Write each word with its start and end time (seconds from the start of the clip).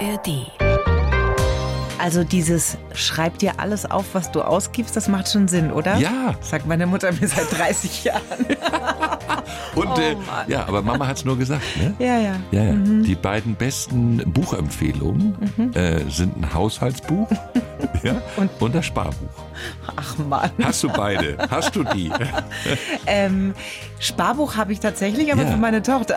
ARD. 0.00 0.46
Also 1.98 2.24
dieses 2.24 2.78
schreib 2.94 3.38
dir 3.38 3.60
alles 3.60 3.84
auf, 3.90 4.06
was 4.14 4.32
du 4.32 4.40
ausgibst, 4.40 4.96
das 4.96 5.06
macht 5.06 5.28
schon 5.30 5.48
Sinn, 5.48 5.70
oder? 5.70 5.96
Ja. 5.98 6.34
Sagt 6.40 6.66
meine 6.66 6.86
Mutter 6.86 7.12
mir 7.12 7.28
seit 7.28 7.52
30 7.58 8.04
Jahren. 8.04 8.22
Und 9.74 9.88
Oh 9.88 10.00
äh, 10.00 10.16
ja, 10.46 10.66
aber 10.66 10.80
Mama 10.80 11.06
hat 11.06 11.18
es 11.18 11.24
nur 11.26 11.36
gesagt. 11.36 11.62
Ne? 11.76 11.94
ja, 11.98 12.18
ja. 12.18 12.36
Ja, 12.52 12.62
ja. 12.64 12.72
Die 12.72 13.14
beiden 13.14 13.54
besten 13.54 14.22
Buchempfehlungen 14.32 15.36
Mhm. 15.56 15.72
äh, 15.74 16.10
sind 16.10 16.36
ein 16.38 16.54
Haushaltsbuch 16.54 17.28
ja, 18.02 18.14
und, 18.36 18.74
das 18.74 18.86
Sparbuch. 18.86 19.28
Ach 19.94 20.16
Mann. 20.18 20.50
Hast 20.62 20.82
du 20.82 20.88
beide? 20.88 21.36
Hast 21.50 21.76
du 21.76 21.84
die? 21.84 22.10
Ähm, 23.06 23.54
Sparbuch 23.98 24.56
habe 24.56 24.72
ich 24.72 24.80
tatsächlich, 24.80 25.32
aber 25.32 25.42
Ja. 25.42 25.50
für 25.50 25.56
meine 25.56 25.82
Tochter. 25.82 26.16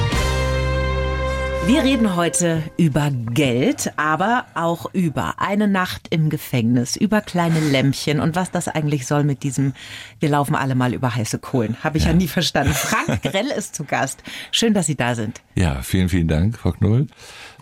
Wir 1.67 1.83
reden 1.83 2.15
heute 2.15 2.63
über 2.77 3.11
Geld, 3.11 3.93
aber 3.95 4.45
auch 4.55 4.93
über 4.93 5.39
eine 5.39 5.67
Nacht 5.67 6.07
im 6.09 6.29
Gefängnis, 6.29 6.95
über 6.95 7.21
kleine 7.21 7.59
Lämpchen 7.59 8.19
und 8.19 8.35
was 8.35 8.51
das 8.51 8.67
eigentlich 8.67 9.05
soll 9.05 9.23
mit 9.23 9.43
diesem, 9.43 9.73
wir 10.19 10.29
laufen 10.29 10.55
alle 10.55 10.75
mal 10.75 10.93
über 10.93 11.15
heiße 11.15 11.39
Kohlen. 11.39 11.77
Habe 11.83 11.99
ich 11.99 12.05
ja. 12.05 12.13
nie 12.13 12.27
verstanden. 12.27 12.73
Frank 12.73 13.21
Grell 13.21 13.47
ist 13.47 13.75
zu 13.75 13.83
Gast. 13.83 14.23
Schön, 14.51 14.73
dass 14.73 14.87
Sie 14.87 14.95
da 14.95 15.13
sind. 15.15 15.41
Ja, 15.55 15.81
vielen, 15.83 16.09
vielen 16.09 16.27
Dank, 16.27 16.57
Frau 16.57 16.71
Knoll. 16.71 17.07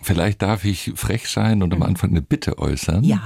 Vielleicht 0.02 0.40
darf 0.42 0.64
ich 0.64 0.92
frech 0.96 1.28
sein 1.28 1.62
und 1.62 1.72
am 1.74 1.82
Anfang 1.82 2.10
eine 2.10 2.22
Bitte 2.22 2.58
äußern. 2.58 3.04
Ja. 3.04 3.20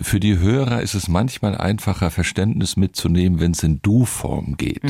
Für 0.00 0.20
die 0.20 0.38
Hörer 0.38 0.82
ist 0.82 0.94
es 0.94 1.08
manchmal 1.08 1.56
einfacher, 1.56 2.10
Verständnis 2.10 2.76
mitzunehmen, 2.76 3.40
wenn 3.40 3.52
es 3.52 3.62
in 3.62 3.80
Du-Form 3.82 4.56
geht. 4.56 4.82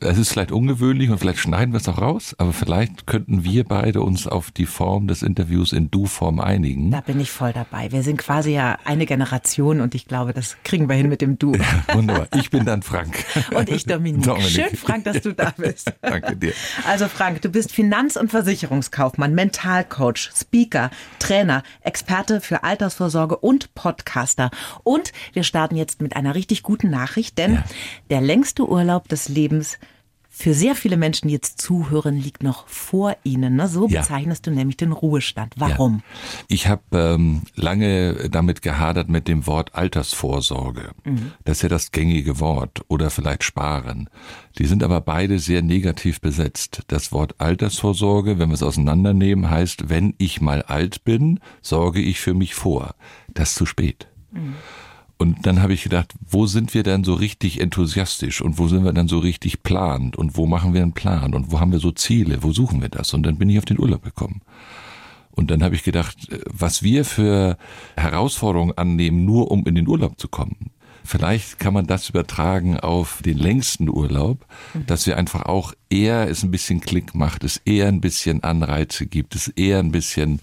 Es 0.00 0.18
ist 0.18 0.30
vielleicht 0.30 0.52
ungewöhnlich 0.52 1.10
und 1.10 1.18
vielleicht 1.18 1.38
schneiden 1.38 1.72
wir 1.72 1.78
es 1.78 1.88
auch 1.88 2.00
raus, 2.00 2.34
aber 2.38 2.52
vielleicht 2.52 3.06
könnten 3.06 3.44
wir 3.44 3.64
beide 3.64 4.02
uns 4.02 4.26
auf 4.26 4.50
die 4.50 4.66
Form 4.66 5.06
des 5.06 5.22
Interviews 5.22 5.72
in 5.72 5.90
Du-Form 5.90 6.40
einigen. 6.40 6.90
Da 6.90 7.00
bin 7.00 7.20
ich 7.20 7.30
voll 7.30 7.52
dabei. 7.52 7.92
Wir 7.92 8.02
sind 8.02 8.18
quasi 8.18 8.52
ja 8.52 8.78
eine 8.84 9.06
Generation 9.06 9.80
und 9.80 9.94
ich 9.94 10.06
glaube, 10.06 10.32
das 10.32 10.56
kriegen 10.64 10.88
wir 10.88 10.96
hin 10.96 11.08
mit 11.08 11.20
dem 11.20 11.38
Du. 11.38 11.52
Wunderbar. 11.92 12.28
Ich 12.36 12.50
bin 12.50 12.64
dann 12.64 12.82
Frank. 12.82 13.24
Und 13.54 13.68
ich 13.68 13.84
Dominik. 13.84 14.24
Dominik. 14.24 14.50
Schön, 14.50 14.76
Frank, 14.76 15.04
dass 15.04 15.20
du 15.22 15.32
da 15.34 15.52
bist. 15.56 15.92
Danke 16.02 16.36
dir. 16.36 16.52
Also 16.86 17.08
Frank, 17.08 17.42
du 17.42 17.48
bist 17.48 17.72
Finanz- 17.72 18.16
und 18.16 18.30
Versicherungskaufmann, 18.30 19.34
Mentalcoach, 19.34 20.30
Speaker, 20.34 20.90
Trainer, 21.18 21.62
Experte 21.82 22.40
für 22.40 22.64
Altersvorsorge 22.64 23.36
und 23.36 23.74
Podcaster. 24.36 24.50
Und 24.84 25.12
wir 25.32 25.42
starten 25.44 25.76
jetzt 25.76 26.00
mit 26.00 26.16
einer 26.16 26.34
richtig 26.34 26.62
guten 26.62 26.90
Nachricht, 26.90 27.38
denn 27.38 27.54
Ja. 27.54 27.64
der 28.10 28.20
längste 28.20 28.68
Urlaub 28.68 29.08
des 29.08 29.28
Lebens 29.28 29.78
für 30.34 30.54
sehr 30.54 30.74
viele 30.74 30.96
Menschen, 30.96 31.28
die 31.28 31.34
jetzt 31.34 31.60
zuhören, 31.60 32.16
liegt 32.16 32.42
noch 32.42 32.66
vor 32.66 33.14
ihnen. 33.22 33.56
Ne? 33.56 33.68
So 33.68 33.86
Ja. 33.86 34.00
bezeichnest 34.00 34.46
du 34.46 34.50
nämlich 34.50 34.78
den 34.78 34.90
Ruhestand. 34.90 35.52
Warum? 35.58 35.96
Ja. 35.96 36.44
Ich 36.48 36.68
habe 36.68 36.82
ähm, 36.92 37.42
lange 37.54 38.30
damit 38.30 38.62
gehadert 38.62 39.10
mit 39.10 39.28
dem 39.28 39.46
Wort 39.46 39.74
Altersvorsorge. 39.74 40.92
Das 41.44 41.58
ist 41.58 41.62
ja 41.64 41.68
das 41.68 41.90
gängige 41.92 42.40
Wort 42.40 42.80
oder 42.88 43.10
vielleicht 43.10 43.44
Sparen. 43.44 44.08
Die 44.56 44.64
sind 44.64 44.82
aber 44.82 45.02
beide 45.02 45.38
sehr 45.38 45.60
negativ 45.60 46.22
besetzt. 46.22 46.80
Das 46.88 47.12
Wort 47.12 47.34
Altersvorsorge, 47.38 48.38
wenn 48.38 48.48
wir 48.48 48.54
es 48.54 48.62
auseinandernehmen, 48.62 49.50
heißt, 49.50 49.90
wenn 49.90 50.14
ich 50.16 50.40
mal 50.40 50.62
alt 50.62 51.04
bin, 51.04 51.40
sorge 51.60 52.00
ich 52.00 52.20
für 52.20 52.32
mich 52.32 52.54
vor. 52.54 52.94
Das 53.34 53.50
ist 53.50 53.56
zu 53.56 53.66
spät. 53.66 54.08
Und 55.18 55.46
dann 55.46 55.62
habe 55.62 55.72
ich 55.72 55.84
gedacht, 55.84 56.14
wo 56.28 56.46
sind 56.46 56.74
wir 56.74 56.82
denn 56.82 57.04
so 57.04 57.14
richtig 57.14 57.60
enthusiastisch 57.60 58.40
und 58.40 58.58
wo 58.58 58.66
sind 58.66 58.84
wir 58.84 58.92
dann 58.92 59.06
so 59.06 59.18
richtig 59.18 59.62
planend 59.62 60.16
und 60.16 60.36
wo 60.36 60.46
machen 60.46 60.74
wir 60.74 60.82
einen 60.82 60.94
Plan 60.94 61.34
und 61.34 61.52
wo 61.52 61.60
haben 61.60 61.70
wir 61.70 61.78
so 61.78 61.92
Ziele, 61.92 62.42
wo 62.42 62.52
suchen 62.52 62.82
wir 62.82 62.88
das? 62.88 63.14
Und 63.14 63.22
dann 63.22 63.38
bin 63.38 63.48
ich 63.48 63.58
auf 63.58 63.64
den 63.64 63.78
Urlaub 63.78 64.02
gekommen. 64.02 64.40
Und 65.30 65.50
dann 65.50 65.62
habe 65.62 65.74
ich 65.74 65.82
gedacht, 65.82 66.30
äh, 66.30 66.40
was 66.50 66.82
wir 66.82 67.04
für 67.04 67.56
Herausforderungen 67.96 68.76
annehmen, 68.76 69.24
nur 69.24 69.50
um 69.50 69.64
in 69.64 69.74
den 69.74 69.88
Urlaub 69.88 70.18
zu 70.18 70.28
kommen. 70.28 70.70
Vielleicht 71.04 71.58
kann 71.58 71.74
man 71.74 71.86
das 71.86 72.08
übertragen 72.08 72.78
auf 72.78 73.22
den 73.24 73.36
längsten 73.36 73.88
Urlaub, 73.88 74.46
dass 74.86 75.06
wir 75.06 75.16
einfach 75.16 75.46
auch 75.46 75.72
eher 75.90 76.28
es 76.28 76.44
ein 76.44 76.52
bisschen 76.52 76.80
Klick 76.80 77.14
macht, 77.14 77.42
es 77.42 77.56
eher 77.64 77.88
ein 77.88 78.00
bisschen 78.00 78.44
Anreize 78.44 79.06
gibt, 79.06 79.34
es 79.34 79.48
eher 79.48 79.80
ein 79.80 79.90
bisschen, 79.90 80.40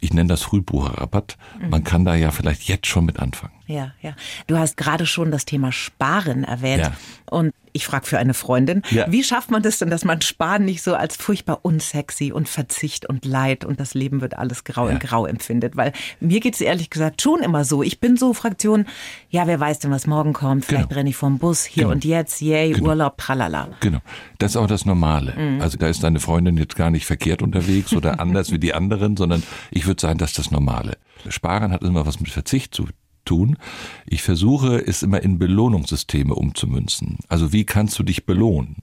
ich 0.00 0.12
nenne 0.12 0.28
das 0.28 0.42
Frühbucherrabatt. 0.42 1.36
Man 1.70 1.82
kann 1.84 2.04
da 2.04 2.14
ja 2.14 2.30
vielleicht 2.30 2.64
jetzt 2.64 2.86
schon 2.86 3.04
mit 3.04 3.18
anfangen. 3.18 3.54
Ja, 3.66 3.92
ja. 4.00 4.14
Du 4.46 4.58
hast 4.58 4.76
gerade 4.76 5.06
schon 5.06 5.30
das 5.30 5.44
Thema 5.44 5.72
Sparen 5.72 6.44
erwähnt. 6.44 6.82
Ja. 6.82 6.92
Und 7.30 7.52
ich 7.76 7.86
frage 7.86 8.06
für 8.06 8.18
eine 8.18 8.34
Freundin, 8.34 8.82
Ja. 8.90 9.04
wie 9.10 9.22
schafft 9.22 9.50
man 9.50 9.62
das 9.62 9.78
denn, 9.78 9.90
dass 9.90 10.04
man 10.04 10.20
Sparen 10.22 10.64
nicht 10.64 10.82
so 10.82 10.94
als 10.94 11.16
furchtbar 11.16 11.60
unsexy 11.62 12.32
und 12.32 12.48
Verzicht 12.48 13.06
und 13.08 13.24
Leid 13.24 13.64
und 13.64 13.78
das 13.78 13.94
Leben 13.94 14.20
wird 14.20 14.36
alles 14.38 14.64
grau 14.64 14.86
in 14.88 14.94
Ja. 14.94 14.98
grau 14.98 15.26
empfindet? 15.26 15.76
Weil 15.76 15.92
mir 16.20 16.40
geht's 16.40 16.60
ehrlich 16.60 16.90
gesagt 16.90 17.22
schon 17.22 17.40
immer 17.42 17.64
so. 17.64 17.82
Ich 17.82 18.00
bin 18.00 18.16
so 18.16 18.32
Fraktion, 18.32 18.86
ja, 19.30 19.46
wer 19.46 19.60
weiß 19.60 19.78
denn, 19.80 19.90
was 19.90 20.06
morgen 20.06 20.32
kommt. 20.32 20.64
Vielleicht 20.64 20.88
Genau. 20.88 20.98
renne 20.98 21.10
ich 21.10 21.16
vom 21.16 21.38
Bus, 21.38 21.64
hier 21.64 21.82
Genau. 21.84 21.92
und 21.94 22.04
jetzt, 22.04 22.40
yay, 22.40 22.72
Genau. 22.72 22.88
Urlaub, 22.88 23.18
tralala. 23.18 23.68
Genau. 23.80 23.98
Das 24.38 24.52
ist 24.52 24.56
auch 24.56 24.66
das 24.66 24.84
Normale. 24.86 25.34
Also 25.60 25.76
da 25.78 25.86
ist 25.88 26.02
deine 26.02 26.20
Freundin 26.20 26.56
jetzt 26.56 26.76
gar 26.76 26.90
nicht 26.90 27.06
verkehrt 27.06 27.42
unterwegs 27.42 27.92
oder 27.92 28.18
anders 28.20 28.50
wie 28.52 28.58
die 28.58 28.72
anderen, 28.74 29.16
sondern 29.16 29.42
ich 29.70 29.86
würde 29.86 30.00
sagen, 30.00 30.18
das 30.18 30.30
ist 30.30 30.38
das 30.38 30.50
Normale. 30.50 30.96
Sparen 31.28 31.72
hat 31.72 31.82
immer 31.82 32.06
was 32.06 32.20
mit 32.20 32.30
Verzicht 32.30 32.74
zu 32.74 32.86
tun. 33.26 33.58
Ich 34.06 34.22
versuche 34.22 34.78
es 34.86 35.02
immer 35.02 35.22
in 35.22 35.38
Belohnungssysteme 35.38 36.34
umzumünzen. 36.34 37.18
Also 37.28 37.52
wie 37.52 37.64
kannst 37.64 37.98
du 37.98 38.02
dich 38.02 38.24
belohnen? 38.24 38.76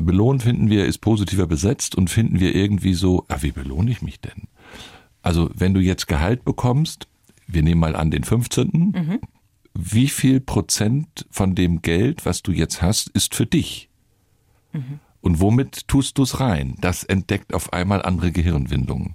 Belohnen 0.00 0.40
finden 0.40 0.70
wir 0.70 0.86
ist 0.86 0.98
positiver 0.98 1.46
besetzt 1.46 1.94
und 1.94 2.08
finden 2.08 2.40
wir 2.40 2.54
irgendwie 2.54 2.94
so, 2.94 3.26
ah, 3.28 3.38
wie 3.42 3.52
belohne 3.52 3.90
ich 3.90 4.00
mich 4.00 4.20
denn? 4.20 4.48
Also 5.20 5.50
wenn 5.54 5.74
du 5.74 5.80
jetzt 5.80 6.08
Gehalt 6.08 6.44
bekommst, 6.44 7.08
wir 7.46 7.62
nehmen 7.62 7.80
mal 7.80 7.94
an 7.94 8.10
den 8.10 8.24
15. 8.24 8.94
Wie 9.74 10.08
viel 10.08 10.40
Prozent 10.40 11.26
von 11.30 11.54
dem 11.54 11.82
Geld, 11.82 12.24
was 12.24 12.42
du 12.42 12.52
jetzt 12.52 12.80
hast, 12.82 13.08
ist 13.10 13.34
für 13.34 13.46
dich? 13.46 13.90
Und 15.20 15.40
womit 15.40 15.86
tust 15.86 16.18
du 16.18 16.24
es 16.24 16.40
rein? 16.40 16.74
Das 16.80 17.04
entdeckt 17.04 17.54
auf 17.54 17.72
einmal 17.72 18.02
andere 18.02 18.32
Gehirnwindungen. 18.32 19.14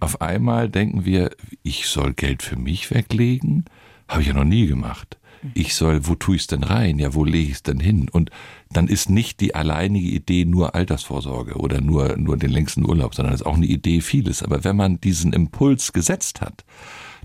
Auf 0.00 0.20
einmal 0.22 0.70
denken 0.70 1.04
wir, 1.04 1.30
ich 1.62 1.86
soll 1.88 2.14
Geld 2.14 2.42
für 2.42 2.56
mich 2.56 2.90
weglegen? 2.90 3.66
Habe 4.08 4.22
ich 4.22 4.28
ja 4.28 4.34
noch 4.34 4.44
nie 4.44 4.66
gemacht. 4.66 5.18
Ich 5.54 5.74
soll, 5.74 6.06
wo 6.06 6.14
tue 6.14 6.36
ich 6.36 6.42
es 6.42 6.46
denn 6.46 6.62
rein? 6.62 6.98
Ja, 7.00 7.14
wo 7.14 7.24
lege 7.24 7.48
ich 7.48 7.56
es 7.56 7.62
denn 7.64 7.80
hin? 7.80 8.08
Und 8.08 8.30
dann 8.70 8.86
ist 8.86 9.10
nicht 9.10 9.40
die 9.40 9.54
alleinige 9.56 10.08
Idee 10.08 10.44
nur 10.44 10.76
Altersvorsorge 10.76 11.56
oder 11.56 11.80
nur, 11.80 12.16
nur 12.16 12.36
den 12.36 12.50
längsten 12.50 12.86
Urlaub, 12.88 13.14
sondern 13.14 13.34
es 13.34 13.40
ist 13.40 13.46
auch 13.46 13.56
eine 13.56 13.66
Idee 13.66 14.00
vieles. 14.00 14.42
Aber 14.42 14.62
wenn 14.62 14.76
man 14.76 15.00
diesen 15.00 15.32
Impuls 15.32 15.92
gesetzt 15.92 16.40
hat, 16.40 16.64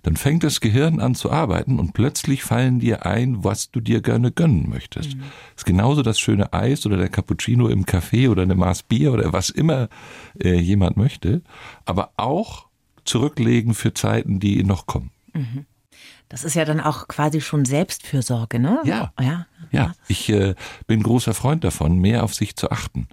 dann 0.04 0.16
fängt 0.16 0.44
das 0.44 0.62
Gehirn 0.62 1.00
an 1.00 1.16
zu 1.16 1.32
arbeiten 1.32 1.80
und 1.80 1.94
plötzlich 1.94 2.44
fallen 2.44 2.80
dir 2.80 3.06
ein, 3.06 3.44
was 3.44 3.72
du 3.72 3.82
dir 3.82 4.02
gerne 4.02 4.32
gönnen 4.32 4.70
möchtest. 4.70 5.16
Mhm. 5.16 5.24
ist 5.56 5.66
genauso 5.66 6.02
das 6.02 6.20
schöne 6.20 6.54
Eis 6.54 6.86
oder 6.86 6.98
der 6.98 7.10
Cappuccino 7.10 7.68
im 7.68 7.86
Café 7.86 8.30
oder 8.30 8.44
eine 8.44 8.56
Maß 8.56 8.84
Bier 8.84 9.12
oder 9.12 9.34
was 9.34 9.50
immer 9.50 9.90
äh, 10.42 10.58
jemand 10.60 10.98
möchte, 10.98 11.42
aber 11.86 12.12
auch 12.18 12.68
zurücklegen 13.06 13.74
für 13.74 13.94
Zeiten, 13.94 14.40
die 14.40 14.64
noch 14.64 14.86
kommen. 14.86 15.12
Das 16.30 16.44
ist 16.44 16.56
ja 16.56 16.66
dann 16.66 16.80
auch 16.80 17.08
quasi 17.08 17.42
schon 17.42 17.66
Selbstfürsorge, 17.66 18.60
ne? 18.60 18.82
Ja. 18.84 19.14
Ja. 19.20 19.46
Ja, 19.72 19.94
ich 20.08 20.30
äh, 20.30 20.56
bin 20.88 21.04
großer 21.04 21.34
Freund 21.34 21.64
davon, 21.66 22.00
mehr 22.00 22.24
auf 22.24 22.34
sich 22.34 22.56
zu 22.56 22.72
achten, 22.72 23.10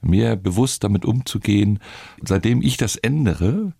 mehr 0.00 0.36
bewusst 0.36 0.82
damit 0.82 1.04
umzugehen. 1.04 1.80
Seitdem 2.22 2.62
ich 2.62 2.78
das 2.78 2.96
ändere, 2.96 3.74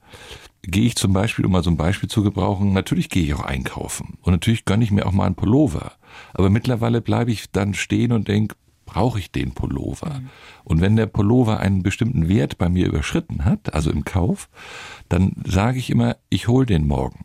gehe 0.63 0.85
ich 0.85 0.97
zum 0.97 1.13
Beispiel, 1.15 1.47
um 1.47 1.53
mal 1.53 1.63
so 1.63 1.71
ein 1.71 1.79
Beispiel 1.79 2.09
zu 2.09 2.23
gebrauchen, 2.23 2.75
natürlich 2.75 3.09
gehe 3.09 3.23
ich 3.23 3.35
auch 3.35 3.45
einkaufen 3.45 4.19
und 4.23 4.33
natürlich 4.33 4.67
gönne 4.67 4.85
ich 4.85 4.91
mir 4.91 5.07
auch 5.07 5.13
mal 5.13 5.25
einen 5.25 5.37
Pullover. 5.37 5.93
Aber 6.35 6.51
mittlerweile 6.51 7.01
bleibe 7.01 7.31
ich 7.31 7.51
dann 7.51 7.75
stehen 7.75 8.13
und 8.13 8.29
denke, 8.29 8.57
brauche 8.85 9.19
ich 9.19 9.31
den 9.31 9.53
Pullover? 9.53 10.23
Und 10.65 10.81
wenn 10.81 10.97
der 10.97 11.07
Pullover 11.07 11.61
einen 11.61 11.83
bestimmten 11.83 12.29
Wert 12.29 12.59
bei 12.59 12.69
mir 12.69 12.87
überschritten 12.87 13.45
hat, 13.45 13.75
also 13.75 13.91
im 13.91 14.05
Kauf, 14.05 14.49
dann 15.09 15.33
sage 15.47 15.79
ich 15.79 15.91
immer, 15.91 16.17
ich 16.31 16.49
hol 16.49 16.65
den 16.67 16.87
morgen. 16.87 17.25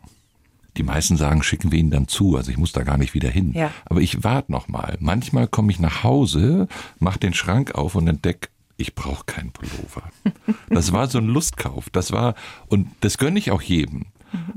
Die 0.77 0.83
meisten 0.83 1.17
sagen, 1.17 1.43
schicken 1.43 1.71
wir 1.71 1.79
ihn 1.79 1.91
dann 1.91 2.07
zu, 2.07 2.35
also 2.35 2.51
ich 2.51 2.57
muss 2.57 2.71
da 2.71 2.83
gar 2.83 2.97
nicht 2.97 3.13
wieder 3.13 3.29
hin. 3.29 3.53
Ja. 3.53 3.71
Aber 3.85 4.01
ich 4.01 4.23
warte 4.23 4.51
noch 4.51 4.67
mal. 4.67 4.97
Manchmal 4.99 5.47
komme 5.47 5.71
ich 5.71 5.79
nach 5.79 6.03
Hause, 6.03 6.67
mach 6.99 7.17
den 7.17 7.33
Schrank 7.33 7.75
auf 7.75 7.95
und 7.95 8.07
entdecke, 8.07 8.49
ich 8.77 8.95
brauche 8.95 9.25
keinen 9.25 9.51
Pullover. 9.51 10.09
Das 10.69 10.91
war 10.91 11.07
so 11.07 11.19
ein 11.19 11.27
Lustkauf. 11.27 11.91
Das 11.91 12.11
war 12.11 12.33
und 12.67 12.87
das 13.01 13.19
gönne 13.19 13.37
ich 13.37 13.51
auch 13.51 13.61
jedem. 13.61 14.07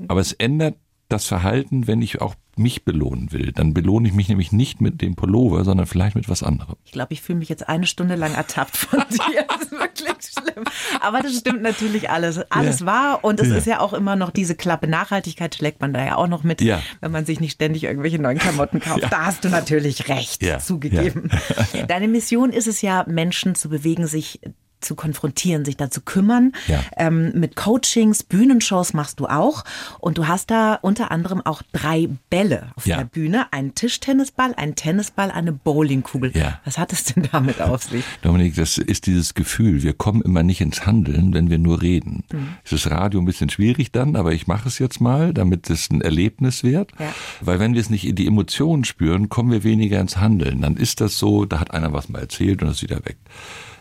Aber 0.09 0.21
es 0.21 0.33
ändert 0.33 0.77
das 1.09 1.27
Verhalten, 1.27 1.87
wenn 1.87 2.01
ich 2.01 2.23
auch 2.23 2.35
mich 2.59 2.85
belohnen 2.85 3.33
will, 3.33 3.53
dann 3.53 3.75
belohne 3.75 4.09
ich 4.09 4.15
mich 4.15 4.29
nämlich 4.29 4.53
nicht 4.53 4.81
mit 4.81 5.03
dem 5.03 5.15
Pullover, 5.15 5.65
sondern 5.65 5.87
vielleicht 5.87 6.17
mit 6.17 6.29
was 6.29 6.43
anderem. 6.43 6.77
Ich 6.85 6.93
glaube, 6.93 7.13
ich 7.13 7.21
fühle 7.21 7.39
mich 7.39 7.49
jetzt 7.49 7.69
eine 7.69 7.87
Stunde 7.87 8.15
lang 8.15 8.35
ertappt 8.35 8.77
von 8.77 9.01
dir. 9.11 9.45
Das 9.49 9.63
ist 9.63 9.73
wirklich 9.73 10.17
schlimm. 10.23 10.65
Aber 11.01 11.21
das 11.21 11.37
stimmt 11.37 11.63
natürlich 11.63 12.11
alles. 12.11 12.39
Alles 12.51 12.81
ja. 12.81 12.87
wahr. 12.87 13.25
Und 13.25 13.41
es 13.41 13.49
ja. 13.49 13.57
ist 13.57 13.67
ja 13.67 13.81
auch 13.81 13.93
immer 13.93 14.17
noch 14.17 14.31
diese 14.31 14.55
Klappe 14.55 14.87
Nachhaltigkeit 14.87 15.55
schlägt 15.55 15.81
man 15.81 15.93
da 15.93 16.05
ja 16.05 16.17
auch 16.17 16.29
noch 16.29 16.45
mit, 16.45 16.61
ja. 16.61 16.83
wenn 17.01 17.13
man 17.13 17.27
sich 17.27 17.41
nicht 17.41 17.53
ständig 17.53 17.85
irgendwelche 17.85 18.19
neuen 18.19 18.39
Klamotten 18.39 18.81
kauft. 18.81 19.07
Da 19.17 19.27
hast 19.27 19.45
du 19.45 19.49
natürlich 19.49 20.09
recht 20.09 20.45
zugegeben. 20.61 21.31
Deine 21.89 22.09
Mission 22.09 22.51
ist 22.51 22.67
es 22.67 22.83
ja, 22.83 23.05
Menschen 23.07 23.55
zu 23.55 23.69
bewegen, 23.69 24.07
sich 24.07 24.41
zu 24.81 24.95
konfrontieren, 24.95 25.65
sich 25.65 25.77
da 25.77 25.91
zu 25.91 26.01
kümmern. 26.01 26.53
Ja. 26.69 26.81
Ähm, 26.97 27.33
mit 27.35 27.57
Coachings, 27.57 28.23
Bühnenshows 28.23 28.93
machst 28.93 29.21
du 29.21 29.27
auch. 29.27 29.65
Und 29.99 30.19
du 30.19 30.29
hast 30.29 30.51
da 30.51 30.75
unter 30.75 31.11
anderem 31.11 31.41
auch 31.45 31.63
drei 31.73 32.09
Bälle 32.31 32.69
auf 32.77 32.87
ja. 32.87 32.99
der 32.99 33.05
Bühne. 33.05 33.53
Einen 33.53 33.75
Tischtennisball, 33.75 34.55
einen 34.55 34.75
Tennisball, 34.75 35.31
eine 35.31 35.53
Bowlingkugel. 35.53 36.37
Ja. 36.37 36.61
Was 36.65 36.79
hat 36.79 36.93
es 36.93 37.05
denn 37.05 37.29
damit 37.33 37.61
auf 37.61 37.85
sich? 37.85 38.05
Dominik, 38.23 38.55
das 38.55 38.79
ist 38.79 39.07
dieses 39.07 39.35
Gefühl, 39.35 39.83
wir 39.83 39.93
kommen 39.93 40.23
immer 40.23 40.43
nicht 40.43 40.61
ins 40.61 40.87
Handeln, 40.87 41.33
wenn 41.35 41.51
wir 41.51 41.59
nur 41.59 41.83
reden. 41.83 42.25
Mhm. 42.33 42.49
Es 42.65 42.73
ist 42.73 42.91
Radio 42.91 43.21
ein 43.21 43.27
bisschen 43.27 43.51
schwierig 43.51 43.93
dann, 43.93 44.17
aber 44.17 44.33
ich 44.33 44.47
mache 44.47 44.69
es 44.69 44.79
jetzt 44.79 45.01
mal, 45.01 45.33
damit 45.33 45.71
es 45.71 45.91
ein 45.91 46.01
Erlebnis 46.01 46.63
wird. 46.63 46.93
Ja. 46.99 47.13
Weil 47.41 47.59
wenn 47.59 47.75
wir 47.75 47.81
es 47.81 47.91
nicht 47.91 48.07
in 48.07 48.15
die 48.15 48.27
Emotionen 48.27 48.85
spüren, 48.85 49.29
kommen 49.29 49.51
wir 49.51 49.65
weniger 49.65 50.01
ins 50.01 50.17
Handeln. 50.17 50.61
Dann 50.61 50.77
ist 50.77 51.01
das 51.01 51.19
so, 51.19 51.45
da 51.45 51.61
hat 51.61 51.73
einer 51.73 51.93
was 51.93 52.09
mal 52.09 52.21
erzählt 52.21 52.63
und 52.63 52.69
das 52.69 52.79
ist 52.79 52.83
wieder 52.83 53.05
weg. 53.05 53.17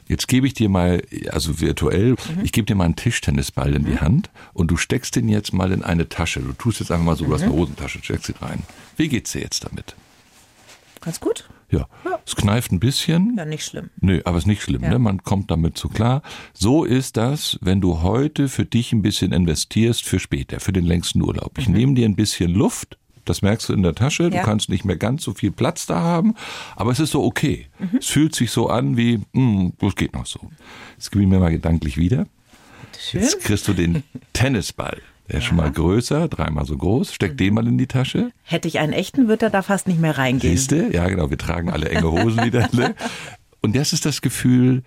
Jetzt 0.08 0.28
gebe 0.28 0.46
ich 0.48 0.54
dir 0.54 0.70
mal, 0.70 1.02
also 1.32 1.60
virtuell, 1.60 2.12
mhm. 2.12 2.44
ich 2.44 2.52
gebe 2.52 2.66
dir 2.66 2.76
mal 2.76 2.86
einen 2.86 2.96
Tischtennisball 2.96 3.74
in 3.76 3.86
die 3.86 3.94
mhm. 3.94 4.02
Hand 4.02 4.30
und 4.54 4.70
du 4.70 4.78
steckst 4.78 5.16
den 5.16 5.30
jetzt 5.30 5.54
mal 5.54 5.72
in 5.72 5.84
eine 5.84 6.10
Tasche. 6.10 6.42
Du 6.42 6.54
tust 6.54 6.80
jetzt 6.80 6.92
einfach 6.92 7.06
mal 7.06 7.16
so, 7.16 7.26
du 7.26 7.34
hast 7.34 7.42
eine 7.42 7.52
mhm. 7.52 7.58
Hosentasche, 7.58 8.00
steckst 8.04 8.28
sie 8.28 8.36
rein. 8.42 8.64
Wie 8.98 9.08
geht's 9.08 9.32
dir 9.32 9.42
jetzt 9.42 9.64
damit? 9.66 9.96
Ganz 11.02 11.20
gut. 11.20 11.48
Ja. 11.70 11.88
ja. 12.04 12.20
Es 12.26 12.36
kneift 12.36 12.72
ein 12.72 12.80
bisschen. 12.80 13.36
Ja, 13.38 13.46
nicht 13.46 13.66
schlimm. 13.66 13.90
Nö, 14.00 14.22
aber 14.26 14.38
es 14.38 14.44
ist 14.44 14.48
nicht 14.48 14.62
schlimm, 14.62 14.84
ja. 14.84 14.90
ne? 14.90 15.00
Man 15.00 15.24
kommt 15.24 15.52
damit 15.52 15.78
so 15.78 15.90
klar. 15.90 16.22
So 16.54 16.84
ist 16.84 17.18
das, 17.18 17.60
wenn 17.62 17.82
du 17.82 18.02
heute 18.02 18.48
für 18.48 18.66
dich 18.66 18.94
ein 18.94 19.02
bisschen 19.02 19.32
investierst 19.32 20.04
für 20.04 20.20
später, 20.20 20.60
für 20.60 20.74
den 20.74 20.86
längsten 20.86 21.22
Urlaub. 21.22 21.58
Ich 21.58 21.68
mhm. 21.68 21.76
nehme 21.76 21.94
dir 21.96 22.06
ein 22.08 22.16
bisschen 22.16 22.54
Luft 22.54 22.98
das 23.26 23.42
merkst 23.42 23.70
du 23.70 23.74
in 23.74 23.84
der 23.84 23.96
Tasche. 23.96 24.30
Du 24.30 24.42
kannst 24.42 24.70
nicht 24.70 24.86
mehr 24.86 24.98
ganz 24.98 25.24
so 25.24 25.34
viel 25.34 25.52
Platz 25.52 25.86
da 25.86 26.00
haben, 26.00 26.36
aber 26.76 26.92
es 26.92 27.00
ist 27.00 27.12
so 27.12 27.24
okay. 27.24 27.68
Mhm. 27.80 27.98
Es 28.00 28.08
fühlt 28.08 28.36
sich 28.36 28.52
so 28.52 28.70
an 28.70 28.98
wie, 28.98 29.18
mh, 29.18 29.24
hm, 29.34 29.74
das 29.80 29.96
geht 29.96 30.14
noch 30.14 30.26
so. 30.26 30.40
Jetzt 30.96 31.12
gib 31.12 31.22
ich 31.22 31.28
mir 31.28 31.40
mal 31.40 31.52
gedanklich 31.52 31.98
wieder. 31.98 32.28
Schön. 33.00 33.22
Jetzt 33.22 33.42
kriegst 33.42 33.68
du 33.68 33.74
den 33.74 34.04
Tennisball. 34.34 35.02
Der 35.28 35.38
ist 35.38 35.44
ja. 35.44 35.50
schon 35.50 35.58
mal 35.58 35.72
größer, 35.72 36.28
dreimal 36.28 36.66
so 36.66 36.78
groß. 36.78 37.14
Steck 37.14 37.34
mhm. 37.34 37.38
den 37.38 37.54
mal 37.56 37.68
in 37.68 37.78
die 37.78 37.88
Tasche. 37.88 38.32
Hätte 38.44 38.68
ich 38.68 38.80
einen 38.80 38.94
echten, 38.94 39.28
würde 39.28 39.48
er 39.48 39.50
da 39.50 39.62
fast 39.62 39.88
nicht 39.88 40.00
mehr 40.00 40.18
reingehen. 40.18 40.56
Siehste? 40.56 40.90
Ja, 40.94 41.08
genau. 41.08 41.30
Wir 41.30 41.38
tragen 41.38 41.70
alle 41.70 41.90
enge 41.90 42.12
Hosen 42.12 42.44
wieder. 42.46 42.70
Ne? 42.72 42.96
Und 43.62 43.76
das 43.76 43.94
ist 43.94 44.06
das 44.06 44.22
Gefühl, 44.22 44.84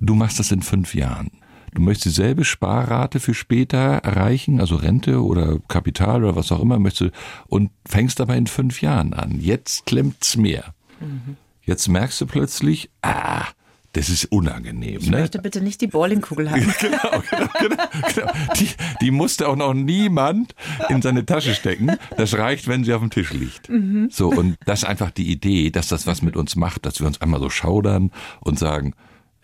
du 0.00 0.14
machst 0.14 0.38
das 0.38 0.50
in 0.50 0.62
fünf 0.62 0.94
Jahren. 0.94 1.30
Du 1.74 1.80
möchtest 1.80 2.18
dieselbe 2.18 2.44
Sparrate 2.44 3.18
für 3.18 3.32
später 3.32 3.78
erreichen, 3.78 4.60
also 4.60 4.76
Rente 4.76 5.22
oder 5.22 5.58
Kapital 5.68 6.22
oder 6.22 6.36
was 6.36 6.52
auch 6.52 6.60
immer 6.60 6.78
möchtest 6.78 7.12
und 7.46 7.70
fängst 7.86 8.20
aber 8.20 8.36
in 8.36 8.46
fünf 8.46 8.82
Jahren 8.82 9.14
an. 9.14 9.40
Jetzt 9.40 9.86
klemmt's 9.86 10.36
mehr. 10.36 10.74
Mhm. 11.00 11.36
Jetzt 11.62 11.88
merkst 11.88 12.20
du 12.20 12.26
plötzlich, 12.26 12.90
ah, 13.00 13.46
das 13.92 14.08
ist 14.08 14.26
unangenehm. 14.26 14.98
Ich 15.00 15.10
ne? 15.10 15.18
möchte 15.18 15.38
bitte 15.38 15.60
nicht 15.62 15.80
die 15.80 15.86
Bowlingkugel 15.86 16.50
haben. 16.50 16.60
genau, 16.80 17.22
genau, 17.30 17.48
genau, 17.58 17.84
genau. 18.14 18.32
Die, 18.58 18.68
die 19.00 19.10
musste 19.10 19.48
auch 19.48 19.56
noch 19.56 19.74
niemand 19.74 20.54
in 20.88 21.00
seine 21.00 21.24
Tasche 21.24 21.54
stecken. 21.54 21.96
Das 22.16 22.36
reicht, 22.36 22.68
wenn 22.68 22.84
sie 22.84 22.92
auf 22.92 23.00
dem 23.00 23.10
Tisch 23.10 23.32
liegt. 23.32 23.68
Mhm. 23.68 24.08
So, 24.10 24.30
und 24.30 24.56
das 24.66 24.80
ist 24.80 24.88
einfach 24.88 25.10
die 25.10 25.30
Idee, 25.30 25.70
dass 25.70 25.88
das 25.88 26.06
was 26.06 26.20
mit 26.20 26.36
uns 26.36 26.56
macht, 26.56 26.84
dass 26.84 27.00
wir 27.00 27.06
uns 27.06 27.20
einmal 27.20 27.40
so 27.40 27.50
schaudern 27.50 28.10
und 28.40 28.58
sagen, 28.58 28.94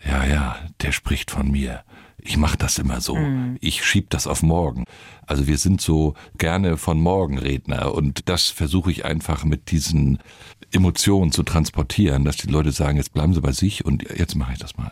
ja, 0.03 0.25
ja, 0.25 0.57
der 0.81 0.91
spricht 0.91 1.31
von 1.31 1.51
mir 1.51 1.83
ich 2.21 2.37
mache 2.37 2.57
das 2.57 2.77
immer 2.77 3.01
so. 3.01 3.15
Mhm. 3.15 3.57
Ich 3.61 3.83
schieb 3.83 4.09
das 4.09 4.27
auf 4.27 4.43
morgen. 4.43 4.85
Also 5.25 5.47
wir 5.47 5.57
sind 5.57 5.81
so 5.81 6.15
gerne 6.37 6.77
von 6.77 6.99
morgen 6.99 7.37
Redner 7.37 7.93
und 7.93 8.29
das 8.29 8.49
versuche 8.49 8.91
ich 8.91 9.05
einfach 9.05 9.43
mit 9.43 9.71
diesen 9.71 10.19
Emotionen 10.71 11.31
zu 11.31 11.43
transportieren, 11.43 12.25
dass 12.25 12.37
die 12.37 12.47
Leute 12.49 12.71
sagen, 12.71 12.97
jetzt 12.97 13.13
bleiben 13.13 13.33
sie 13.33 13.41
bei 13.41 13.51
sich 13.51 13.85
und 13.85 14.03
jetzt 14.17 14.35
mache 14.35 14.53
ich 14.53 14.59
das 14.59 14.77
mal. 14.77 14.91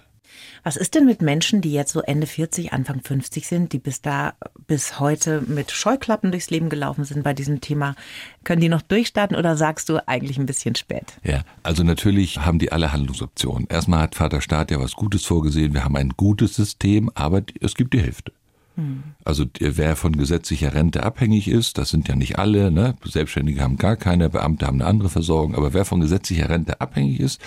Was 0.68 0.76
ist 0.76 0.96
denn 0.96 1.06
mit 1.06 1.22
Menschen, 1.22 1.62
die 1.62 1.72
jetzt 1.72 1.94
so 1.94 2.02
Ende 2.02 2.28
40, 2.28 2.74
Anfang 2.74 3.00
50 3.02 3.48
sind, 3.48 3.72
die 3.72 3.80
bis 3.80 4.02
da, 4.02 4.34
bis 4.68 5.00
heute 5.00 5.42
mit 5.48 5.72
Scheuklappen 5.72 6.32
durchs 6.32 6.50
Leben 6.50 6.68
gelaufen 6.68 7.06
sind 7.06 7.24
bei 7.24 7.34
diesem 7.34 7.62
Thema? 7.62 7.96
Können 8.44 8.60
die 8.60 8.68
noch 8.68 8.82
durchstarten 8.82 9.38
oder 9.38 9.56
sagst 9.56 9.88
du 9.88 10.06
eigentlich 10.10 10.38
ein 10.38 10.46
bisschen 10.46 10.76
spät? 10.76 11.20
Ja, 11.24 11.44
also 11.64 11.84
natürlich 11.84 12.40
haben 12.40 12.60
die 12.60 12.74
alle 12.74 12.92
Handlungsoptionen. 12.92 13.68
Erstmal 13.70 14.02
hat 14.02 14.16
Vater 14.16 14.42
Staat 14.42 14.70
ja 14.70 14.78
was 14.82 14.92
Gutes 14.92 15.24
vorgesehen. 15.24 15.74
Wir 15.74 15.86
haben 15.86 15.96
ein 15.96 16.10
gutes 16.18 16.56
System, 16.56 17.10
aber 17.16 17.44
es 17.62 17.76
gibt 17.76 17.94
die 17.94 18.02
Hälfte. 18.02 18.34
Hm. 18.76 19.04
Also 19.24 19.46
wer 19.62 19.96
von 19.96 20.18
gesetzlicher 20.18 20.74
Rente 20.74 21.04
abhängig 21.04 21.48
ist, 21.48 21.78
das 21.78 21.92
sind 21.92 22.10
ja 22.10 22.16
nicht 22.18 22.40
alle, 22.40 22.72
ne? 22.72 22.98
Selbstständige 23.06 23.62
haben 23.62 23.78
gar 23.78 23.96
keine, 23.96 24.30
Beamte 24.30 24.68
haben 24.68 24.82
eine 24.82 24.90
andere 24.90 25.08
Versorgung, 25.08 25.56
aber 25.56 25.74
wer 25.74 25.86
von 25.86 26.02
gesetzlicher 26.02 26.50
Rente 26.50 26.82
abhängig 26.82 27.22
ist, 27.22 27.40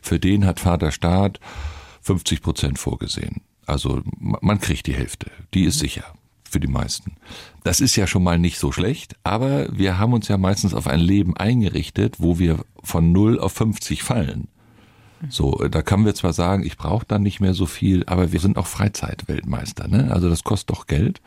für 0.00 0.20
den 0.20 0.46
hat 0.46 0.60
Vater 0.60 0.92
Staat 0.92 1.40
50 2.02 2.42
Prozent 2.42 2.78
vorgesehen. 2.78 3.42
Also 3.66 4.02
man 4.18 4.60
kriegt 4.60 4.86
die 4.86 4.94
Hälfte. 4.94 5.30
Die 5.54 5.64
ist 5.64 5.78
sicher 5.78 6.04
für 6.48 6.60
die 6.60 6.66
meisten. 6.66 7.12
Das 7.62 7.80
ist 7.80 7.94
ja 7.96 8.06
schon 8.06 8.24
mal 8.24 8.38
nicht 8.38 8.58
so 8.58 8.72
schlecht, 8.72 9.14
aber 9.22 9.68
wir 9.76 9.98
haben 9.98 10.12
uns 10.12 10.26
ja 10.28 10.36
meistens 10.36 10.74
auf 10.74 10.88
ein 10.88 11.00
Leben 11.00 11.36
eingerichtet, 11.36 12.16
wo 12.18 12.38
wir 12.38 12.64
von 12.82 13.12
0 13.12 13.38
auf 13.38 13.52
50 13.52 14.02
fallen. 14.02 14.48
So, 15.28 15.52
da 15.70 15.82
können 15.82 16.06
wir 16.06 16.14
zwar 16.14 16.32
sagen, 16.32 16.64
ich 16.64 16.78
brauche 16.78 17.04
dann 17.06 17.22
nicht 17.22 17.40
mehr 17.40 17.52
so 17.52 17.66
viel, 17.66 18.04
aber 18.06 18.32
wir 18.32 18.40
sind 18.40 18.56
auch 18.56 18.66
Freizeitweltmeister, 18.66 19.86
ne? 19.86 20.10
Also 20.12 20.30
das 20.30 20.44
kostet 20.44 20.70
doch 20.70 20.86
Geld. 20.86 21.20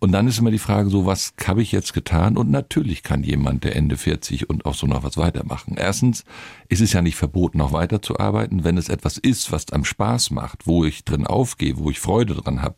Und 0.00 0.12
dann 0.12 0.28
ist 0.28 0.38
immer 0.38 0.52
die 0.52 0.58
Frage 0.58 0.90
so, 0.90 1.06
was 1.06 1.34
habe 1.44 1.60
ich 1.60 1.72
jetzt 1.72 1.92
getan? 1.92 2.36
Und 2.36 2.50
natürlich 2.50 3.02
kann 3.02 3.24
jemand, 3.24 3.64
der 3.64 3.74
Ende 3.74 3.96
40 3.96 4.48
und 4.48 4.64
auch 4.64 4.74
so 4.74 4.86
noch 4.86 5.02
was 5.02 5.16
weitermachen. 5.16 5.76
Erstens 5.76 6.24
ist 6.68 6.80
es 6.80 6.92
ja 6.92 7.02
nicht 7.02 7.16
verboten, 7.16 7.58
noch 7.58 7.72
weiterzuarbeiten. 7.72 8.62
Wenn 8.62 8.78
es 8.78 8.88
etwas 8.88 9.18
ist, 9.18 9.50
was 9.50 9.72
einem 9.72 9.84
Spaß 9.84 10.30
macht, 10.30 10.68
wo 10.68 10.84
ich 10.84 11.04
drin 11.04 11.26
aufgehe, 11.26 11.78
wo 11.78 11.90
ich 11.90 11.98
Freude 11.98 12.34
dran 12.34 12.62
habe, 12.62 12.76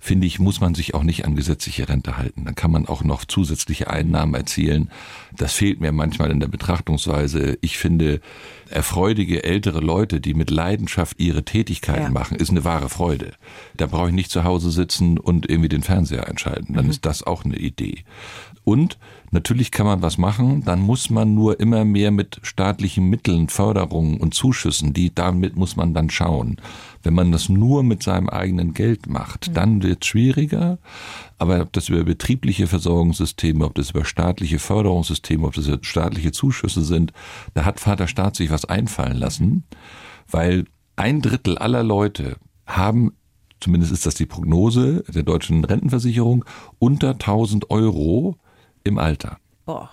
finde 0.00 0.26
ich, 0.26 0.38
muss 0.38 0.60
man 0.60 0.74
sich 0.74 0.94
auch 0.94 1.02
nicht 1.02 1.24
an 1.24 1.36
gesetzliche 1.36 1.88
Rente 1.88 2.16
halten. 2.16 2.44
Dann 2.44 2.54
kann 2.54 2.70
man 2.70 2.86
auch 2.86 3.04
noch 3.04 3.24
zusätzliche 3.24 3.90
Einnahmen 3.90 4.34
erzielen. 4.34 4.90
Das 5.36 5.52
fehlt 5.52 5.80
mir 5.80 5.92
manchmal 5.92 6.30
in 6.30 6.40
der 6.40 6.48
Betrachtungsweise. 6.48 7.58
Ich 7.60 7.78
finde, 7.78 8.20
erfreudige 8.70 9.44
ältere 9.44 9.80
Leute, 9.80 10.20
die 10.20 10.34
mit 10.34 10.50
Leidenschaft 10.50 11.18
ihre 11.18 11.44
Tätigkeiten 11.44 12.02
ja. 12.02 12.10
machen, 12.10 12.36
ist 12.36 12.50
eine 12.50 12.64
wahre 12.64 12.88
Freude. 12.88 13.32
Da 13.76 13.86
brauche 13.86 14.08
ich 14.08 14.14
nicht 14.14 14.30
zu 14.30 14.44
Hause 14.44 14.70
sitzen 14.70 15.18
und 15.18 15.48
irgendwie 15.48 15.68
den 15.68 15.82
Fernseher 15.82 16.28
einschalten. 16.28 16.74
Dann 16.74 16.84
mhm. 16.84 16.90
ist 16.90 17.04
das 17.04 17.22
auch 17.22 17.44
eine 17.44 17.56
Idee. 17.56 18.04
Und 18.64 18.98
natürlich 19.30 19.70
kann 19.70 19.86
man 19.86 20.02
was 20.02 20.18
machen, 20.18 20.62
dann 20.64 20.80
muss 20.80 21.08
man 21.08 21.34
nur 21.34 21.58
immer 21.58 21.86
mehr 21.86 22.10
mit 22.10 22.38
staatlichen 22.42 23.08
Mitteln, 23.08 23.48
Förderungen 23.48 24.18
und 24.18 24.34
Zuschüssen, 24.34 24.92
die 24.92 25.14
damit 25.14 25.56
muss 25.56 25.76
man 25.76 25.94
dann 25.94 26.10
schauen. 26.10 26.60
Wenn 27.02 27.14
man 27.14 27.32
das 27.32 27.48
nur 27.48 27.82
mit 27.82 28.02
seinem 28.02 28.28
eigenen 28.28 28.74
Geld 28.74 29.06
macht, 29.06 29.48
mhm. 29.48 29.54
dann 29.54 29.82
wird 29.82 30.04
es 30.04 30.08
schwieriger. 30.08 30.78
Aber 31.38 31.60
ob 31.60 31.72
das 31.72 31.88
über 31.88 32.04
betriebliche 32.04 32.66
Versorgungssysteme, 32.66 33.64
ob 33.64 33.74
das 33.74 33.90
über 33.90 34.04
staatliche 34.04 34.58
Förderungssysteme, 34.58 35.46
ob 35.46 35.54
das 35.54 35.68
über 35.68 35.78
staatliche 35.82 36.32
Zuschüsse 36.32 36.82
sind, 36.82 37.12
da 37.54 37.64
hat 37.64 37.80
Vater 37.80 38.08
Staat 38.08 38.36
sich 38.36 38.50
was 38.50 38.64
einfallen 38.64 39.16
lassen, 39.16 39.64
weil 40.28 40.64
ein 40.96 41.22
Drittel 41.22 41.56
aller 41.58 41.84
Leute 41.84 42.36
haben 42.66 43.12
zumindest 43.60 43.92
ist 43.92 44.06
das 44.06 44.14
die 44.14 44.26
Prognose 44.26 45.04
der 45.08 45.22
deutschen 45.22 45.64
Rentenversicherung, 45.64 46.44
unter 46.78 47.10
1000 47.10 47.70
Euro 47.70 48.36
im 48.84 48.98
Alter. 48.98 49.38
Boah. 49.64 49.90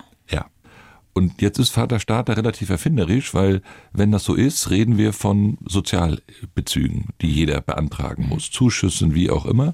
Und 1.16 1.40
jetzt 1.40 1.58
ist 1.58 1.70
Vater 1.70 1.98
Staat 1.98 2.28
da 2.28 2.34
relativ 2.34 2.68
erfinderisch, 2.68 3.32
weil 3.32 3.62
wenn 3.94 4.12
das 4.12 4.24
so 4.24 4.34
ist, 4.34 4.68
reden 4.68 4.98
wir 4.98 5.14
von 5.14 5.56
Sozialbezügen, 5.64 7.06
die 7.22 7.32
jeder 7.32 7.62
beantragen 7.62 8.28
muss, 8.28 8.50
Zuschüssen, 8.50 9.14
wie 9.14 9.30
auch 9.30 9.46
immer. 9.46 9.72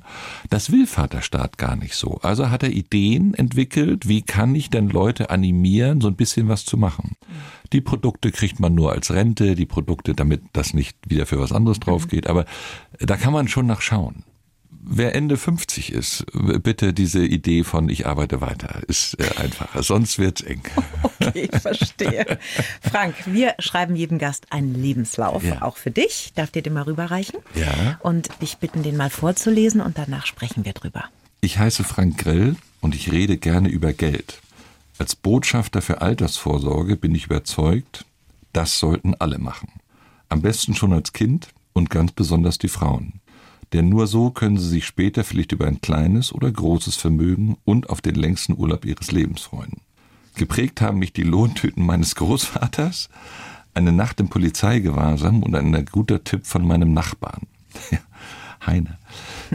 Das 0.50 0.70
will 0.70 0.86
Vater 0.86 1.20
Staat 1.20 1.58
gar 1.58 1.74
nicht 1.74 1.96
so. 1.96 2.20
Also 2.22 2.50
hat 2.50 2.62
er 2.62 2.70
Ideen 2.70 3.34
entwickelt, 3.34 4.06
wie 4.06 4.22
kann 4.22 4.54
ich 4.54 4.70
denn 4.70 4.88
Leute 4.88 5.30
animieren, 5.30 6.00
so 6.00 6.06
ein 6.06 6.14
bisschen 6.14 6.46
was 6.46 6.64
zu 6.64 6.76
machen. 6.76 7.16
Die 7.72 7.80
Produkte 7.80 8.30
kriegt 8.30 8.60
man 8.60 8.76
nur 8.76 8.92
als 8.92 9.10
Rente, 9.10 9.56
die 9.56 9.66
Produkte, 9.66 10.14
damit 10.14 10.42
das 10.52 10.74
nicht 10.74 10.96
wieder 11.08 11.26
für 11.26 11.40
was 11.40 11.50
anderes 11.50 11.80
drauf 11.80 12.06
geht. 12.06 12.28
Aber 12.28 12.44
da 13.00 13.16
kann 13.16 13.32
man 13.32 13.48
schon 13.48 13.66
nachschauen 13.66 14.22
wer 14.82 15.14
Ende 15.14 15.36
50 15.36 15.92
ist, 15.92 16.26
bitte 16.32 16.92
diese 16.92 17.24
Idee 17.24 17.64
von 17.64 17.88
ich 17.88 18.06
arbeite 18.06 18.40
weiter 18.40 18.82
ist 18.88 19.18
äh, 19.20 19.40
einfacher, 19.40 19.82
sonst 19.82 20.18
wird's 20.18 20.42
eng. 20.42 20.62
Okay, 21.24 21.48
ich 21.52 21.60
verstehe. 21.60 22.38
Frank, 22.80 23.14
wir 23.26 23.54
schreiben 23.60 23.94
jedem 23.94 24.18
Gast 24.18 24.50
einen 24.50 24.74
Lebenslauf, 24.74 25.44
ja. 25.44 25.62
auch 25.62 25.76
für 25.76 25.92
dich. 25.92 26.32
Darf 26.34 26.50
dir 26.50 26.62
den 26.62 26.72
mal 26.72 26.82
rüberreichen? 26.82 27.38
Ja. 27.54 28.00
Und 28.00 28.28
dich 28.42 28.56
bitten, 28.56 28.82
den 28.82 28.96
mal 28.96 29.08
vorzulesen 29.08 29.80
und 29.80 29.98
danach 29.98 30.26
sprechen 30.26 30.64
wir 30.64 30.72
drüber. 30.72 31.04
Ich 31.40 31.58
heiße 31.58 31.84
Frank 31.84 32.18
Grill 32.18 32.56
und 32.80 32.96
ich 32.96 33.12
rede 33.12 33.36
gerne 33.36 33.68
über 33.68 33.92
Geld. 33.92 34.40
Als 34.98 35.14
Botschafter 35.14 35.80
für 35.80 36.00
Altersvorsorge 36.02 36.96
bin 36.96 37.14
ich 37.14 37.26
überzeugt, 37.26 38.04
das 38.52 38.80
sollten 38.80 39.14
alle 39.14 39.38
machen. 39.38 39.68
Am 40.28 40.42
besten 40.42 40.74
schon 40.74 40.92
als 40.92 41.12
Kind 41.12 41.48
und 41.72 41.88
ganz 41.88 42.12
besonders 42.12 42.58
die 42.58 42.68
Frauen. 42.68 43.20
Denn 43.72 43.88
nur 43.88 44.06
so 44.06 44.30
können 44.30 44.58
sie 44.58 44.68
sich 44.68 44.86
später 44.86 45.24
vielleicht 45.24 45.52
über 45.52 45.66
ein 45.66 45.80
kleines 45.80 46.32
oder 46.32 46.50
großes 46.50 46.96
Vermögen 46.96 47.56
und 47.64 47.88
auf 47.88 48.00
den 48.00 48.14
längsten 48.14 48.56
Urlaub 48.56 48.84
ihres 48.84 49.12
Lebens 49.12 49.42
freuen. 49.42 49.80
Geprägt 50.34 50.80
haben 50.80 50.98
mich 50.98 51.12
die 51.12 51.22
Lohntüten 51.22 51.84
meines 51.84 52.14
Großvaters, 52.14 53.08
eine 53.74 53.92
Nacht 53.92 54.20
im 54.20 54.28
Polizeigewahrsam 54.28 55.42
und 55.42 55.54
ein 55.54 55.84
guter 55.86 56.24
Tipp 56.24 56.46
von 56.46 56.66
meinem 56.66 56.92
Nachbarn. 56.92 57.46
Heine. 58.66 58.98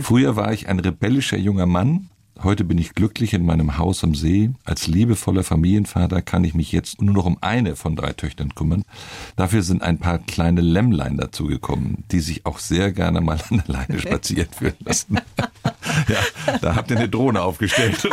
Früher 0.02 0.36
war 0.36 0.52
ich 0.52 0.68
ein 0.68 0.80
rebellischer 0.80 1.38
junger 1.38 1.66
Mann, 1.66 2.10
Heute 2.44 2.64
bin 2.64 2.78
ich 2.78 2.94
glücklich 2.94 3.34
in 3.34 3.46
meinem 3.46 3.78
Haus 3.78 4.04
am 4.04 4.14
See. 4.14 4.52
Als 4.64 4.86
liebevoller 4.86 5.44
Familienvater 5.44 6.22
kann 6.22 6.44
ich 6.44 6.54
mich 6.54 6.72
jetzt 6.72 7.02
nur 7.02 7.14
noch 7.14 7.26
um 7.26 7.38
eine 7.42 7.76
von 7.76 7.96
drei 7.96 8.14
Töchtern 8.14 8.54
kümmern. 8.54 8.84
Dafür 9.36 9.64
sind 9.64 9.82
ein 9.82 9.98
paar 9.98 10.20
kleine 10.20 10.62
Lämmlein 10.62 11.18
dazugekommen, 11.18 12.04
die 12.12 12.20
sich 12.20 12.46
auch 12.46 12.60
sehr 12.60 12.92
gerne 12.92 13.22
mal 13.22 13.40
an 13.50 13.64
der 13.66 13.76
Leine 13.76 14.00
spazieren 14.00 14.50
führen 14.56 14.76
lassen. 14.80 15.18
ja, 16.08 16.58
da 16.62 16.76
habt 16.76 16.92
ihr 16.92 16.98
eine 16.98 17.10
Drohne 17.10 17.42
aufgestellt. 17.42 18.08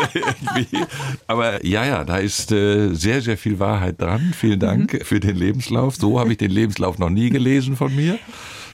Aber 1.26 1.64
ja, 1.64 1.84
ja, 1.84 2.04
da 2.04 2.16
ist 2.16 2.50
äh, 2.50 2.94
sehr, 2.94 3.20
sehr 3.20 3.36
viel 3.36 3.58
Wahrheit 3.58 4.00
dran. 4.00 4.32
Vielen 4.34 4.60
Dank 4.60 4.94
mhm. 4.94 5.00
für 5.00 5.20
den 5.20 5.36
Lebenslauf. 5.36 5.96
So 5.96 6.18
habe 6.18 6.32
ich 6.32 6.38
den 6.38 6.50
Lebenslauf 6.50 6.98
noch 6.98 7.10
nie 7.10 7.28
gelesen 7.28 7.76
von 7.76 7.94
mir 7.94 8.18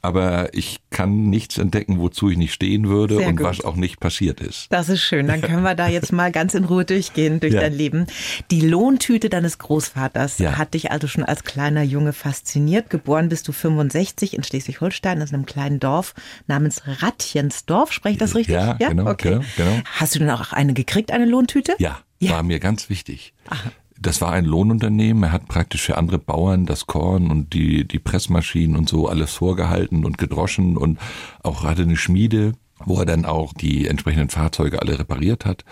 aber 0.02 0.54
ich 0.54 0.80
kann 0.90 1.28
nichts 1.28 1.58
entdecken, 1.58 1.98
wozu 1.98 2.30
ich 2.30 2.38
nicht 2.38 2.54
stehen 2.54 2.88
würde 2.88 3.16
Sehr 3.16 3.28
und 3.28 3.36
gut. 3.36 3.46
was 3.46 3.64
auch 3.64 3.76
nicht 3.76 4.00
passiert 4.00 4.40
ist. 4.40 4.66
Das 4.70 4.88
ist 4.88 5.02
schön. 5.02 5.26
Dann 5.26 5.40
können 5.42 5.62
wir 5.62 5.74
da 5.74 5.88
jetzt 5.88 6.12
mal 6.12 6.32
ganz 6.32 6.54
in 6.54 6.64
Ruhe 6.64 6.84
durchgehen 6.84 7.40
durch 7.40 7.54
ja. 7.54 7.60
dein 7.60 7.74
Leben. 7.74 8.06
Die 8.50 8.62
Lohntüte 8.62 9.28
deines 9.28 9.58
Großvaters 9.58 10.38
ja. 10.38 10.56
hat 10.56 10.74
dich 10.74 10.90
also 10.90 11.06
schon 11.06 11.24
als 11.24 11.44
kleiner 11.44 11.82
Junge 11.82 12.12
fasziniert. 12.12 12.90
Geboren 12.90 13.28
bist 13.28 13.46
du 13.48 13.52
65 13.52 14.34
in 14.34 14.42
Schleswig-Holstein, 14.42 15.20
in 15.20 15.28
einem 15.28 15.46
kleinen 15.46 15.80
Dorf 15.80 16.14
namens 16.46 16.82
Ratjensdorf. 16.86 17.92
Spreche 17.92 18.14
ich 18.14 18.18
das 18.18 18.34
richtig? 18.34 18.54
Ja, 18.54 18.76
ja? 18.80 18.88
genau, 18.88 19.10
okay. 19.10 19.30
genau, 19.30 19.44
genau. 19.56 19.82
Hast 19.96 20.14
du 20.14 20.18
denn 20.18 20.30
auch 20.30 20.52
eine 20.52 20.72
gekriegt, 20.72 21.12
eine 21.12 21.26
Lohntüte? 21.26 21.74
Ja, 21.78 22.00
ja. 22.18 22.32
war 22.32 22.42
mir 22.42 22.58
ganz 22.58 22.88
wichtig. 22.88 23.34
Ach. 23.48 23.70
Das 24.02 24.22
war 24.22 24.32
ein 24.32 24.46
Lohnunternehmen. 24.46 25.24
Er 25.24 25.32
hat 25.32 25.46
praktisch 25.46 25.82
für 25.82 25.98
andere 25.98 26.18
Bauern 26.18 26.64
das 26.64 26.86
Korn 26.86 27.30
und 27.30 27.52
die, 27.52 27.86
die 27.86 27.98
Pressmaschinen 27.98 28.76
und 28.76 28.88
so 28.88 29.08
alles 29.08 29.32
vorgehalten 29.34 30.06
und 30.06 30.16
gedroschen 30.16 30.78
und 30.78 30.98
auch 31.42 31.64
hatte 31.64 31.82
eine 31.82 31.96
Schmiede, 31.96 32.54
wo 32.82 32.98
er 32.98 33.06
dann 33.06 33.26
auch 33.26 33.52
die 33.52 33.86
entsprechenden 33.86 34.30
Fahrzeuge 34.30 34.80
alle 34.80 34.98
repariert 34.98 35.44
hat. 35.44 35.66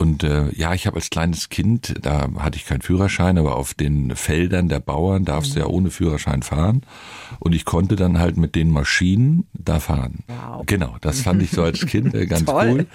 Und 0.00 0.24
äh, 0.24 0.50
ja, 0.54 0.72
ich 0.72 0.86
habe 0.86 0.96
als 0.96 1.10
kleines 1.10 1.50
Kind, 1.50 1.94
da 2.00 2.26
hatte 2.38 2.56
ich 2.56 2.64
keinen 2.64 2.80
Führerschein, 2.80 3.36
aber 3.36 3.56
auf 3.56 3.74
den 3.74 4.16
Feldern 4.16 4.70
der 4.70 4.80
Bauern 4.80 5.26
darfst 5.26 5.54
du 5.54 5.60
ja 5.60 5.66
ohne 5.66 5.90
Führerschein 5.90 6.42
fahren. 6.42 6.80
Und 7.38 7.54
ich 7.54 7.66
konnte 7.66 7.96
dann 7.96 8.18
halt 8.18 8.38
mit 8.38 8.54
den 8.54 8.70
Maschinen 8.70 9.46
da 9.52 9.78
fahren. 9.78 10.24
Wow. 10.26 10.62
Genau, 10.64 10.96
das 11.02 11.20
fand 11.20 11.42
ich 11.42 11.50
so 11.50 11.62
als 11.62 11.84
Kind 11.84 12.14
äh, 12.14 12.24
ganz 12.24 12.48
cool. 12.48 12.86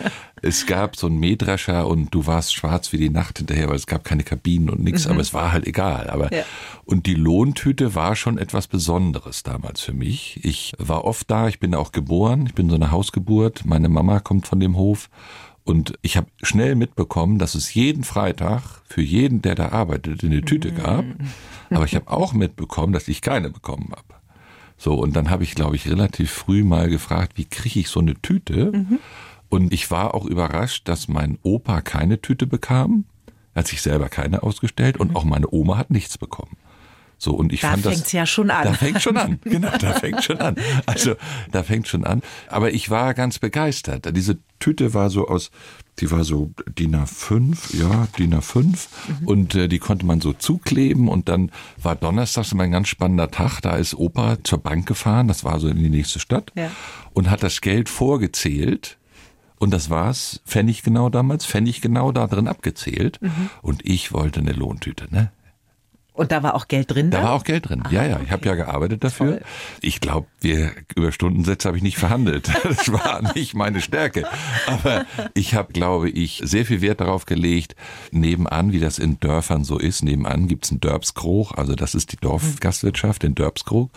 Es 0.42 0.66
gab 0.66 0.96
so 0.96 1.06
einen 1.06 1.20
Mähdrescher 1.20 1.88
und 1.88 2.12
du 2.12 2.26
warst 2.26 2.56
schwarz 2.56 2.92
wie 2.92 2.98
die 2.98 3.12
Nacht 3.12 3.38
hinterher, 3.38 3.70
weil 3.70 3.76
es 3.76 3.86
gab 3.86 4.04
keine 4.04 4.24
Kabinen 4.24 4.72
und 4.72 4.82
nichts, 4.84 5.06
mhm. 5.06 5.12
aber 5.12 5.22
es 5.22 5.32
war 5.32 5.52
halt 5.52 5.68
egal. 5.68 6.10
Aber 6.10 6.34
ja. 6.34 6.44
und 6.86 7.06
die 7.06 7.14
Lohntüte 7.14 7.94
war 7.94 8.16
schon 8.16 8.40
etwas 8.40 8.66
Besonderes 8.66 9.44
damals 9.44 9.82
für 9.82 9.94
mich. 9.94 10.40
Ich 10.44 10.74
war 10.80 11.06
oft 11.06 11.30
da, 11.30 11.50
ich 11.50 11.60
bin 11.60 11.76
auch 11.76 11.92
geboren, 11.92 12.48
ich 12.48 12.56
bin 12.56 12.68
so 12.68 12.76
eine 12.76 12.90
Hausgeburt. 12.90 13.64
Meine 13.64 13.90
Mama 13.90 14.20
kommt 14.20 14.48
von 14.48 14.60
dem 14.60 14.76
Hof. 14.76 15.08
Und 15.66 15.98
ich 16.04 16.16
habe 16.16 16.28
schnell 16.44 16.76
mitbekommen, 16.76 17.40
dass 17.40 17.56
es 17.56 17.74
jeden 17.74 18.04
Freitag 18.04 18.62
für 18.86 19.02
jeden, 19.02 19.42
der 19.42 19.56
da 19.56 19.70
arbeitet, 19.70 20.24
eine 20.24 20.42
Tüte 20.42 20.72
mhm. 20.72 20.76
gab. 20.76 21.06
Aber 21.72 21.86
ich 21.86 21.96
habe 21.96 22.10
auch 22.10 22.34
mitbekommen, 22.34 22.94
dass 22.94 23.08
ich 23.08 23.22
keine 23.22 23.50
bekommen 23.50 23.90
habe. 23.92 24.22
So, 24.78 24.94
und 24.94 25.16
dann 25.16 25.32
habe 25.32 25.44
ich, 25.44 25.56
glaube 25.56 25.76
ich, 25.76 25.90
relativ 25.90 26.32
früh 26.32 26.64
mal 26.64 26.90
gefragt, 26.90 27.34
wie 27.36 27.46
kriege 27.46 27.80
ich 27.80 27.88
so 27.90 28.00
eine 28.00 28.14
Tüte? 28.22 28.72
Mhm. 28.74 29.00
Und 29.50 29.74
ich 29.74 29.90
war 29.90 30.14
auch 30.14 30.26
überrascht, 30.26 30.88
dass 30.88 31.08
mein 31.08 31.40
Opa 31.42 31.82
keine 31.82 32.22
Tüte 32.22 32.46
bekam. 32.46 33.06
Er 33.54 33.60
hat 33.60 33.68
sich 33.68 33.82
selber 33.82 34.10
keine 34.10 34.44
ausgestellt 34.44 34.98
und 34.98 35.12
mhm. 35.12 35.16
auch 35.16 35.24
meine 35.24 35.52
Oma 35.52 35.78
hat 35.78 35.90
nichts 35.90 36.18
bekommen. 36.18 36.58
So, 37.18 37.34
und 37.34 37.54
ich 37.54 37.62
da 37.62 37.72
fand 37.72 37.84
fängt's 37.84 38.02
das, 38.02 38.12
ja 38.12 38.26
schon 38.26 38.52
an. 38.52 38.66
Da 38.66 38.74
fängt 38.74 39.02
schon 39.02 39.18
an. 39.18 39.40
Genau, 39.46 39.72
da 39.78 39.94
fängt 39.94 40.24
schon 40.24 40.40
an. 40.40 40.56
Also, 40.86 41.16
da 41.52 41.64
fängt 41.64 41.88
schon 41.88 42.04
an. 42.04 42.22
Aber 42.50 42.72
ich 42.72 42.90
war 42.90 43.14
ganz 43.14 43.40
begeistert. 43.40 44.16
Diese 44.16 44.38
Tüte 44.60 44.94
war 44.94 45.10
so 45.10 45.28
aus, 45.28 45.52
die 46.00 46.12
war 46.12 46.24
so 46.24 46.52
DIN 46.68 46.96
A5, 46.96 47.78
ja, 47.78 48.08
DIN 48.18 48.36
A5. 48.36 48.88
Mhm. 49.22 49.28
Und 49.28 49.56
äh, 49.56 49.68
die 49.68 49.80
konnte 49.80 50.06
man 50.06 50.22
so 50.22 50.34
zukleben. 50.34 51.08
Und 51.08 51.30
dann 51.30 51.52
war 51.82 51.96
Donnerstags 51.96 52.52
immer 52.52 52.64
ein 52.64 52.72
ganz 52.72 52.88
spannender 52.88 53.32
Tag. 53.32 53.62
Da 53.62 53.76
ist 53.76 53.96
Opa 53.96 54.38
zur 54.44 54.60
Bank 54.60 54.88
gefahren. 54.88 55.28
Das 55.28 55.44
war 55.44 55.60
so 55.60 55.68
in 55.68 55.78
die 55.78 55.90
nächste 55.90 56.20
Stadt. 56.20 56.52
Ja. 56.56 56.72
Und 57.14 57.30
hat 57.30 57.44
das 57.44 57.62
Geld 57.62 57.90
vorgezählt. 57.90 58.98
Und 59.58 59.72
das 59.72 59.90
war's, 59.90 60.42
Pfennig 60.46 60.84
genau 60.84 61.10
damals, 61.10 61.46
Pfennig 61.46 61.80
genau 61.80 62.12
da 62.12 62.28
drin 62.28 62.48
abgezählt. 62.48 63.22
Mhm. 63.22 63.50
Und 63.62 63.86
ich 63.86 64.12
wollte 64.12 64.42
eine 64.42 64.52
Lohntüte, 64.52 65.08
ne? 65.10 65.32
Und 66.16 66.32
da 66.32 66.44
war 66.44 66.56
auch 66.56 66.70
Geld 66.70 66.94
drin? 66.94 67.12
Da, 67.12 67.20
da 67.20 67.24
war 67.26 67.34
auch 67.34 67.44
Geld 67.44 67.68
drin. 67.68 67.84
Ah, 67.84 67.90
ja, 67.92 68.06
ja. 68.06 68.20
Ich 68.24 68.32
habe 68.32 68.46
ja 68.48 68.56
gearbeitet 68.56 69.04
dafür. 69.04 69.40
Toll. 69.40 69.42
Ich 69.82 70.00
glaube, 70.00 70.28
wir 70.40 70.72
über 70.96 71.12
Stundensätze 71.12 71.68
habe 71.68 71.78
ich 71.78 71.84
nicht 71.84 71.98
verhandelt. 71.98 72.52
Das 72.66 72.92
war 72.92 73.22
nicht 73.36 73.54
meine 73.54 73.80
Stärke. 73.80 74.26
Aber 74.68 75.06
ich 75.34 75.54
habe, 75.56 75.72
glaube 75.72 76.10
ich, 76.10 76.42
sehr 76.44 76.66
viel 76.66 76.82
Wert 76.82 77.00
darauf 77.00 77.26
gelegt. 77.26 77.76
Nebenan, 78.12 78.72
wie 78.74 78.80
das 78.80 78.98
in 78.98 79.20
Dörfern 79.20 79.64
so 79.64 79.78
ist, 79.78 80.04
nebenan 80.04 80.48
gibt's 80.48 80.72
einen 80.72 80.82
Dörpskrog. 80.82 81.58
Also 81.58 81.76
das 81.76 81.96
ist 81.96 82.12
die 82.12 82.18
Dorfgastwirtschaft, 82.18 83.24
den 83.24 83.36
Dörpskrog. 83.36 83.92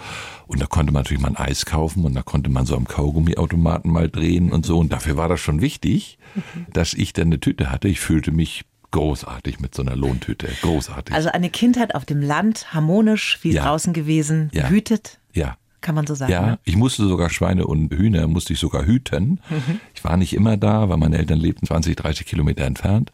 Und 0.47 0.61
da 0.61 0.67
konnte 0.67 0.93
man 0.93 1.03
natürlich 1.03 1.23
mal 1.23 1.29
ein 1.29 1.37
Eis 1.37 1.67
kaufen 1.67 2.05
und 2.05 2.15
da 2.15 2.23
konnte 2.23 2.51
man 2.51 2.67
so 2.67 2.77
am 2.77 2.87
Kaugummiautomaten 2.87 3.91
mal 3.91 4.09
drehen 4.09 4.53
und 4.53 4.67
so. 4.67 4.79
Und 4.79 4.93
dafür 4.93 5.17
war 5.17 5.29
das 5.29 5.41
schon 5.41 5.61
wichtig, 5.61 6.19
mhm. 6.35 6.67
dass 6.73 6.95
ich 6.95 7.13
dann 7.13 7.29
eine 7.29 7.41
Tüte 7.41 7.71
hatte. 7.71 7.89
Ich 7.89 8.01
fühlte 8.01 8.33
mich 8.33 8.65
großartig 8.91 9.61
mit 9.61 9.75
so 9.75 9.83
einer 9.83 9.97
Lohntüte. 9.97 10.49
Großartig. 10.63 11.15
Also 11.15 11.31
eine 11.31 11.51
Kindheit 11.51 11.95
auf 11.95 12.05
dem 12.05 12.23
Land, 12.23 12.73
harmonisch 12.73 13.39
wie 13.43 13.53
ja. 13.53 13.65
draußen 13.65 13.93
gewesen, 13.93 14.51
ja. 14.53 14.63
behütet. 14.63 15.19
Ja. 15.33 15.57
Kann 15.81 15.95
man 15.95 16.07
so 16.09 16.15
sagen. 16.15 16.33
Ja, 16.33 16.43
ne? 16.43 16.59
ich 16.65 16.77
musste 16.77 17.07
sogar 17.07 17.31
Schweine 17.31 17.67
und 17.67 17.93
Hühner, 17.95 18.27
musste 18.27 18.53
ich 18.53 18.59
sogar 18.59 18.85
hüten. 18.85 19.41
Mhm. 19.49 19.81
Ich 19.95 20.03
war 20.03 20.17
nicht 20.17 20.35
immer 20.35 20.57
da, 20.57 20.89
weil 20.89 20.97
meine 20.97 21.19
Eltern 21.19 21.39
lebten 21.39 21.67
20, 21.67 21.95
30 21.95 22.27
Kilometer 22.27 22.65
entfernt. 22.65 23.13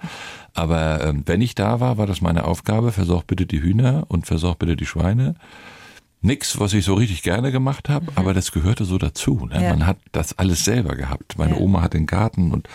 Aber 0.55 1.05
ähm, 1.05 1.25
wenn 1.27 1.43
ich 1.43 1.55
da 1.55 1.81
war, 1.81 1.99
war 1.99 2.07
das 2.07 2.23
meine 2.23 2.45
Aufgabe, 2.45 2.91
versorg 2.91 3.27
bitte 3.27 3.45
die 3.45 3.61
Hühner 3.61 4.05
und 4.09 4.27
versorg 4.27 4.59
bitte 4.61 4.77
die 4.77 4.87
Schweine. 4.87 5.35
Nix, 6.23 6.59
was 6.59 6.73
ich 6.73 6.87
so 6.87 6.95
richtig 6.95 7.23
gerne 7.23 7.53
gemacht 7.53 7.91
habe, 7.91 8.07
mhm. 8.07 8.17
aber 8.17 8.33
das 8.33 8.51
gehörte 8.51 8.87
so 8.87 8.97
dazu. 8.97 9.47
Ne? 9.53 9.63
Ja. 9.63 9.71
Man 9.71 9.87
hat 9.87 9.99
das 10.13 10.39
alles 10.39 10.65
selber 10.65 10.97
gehabt. 10.97 11.37
Meine 11.37 11.57
ja. 11.57 11.61
Oma 11.61 11.83
hat 11.83 11.93
den 11.93 12.07
Garten 12.07 12.51
und 12.53 12.67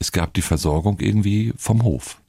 es 0.00 0.12
gab 0.12 0.32
die 0.32 0.42
Versorgung 0.42 0.98
irgendwie 1.00 1.52
vom 1.58 1.82
Hof. 1.82 2.20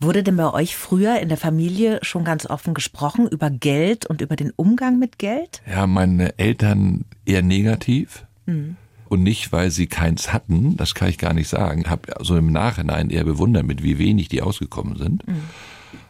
Wurde 0.00 0.22
denn 0.22 0.36
bei 0.36 0.52
euch 0.52 0.76
früher 0.76 1.20
in 1.20 1.28
der 1.28 1.38
Familie 1.38 1.98
schon 2.02 2.24
ganz 2.24 2.46
offen 2.46 2.74
gesprochen 2.74 3.26
über 3.28 3.50
Geld 3.50 4.06
und 4.06 4.20
über 4.20 4.36
den 4.36 4.52
Umgang 4.56 4.98
mit 4.98 5.18
Geld? 5.18 5.62
Ja, 5.68 5.86
meine 5.86 6.38
Eltern 6.38 7.04
eher 7.24 7.42
negativ. 7.42 8.24
Mhm. 8.46 8.76
Und 9.08 9.22
nicht, 9.22 9.52
weil 9.52 9.70
sie 9.70 9.86
keins 9.86 10.32
hatten, 10.32 10.76
das 10.76 10.94
kann 10.94 11.08
ich 11.08 11.16
gar 11.16 11.32
nicht 11.32 11.48
sagen. 11.48 11.80
Ich 11.80 11.88
habe 11.88 12.12
so 12.20 12.36
im 12.36 12.52
Nachhinein 12.52 13.08
eher 13.08 13.24
bewundert, 13.24 13.64
mit 13.64 13.82
wie 13.82 13.98
wenig 13.98 14.28
die 14.28 14.42
ausgekommen 14.42 14.96
sind. 14.96 15.26
Mhm. 15.26 15.42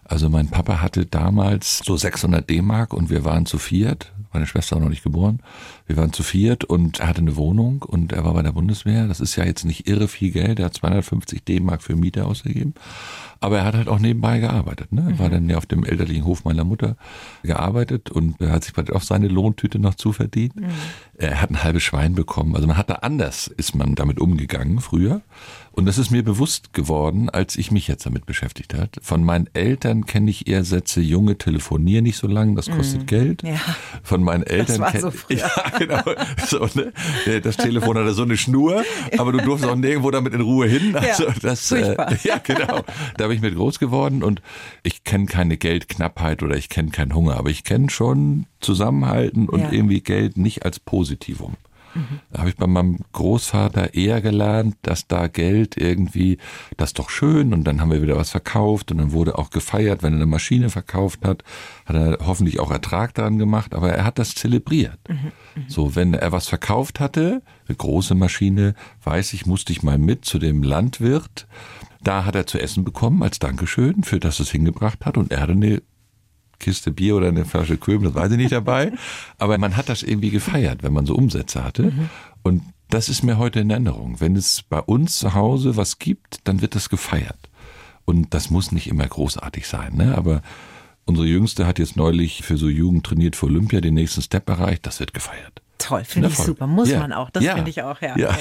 Also 0.09 0.31
mein 0.31 0.49
Papa 0.49 0.81
hatte 0.81 1.05
damals 1.05 1.83
so 1.85 1.97
600 1.97 2.49
D-Mark 2.49 2.95
und 2.95 3.11
wir 3.11 3.25
waren 3.25 3.45
zu 3.45 3.59
viert. 3.59 4.13
Meine 4.33 4.47
Schwester 4.47 4.77
war 4.77 4.83
noch 4.83 4.91
nicht 4.91 5.03
geboren. 5.03 5.41
Wir 5.87 5.97
waren 5.97 6.13
zu 6.13 6.23
viert 6.23 6.65
und 6.65 7.01
er 7.01 7.09
hatte 7.09 7.21
eine 7.21 7.37
Wohnung 7.37 7.83
und 7.83 8.13
er 8.13 8.25
war 8.25 8.35
bei 8.35 8.43
der 8.43 8.53
Bundeswehr. 8.53 9.07
Das 9.07 9.21
ist 9.21 9.37
ja 9.37 9.45
jetzt 9.45 9.65
nicht 9.65 9.87
irre 9.87 10.09
viel 10.09 10.31
Geld. 10.31 10.59
Er 10.59 10.67
hat 10.67 10.75
250 10.75 11.45
D-Mark 11.45 11.83
für 11.83 11.95
Miete 11.95 12.25
ausgegeben. 12.25 12.75
Aber 13.41 13.59
er 13.59 13.65
hat 13.65 13.75
halt 13.75 13.89
auch 13.89 13.99
nebenbei 13.99 14.41
gearbeitet. 14.41 14.93
Ne? 14.93 15.07
Er 15.11 15.19
war 15.19 15.29
mhm. 15.29 15.33
dann 15.33 15.51
ja 15.51 15.59
auf 15.59 15.67
dem 15.67 15.85
elterlichen 15.85 16.25
Hof 16.25 16.45
meiner 16.45 16.65
Mutter 16.65 16.97
gearbeitet 17.43 18.11
und 18.11 18.41
er 18.41 18.51
hat 18.51 18.65
sich 18.65 18.77
auch 18.93 19.03
seine 19.03 19.29
Lohntüte 19.29 19.79
noch 19.79 19.95
zuverdient. 19.95 20.57
Mhm. 20.57 20.67
Er 21.17 21.41
hat 21.41 21.51
ein 21.51 21.63
halbes 21.63 21.83
Schwein 21.83 22.15
bekommen. 22.15 22.55
Also 22.55 22.67
man 22.67 22.77
hat 22.77 22.91
da 22.91 22.95
anders, 22.97 23.47
ist 23.47 23.75
man 23.75 23.95
damit 23.95 24.21
umgegangen 24.21 24.81
früher. 24.81 25.21
Und 25.79 25.87
das 25.87 25.97
ist 25.97 26.11
mir 26.11 26.25
bewusst 26.25 26.73
geworden, 26.73 27.31
als 27.31 27.55
ich 27.55 27.71
mich 27.71 27.87
jetzt 27.87 28.05
damit 28.05 28.27
beschäftigt 28.27 28.75
hat. 28.75 28.97
Von 29.01 29.23
meinen 29.23 29.49
Eltern 29.55 30.07
kenne 30.07 30.29
ich 30.29 30.49
eher 30.49 30.65
Sätze, 30.65 31.01
Junge, 31.01 31.39
telefonier 31.39 32.03
nicht 32.03 32.17
so 32.17 32.27
lange, 32.27 32.57
das 32.57 32.69
kostet 32.69 33.05
mm, 33.05 33.07
Geld. 33.07 33.43
Ja. 33.45 33.61
Von 34.03 34.25
meinen 34.25 34.43
Eltern 34.43 34.81
war 34.81 34.99
so 34.99 35.13
früher. 35.13 35.39
Ja, 35.39 35.79
genau. 35.79 36.03
So, 36.45 36.69
ne? 36.75 36.93
Das 37.45 37.59
Telefon 37.59 37.97
hatte 37.97 38.13
so 38.13 38.23
eine 38.23 38.37
Schnur, 38.37 38.83
aber 39.19 39.31
du 39.31 39.39
durfst 39.39 39.65
auch 39.65 39.77
nirgendwo 39.77 40.11
damit 40.11 40.35
in 40.35 40.41
Ruhe 40.41 40.67
hin. 40.67 40.97
Also 40.97 41.29
ja, 41.29 41.35
das, 41.43 41.71
äh, 41.71 41.95
ja, 42.25 42.39
genau. 42.39 42.83
Da 43.17 43.29
bin 43.29 43.37
ich 43.37 43.43
mit 43.43 43.55
groß 43.55 43.79
geworden 43.79 44.25
und 44.25 44.43
ich 44.83 45.05
kenne 45.05 45.27
keine 45.27 45.59
Geldknappheit 45.59 46.43
oder 46.43 46.57
ich 46.57 46.71
kenne 46.71 46.91
keinen 46.91 47.15
Hunger, 47.15 47.37
aber 47.37 47.51
ich 47.51 47.63
kenne 47.63 47.89
schon 47.89 48.47
Zusammenhalten 48.59 49.49
und 49.49 49.61
ja. 49.61 49.71
irgendwie 49.71 50.01
Geld 50.01 50.39
nicht 50.39 50.65
als 50.65 50.81
Positivum. 50.81 51.55
Da 52.31 52.41
habe 52.41 52.51
ich 52.51 52.57
bei 52.57 52.67
meinem 52.67 52.99
Großvater 53.13 53.95
eher 53.95 54.21
gelernt, 54.21 54.77
dass 54.83 55.07
da 55.07 55.29
Geld 55.29 55.77
irgendwie, 55.77 56.39
das 56.77 56.91
ist 56.91 56.99
doch 56.99 57.11
schön 57.11 57.53
und 57.53 57.65
dann 57.65 57.81
haben 57.81 57.91
wir 57.91 58.03
wieder 58.03 58.17
was 58.17 58.31
verkauft 58.31 58.91
und 58.91 58.99
dann 58.99 59.13
wurde 59.13 59.39
auch 59.39 59.51
gefeiert, 59.51 60.03
wenn 60.03 60.13
er 60.13 60.17
eine 60.17 60.27
Maschine 60.27 60.71
verkauft 60.71 61.25
hat, 61.25 61.43
hat 61.87 61.97
er 61.97 62.19
hoffentlich 62.27 62.61
auch 62.61 62.71
Ertrag 62.71 63.15
daran 63.15 63.39
gemacht, 63.39 63.75
aber 63.75 63.93
er 63.93 64.05
hat 64.05 64.19
das 64.19 64.35
zelebriert. 64.35 64.99
So, 65.67 65.97
wenn 65.97 66.15
er 66.15 66.33
was 66.33 66.49
verkauft 66.49 67.01
hatte, 67.01 67.43
eine 67.67 67.77
große 67.77 68.15
Maschine, 68.15 68.75
weiß 69.03 69.33
ich, 69.33 69.47
musste 69.47 69.73
ich 69.73 69.83
mal 69.83 69.99
mit 69.99 70.25
zu 70.25 70.39
dem 70.39 70.63
Landwirt. 70.63 71.47
Da 72.03 72.25
hat 72.25 72.37
er 72.37 72.47
zu 72.47 72.61
essen 72.61 72.85
bekommen 72.85 73.23
als 73.23 73.39
Dankeschön 73.39 74.05
für 74.05 74.21
das 74.21 74.41
es 74.41 74.51
hingebracht 74.51 75.05
hat 75.05 75.17
und 75.17 75.33
er 75.33 75.41
hatte 75.41 75.53
eine 75.53 75.83
Kiste 76.59 76.91
Bier 76.91 77.17
oder 77.17 77.29
eine 77.29 77.45
Flasche 77.45 77.77
Köben, 77.77 78.05
das 78.05 78.15
weiß 78.15 78.33
ich 78.33 78.37
nicht 78.37 78.53
dabei. 78.53 78.93
Aber 79.39 79.59
man 79.59 79.77
hat 79.77 79.89
das 79.89 80.03
irgendwie 80.03 80.31
gefeiert, 80.31 80.83
wenn 80.83 80.93
man 80.93 81.07
so 81.07 81.15
Umsätze 81.15 81.65
hatte. 81.65 81.85
Mhm. 81.85 82.11
Und 82.43 82.63
das 82.91 83.09
ist 83.09 83.23
mir 83.23 83.39
heute 83.39 83.61
in 83.61 83.71
Erinnerung. 83.71 84.21
Wenn 84.21 84.37
es 84.37 84.63
bei 84.63 84.81
uns 84.81 85.19
zu 85.19 85.35
Hause 85.35 85.77
was 85.77 85.99
gibt, 85.99 86.41
dann 86.45 86.61
wird 86.61 86.75
das 86.75 86.89
gefeiert. 86.89 87.49
Und 88.05 88.33
das 88.33 88.51
muss 88.51 88.73
nicht 88.73 88.87
immer 88.87 89.07
großartig 89.07 89.67
sein, 89.67 89.95
ne? 89.95 90.17
Aber 90.17 90.43
unsere 91.05 91.27
Jüngste 91.27 91.67
hat 91.67 91.79
jetzt 91.79 91.97
neulich 91.97 92.43
für 92.43 92.57
so 92.57 92.69
Jugend 92.69 93.05
trainiert 93.05 93.37
für 93.37 93.47
Olympia 93.47 93.81
den 93.81 93.95
nächsten 93.95 94.23
Step 94.23 94.49
erreicht. 94.49 94.87
Das 94.87 95.01
wird 95.01 95.13
gefeiert. 95.13 95.61
Toll, 95.79 96.05
finde 96.05 96.29
ich 96.29 96.37
super. 96.37 96.67
Muss 96.67 96.91
ja. 96.91 96.99
man 96.99 97.13
auch. 97.13 97.31
Das 97.31 97.45
ja. 97.45 97.55
finde 97.55 97.71
ich 97.71 97.83
auch, 97.83 98.01
ja. 98.01 98.17
ja. 98.17 98.37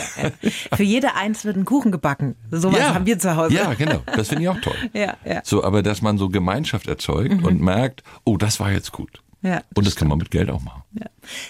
Für 0.73 0.83
jede 0.83 1.15
eins 1.15 1.45
wird 1.45 1.55
ein 1.55 1.65
Kuchen 1.65 1.91
gebacken. 1.91 2.35
So 2.49 2.73
was 2.73 2.81
haben 2.81 3.05
wir 3.05 3.19
zu 3.19 3.35
Hause. 3.35 3.53
Ja, 3.53 3.73
genau. 3.75 3.99
Das 4.15 4.29
finde 4.29 4.43
ich 4.43 4.49
auch 4.49 4.59
toll. 4.59 4.73
ja, 4.93 5.15
ja. 5.23 5.41
So, 5.43 5.63
aber 5.63 5.83
dass 5.83 6.01
man 6.01 6.17
so 6.17 6.29
Gemeinschaft 6.29 6.87
erzeugt 6.87 7.41
mhm. 7.41 7.45
und 7.45 7.61
merkt, 7.61 8.03
oh, 8.23 8.37
das 8.37 8.59
war 8.59 8.71
jetzt 8.71 8.91
gut. 8.91 9.21
Ja, 9.43 9.61
und 9.75 9.85
das 9.85 9.95
kann 9.95 10.07
man 10.07 10.17
mit 10.17 10.31
Geld 10.31 10.49
auch 10.49 10.63
machen. 10.63 10.81
Ja. 10.93 11.05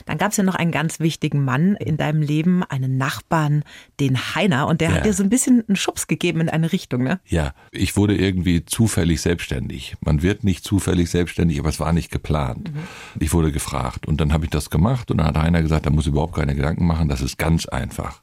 Dann 0.06 0.18
gab 0.18 0.32
es 0.32 0.38
ja 0.38 0.44
noch 0.44 0.56
einen 0.56 0.72
ganz 0.72 1.00
wichtigen 1.00 1.46
Mann 1.46 1.76
in 1.76 1.96
deinem 1.96 2.22
Leben, 2.22 2.64
einen 2.64 2.98
Nachbarn, 2.98 3.64
den 4.00 4.18
Heiner, 4.36 4.68
und 4.68 4.82
der 4.82 4.90
ja. 4.90 4.96
hat 4.96 5.06
dir 5.06 5.14
so 5.14 5.24
ein 5.24 5.30
bisschen 5.30 5.64
einen 5.68 5.78
Schubs 5.78 6.08
gegeben 6.08 6.42
in 6.42 6.50
eine 6.50 6.72
Richtung, 6.72 7.04
ne? 7.04 7.20
Ja, 7.26 7.54
ich 7.72 7.96
wurde 7.96 8.16
irgendwie 8.16 8.66
zufällig 8.66 9.22
selbstständig. 9.22 9.96
Man 10.02 10.22
wird 10.22 10.44
nicht 10.44 10.66
zufällig 10.66 11.10
selbstständig, 11.10 11.60
aber 11.60 11.70
es 11.70 11.80
war 11.80 11.94
nicht 11.94 12.12
geplant. 12.12 12.74
Mhm. 12.74 12.80
Ich 13.22 13.34
wurde 13.34 13.52
gefragt 13.52 14.06
und 14.06 14.20
dann 14.20 14.34
habe 14.34 14.46
ich 14.46 14.52
das 14.52 14.70
gemacht 14.70 15.10
und 15.10 15.18
dann 15.18 15.28
hat 15.28 15.38
Heiner 15.38 15.62
gesagt, 15.62 15.86
da 15.86 15.90
muss 15.90 16.08
überhaupt 16.08 16.36
keine 16.36 16.56
Gedanken 16.56 16.86
machen, 16.86 17.08
das 17.08 17.22
ist 17.22 17.38
ganz 17.38 17.68
einfach. 17.68 18.22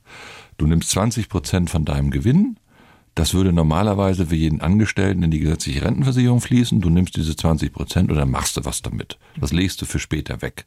Du 0.56 0.66
nimmst 0.66 0.90
20 0.90 1.28
Prozent 1.28 1.70
von 1.70 1.84
deinem 1.84 2.10
Gewinn 2.10 2.56
das 3.14 3.32
würde 3.34 3.52
normalerweise 3.52 4.26
für 4.26 4.34
jeden 4.34 4.60
Angestellten 4.60 5.22
in 5.22 5.30
die 5.30 5.38
gesetzliche 5.38 5.82
Rentenversicherung 5.82 6.40
fließen. 6.40 6.80
Du 6.80 6.90
nimmst 6.90 7.16
diese 7.16 7.36
20 7.36 7.72
Prozent 7.72 8.10
und 8.10 8.16
dann 8.16 8.30
machst 8.30 8.56
du 8.56 8.64
was 8.64 8.82
damit. 8.82 9.18
Das 9.40 9.52
legst 9.52 9.80
du 9.80 9.86
für 9.86 10.00
später 10.00 10.42
weg. 10.42 10.66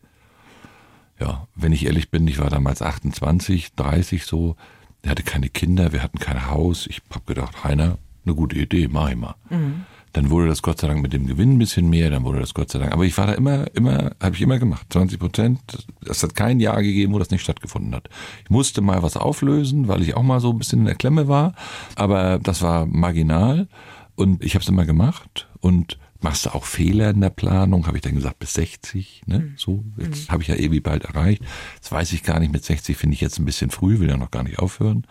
Ja, 1.19 1.47
wenn 1.55 1.73
ich 1.73 1.85
ehrlich 1.85 2.09
bin, 2.09 2.27
ich 2.27 2.39
war 2.39 2.49
damals 2.49 2.81
28, 2.81 3.73
30 3.75 4.25
so. 4.25 4.55
Er 5.01 5.11
hatte 5.11 5.23
keine 5.23 5.49
Kinder, 5.49 5.91
wir 5.91 6.03
hatten 6.03 6.19
kein 6.19 6.47
Haus. 6.47 6.87
Ich 6.87 7.01
habe 7.11 7.25
gedacht, 7.25 7.63
Heiner, 7.63 7.97
eine 8.25 8.35
gute 8.35 8.57
Idee, 8.57 8.87
mach 8.89 9.09
ich 9.09 9.15
mal. 9.15 9.35
Mhm. 9.49 9.85
Dann 10.17 10.31
wurde 10.31 10.47
das 10.47 10.63
Gott 10.63 10.81
sei 10.81 10.88
Dank 10.88 11.03
mit 11.03 11.13
dem 11.13 11.27
Gewinn 11.27 11.53
ein 11.53 11.57
bisschen 11.59 11.91
mehr, 11.91 12.09
dann 12.09 12.24
wurde 12.24 12.39
das 12.39 12.55
Gott 12.55 12.71
sei 12.71 12.79
Dank. 12.79 12.91
Aber 12.91 13.05
ich 13.05 13.15
war 13.19 13.27
da 13.27 13.33
immer, 13.33 13.67
immer, 13.75 14.13
habe 14.19 14.36
ich 14.36 14.41
immer 14.41 14.57
gemacht. 14.57 14.88
20 14.89 15.19
Prozent. 15.19 15.86
Es 16.09 16.24
hat 16.24 16.33
kein 16.33 16.59
Jahr 16.59 16.81
gegeben, 16.81 17.13
wo 17.13 17.19
das 17.19 17.29
nicht 17.29 17.43
stattgefunden 17.43 17.93
hat. 17.93 18.09
Ich 18.43 18.50
musste 18.50 18.81
mal 18.81 19.03
was 19.03 19.15
auflösen, 19.15 19.88
weil 19.88 20.01
ich 20.01 20.15
auch 20.15 20.24
mal 20.24 20.39
so 20.39 20.50
ein 20.50 20.57
bisschen 20.57 20.79
in 20.79 20.86
der 20.86 20.95
Klemme 20.95 21.27
war. 21.27 21.53
Aber 21.93 22.39
das 22.39 22.63
war 22.63 22.88
marginal 22.88 23.67
und 24.15 24.43
ich 24.43 24.55
habe 24.55 24.63
es 24.63 24.69
immer 24.69 24.86
gemacht 24.86 25.47
und 25.59 26.00
machst 26.19 26.47
du 26.47 26.55
auch 26.55 26.63
Fehler 26.63 27.12
in 27.12 27.21
der 27.21 27.29
Planung? 27.29 27.86
Habe 27.86 27.97
ich 27.97 28.01
dann 28.01 28.15
gesagt, 28.15 28.39
bis 28.39 28.53
60, 28.53 29.21
ne? 29.27 29.38
Mhm. 29.38 29.53
So, 29.55 29.83
jetzt 30.00 30.29
mhm. 30.29 30.31
habe 30.31 30.41
ich 30.41 30.47
ja 30.47 30.55
ewig 30.55 30.81
bald 30.81 31.05
erreicht. 31.05 31.43
Das 31.79 31.91
weiß 31.91 32.12
ich 32.13 32.24
gar 32.24 32.39
nicht, 32.39 32.51
mit 32.51 32.65
60 32.65 32.97
finde 32.97 33.13
ich 33.13 33.21
jetzt 33.21 33.38
ein 33.38 33.45
bisschen 33.45 33.69
früh, 33.69 34.00
will 34.00 34.09
ja 34.09 34.17
noch 34.17 34.31
gar 34.31 34.41
nicht 34.41 34.57
aufhören. 34.57 35.05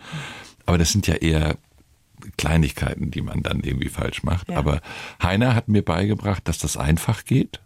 Aber 0.65 0.77
das 0.77 0.91
sind 0.91 1.07
ja 1.07 1.13
eher 1.15 1.55
Kleinigkeiten, 2.37 3.11
die 3.11 3.21
man 3.21 3.43
dann 3.43 3.61
irgendwie 3.61 3.89
falsch 3.89 4.23
macht. 4.23 4.49
Ja. 4.49 4.57
Aber 4.57 4.81
Heiner 5.21 5.55
hat 5.55 5.67
mir 5.67 5.83
beigebracht, 5.83 6.47
dass 6.47 6.57
das 6.57 6.77
einfach 6.77 7.25
geht. 7.25 7.59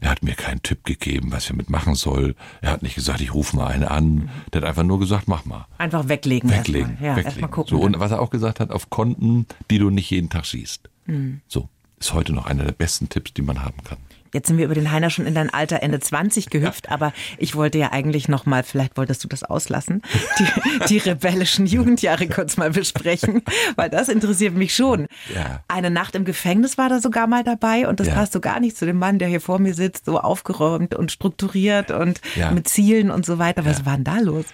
Er 0.00 0.10
hat 0.10 0.22
mir 0.22 0.34
keinen 0.34 0.62
Tipp 0.62 0.84
gegeben, 0.84 1.30
was 1.30 1.44
ich 1.44 1.50
damit 1.50 1.70
machen 1.70 1.94
soll. 1.94 2.34
Er 2.60 2.72
hat 2.72 2.82
nicht 2.82 2.94
gesagt, 2.94 3.20
ich 3.20 3.34
rufe 3.34 3.56
mal 3.56 3.68
einen 3.68 3.84
an. 3.84 4.14
Mhm. 4.14 4.30
Der 4.52 4.62
hat 4.62 4.68
einfach 4.68 4.82
nur 4.82 4.98
gesagt, 4.98 5.28
mach 5.28 5.44
mal. 5.44 5.66
Einfach 5.78 6.08
weglegen. 6.08 6.50
Weglegen. 6.50 6.90
Erstmal. 6.92 7.08
Ja, 7.08 7.16
weglegen. 7.16 7.26
Erst 7.26 7.40
mal 7.40 7.48
gucken. 7.48 7.78
So, 7.78 7.84
und 7.84 8.00
was 8.00 8.10
er 8.10 8.20
auch 8.20 8.30
gesagt 8.30 8.58
hat, 8.60 8.70
auf 8.70 8.90
Konten, 8.90 9.46
die 9.70 9.78
du 9.78 9.90
nicht 9.90 10.10
jeden 10.10 10.30
Tag 10.30 10.46
siehst. 10.46 10.88
Mhm. 11.06 11.40
So. 11.46 11.68
Ist 12.00 12.14
heute 12.14 12.32
noch 12.32 12.46
einer 12.46 12.64
der 12.64 12.72
besten 12.72 13.10
Tipps, 13.10 13.34
die 13.34 13.42
man 13.42 13.62
haben 13.62 13.84
kann. 13.84 13.98
Jetzt 14.32 14.48
sind 14.48 14.58
wir 14.58 14.64
über 14.64 14.74
den 14.74 14.90
Heiner 14.90 15.10
schon 15.10 15.26
in 15.26 15.34
dein 15.34 15.50
Alter 15.50 15.82
Ende 15.82 16.00
20 16.00 16.50
gehüpft, 16.50 16.86
ja. 16.86 16.92
aber 16.92 17.12
ich 17.38 17.54
wollte 17.54 17.78
ja 17.78 17.92
eigentlich 17.92 18.28
noch 18.28 18.46
mal, 18.46 18.62
vielleicht 18.62 18.96
wolltest 18.96 19.24
du 19.24 19.28
das 19.28 19.42
auslassen, 19.42 20.02
die, 20.38 20.46
die 20.88 20.98
rebellischen 20.98 21.66
Jugendjahre 21.66 22.28
kurz 22.28 22.56
mal 22.56 22.70
besprechen, 22.70 23.42
weil 23.76 23.90
das 23.90 24.08
interessiert 24.08 24.54
mich 24.54 24.74
schon. 24.74 25.06
Ja. 25.34 25.60
Eine 25.68 25.90
Nacht 25.90 26.14
im 26.14 26.24
Gefängnis 26.24 26.78
war 26.78 26.88
da 26.88 27.00
sogar 27.00 27.26
mal 27.26 27.44
dabei 27.44 27.88
und 27.88 28.00
das 28.00 28.08
ja. 28.08 28.14
passt 28.14 28.32
so 28.32 28.40
gar 28.40 28.60
nicht 28.60 28.76
zu 28.76 28.86
dem 28.86 28.98
Mann, 28.98 29.18
der 29.18 29.28
hier 29.28 29.40
vor 29.40 29.58
mir 29.58 29.74
sitzt, 29.74 30.04
so 30.04 30.20
aufgeräumt 30.20 30.94
und 30.94 31.10
strukturiert 31.12 31.90
und 31.90 32.20
mit 32.52 32.68
Zielen 32.68 33.10
und 33.10 33.26
so 33.26 33.38
weiter. 33.38 33.64
Was 33.64 33.84
war 33.84 33.94
denn 33.94 34.04
da 34.04 34.18
los? 34.18 34.46